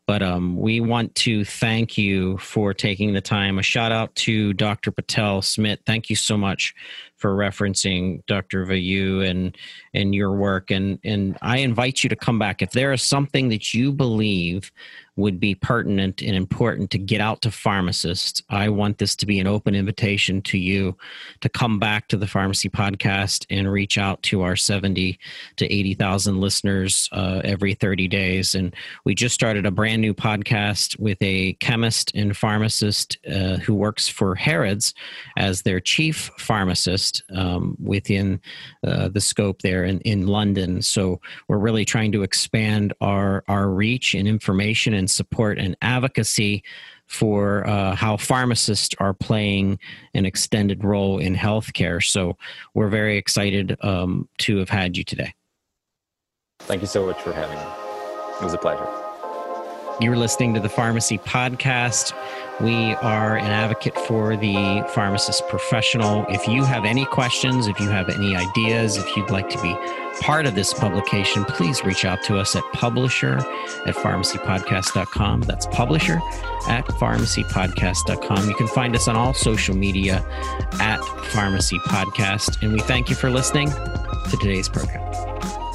But 0.07 0.23
um, 0.23 0.55
we 0.55 0.80
want 0.80 1.13
to 1.15 1.43
thank 1.43 1.97
you 1.97 2.38
for 2.38 2.73
taking 2.73 3.13
the 3.13 3.19
time. 3.19 3.59
A 3.59 3.61
shout 3.61 3.91
out 3.91 4.15
to 4.15 4.53
Dr. 4.53 4.89
Patel 4.89 5.41
Smith. 5.41 5.80
Thank 5.86 6.09
you 6.09 6.15
so 6.15 6.38
much 6.38 6.73
for 7.18 7.36
referencing 7.36 8.26
Dr. 8.28 8.65
Vayu 8.65 9.28
and 9.28 9.57
and 9.93 10.15
your 10.15 10.32
work. 10.32 10.72
And 10.72 10.99
and 11.03 11.38
I 11.41 11.57
invite 11.57 12.03
you 12.03 12.09
to 12.09 12.15
come 12.15 12.39
back 12.39 12.61
if 12.61 12.72
there 12.72 12.93
is 12.93 13.03
something 13.03 13.49
that 13.49 13.74
you 13.74 13.91
believe 13.91 14.72
would 15.18 15.39
be 15.39 15.55
pertinent 15.55 16.22
and 16.22 16.36
important 16.36 16.91
to 16.91 16.97
get 16.97 17.20
out 17.20 17.41
to 17.41 17.51
pharmacists. 17.51 18.41
I 18.49 18.70
want 18.70 18.99
this 18.99 19.15
to 19.18 19.26
be 19.26 19.39
an 19.39 19.47
open 19.47 19.74
invitation 19.74 20.41
to 20.43 20.57
you 20.57 20.95
to 21.41 21.49
come 21.49 21.80
back 21.80 22.07
to 22.09 22.18
the 22.18 22.28
pharmacy 22.28 22.70
podcast 22.70 23.45
and 23.49 23.70
reach 23.70 23.97
out 23.97 24.22
to 24.24 24.43
our 24.43 24.55
70 24.55 25.20
to 25.57 25.74
80,000 25.74 26.39
listeners 26.39 27.09
uh, 27.11 27.41
every 27.43 27.74
30 27.74 28.07
days. 28.07 28.53
And 28.53 28.76
we 29.03 29.15
just 29.15 29.34
started 29.34 29.65
a 29.65 29.72
brand 29.72 30.01
new 30.01 30.13
podcast 30.13 30.99
with 30.99 31.18
a 31.22 31.53
chemist 31.53 32.11
and 32.13 32.38
pharmacist 32.38 33.18
uh, 33.28 33.57
who 33.57 33.74
works 33.74 34.07
for 34.07 34.36
Harrods 34.36 34.93
as 35.36 35.63
their 35.63 35.80
chief 35.80 36.30
pharmacist 36.38 37.07
um, 37.36 37.76
within 37.82 38.39
uh, 38.86 39.10
the 39.10 39.22
scope 39.22 39.64
there 39.64 39.84
in, 39.84 39.99
in 40.01 40.28
London. 40.28 40.82
So 40.84 41.20
we're 41.47 41.58
really 41.58 41.86
trying 41.86 42.12
to 42.12 42.22
expand 42.22 42.93
our, 43.01 43.43
our 43.47 43.70
reach 43.70 44.14
and 44.14 44.28
information 44.28 44.93
and 44.93 45.08
and 45.08 45.12
support 45.12 45.58
and 45.58 45.78
advocacy 45.82 46.64
for 47.05 47.66
uh, 47.66 47.95
how 47.95 48.18
pharmacists 48.18 48.93
are 48.99 49.14
playing 49.14 49.80
an 50.14 50.26
extended 50.26 50.84
role 50.84 51.18
in 51.20 51.34
healthcare. 51.34 52.03
So 52.03 52.38
we're 52.74 52.89
very 52.89 53.18
excited 53.18 53.78
um, 53.82 54.28
to 54.39 54.58
have 54.58 54.70
had 54.70 54.97
you 54.97 55.05
today. 55.05 55.34
Thank 56.60 56.82
you 56.82 56.88
so 56.88 57.05
much 57.05 57.22
for 57.22 57.32
having 57.32 57.58
me. 57.58 57.66
It 58.41 58.43
was 58.43 58.53
a 58.53 58.58
pleasure. 58.58 59.07
You're 60.00 60.16
listening 60.16 60.54
to 60.54 60.60
the 60.60 60.70
Pharmacy 60.70 61.18
Podcast. 61.18 62.14
We 62.62 62.93
are 62.95 63.36
an 63.36 63.45
advocate 63.45 63.98
for 63.98 64.38
the 64.38 64.88
pharmacist 64.93 65.48
professional. 65.48 66.24
If 66.30 66.48
you 66.48 66.64
have 66.64 66.86
any 66.86 67.06
questions, 67.06 67.66
if 67.66 67.80
you 67.80 67.89
have 67.89 68.08
any 68.10 68.36
ideas, 68.36 68.98
if 68.98 69.18
you'd 69.18 69.32
like 69.32 69.50
to 69.50 69.60
be 69.60 69.76
part 70.22 70.45
of 70.45 70.54
this 70.54 70.72
publication, 70.72 71.45
please 71.45 71.84
reach 71.84 72.06
out 72.06 72.22
to 72.26 72.38
us 72.38 72.56
at 72.56 72.64
publisher 72.74 73.38
at 73.88 73.95
pharmacypodcast.com. 73.95 75.41
That's 75.41 75.66
publisher 75.68 76.22
at 76.68 76.86
pharmacypodcast.com. 76.86 78.50
You 78.50 78.56
can 78.56 78.68
find 78.68 78.95
us 78.95 79.08
on 79.08 79.16
all 79.16 79.34
social 79.34 79.76
media 79.76 80.24
at 80.80 81.04
Pharmacy 81.32 81.80
Podcast. 81.88 82.62
And 82.62 82.74
we 82.74 82.82
thank 82.82 83.10
you 83.10 83.16
for 83.16 83.32
listening 83.32 83.72
to 83.72 84.38
today's 84.39 84.70
program. 84.70 85.66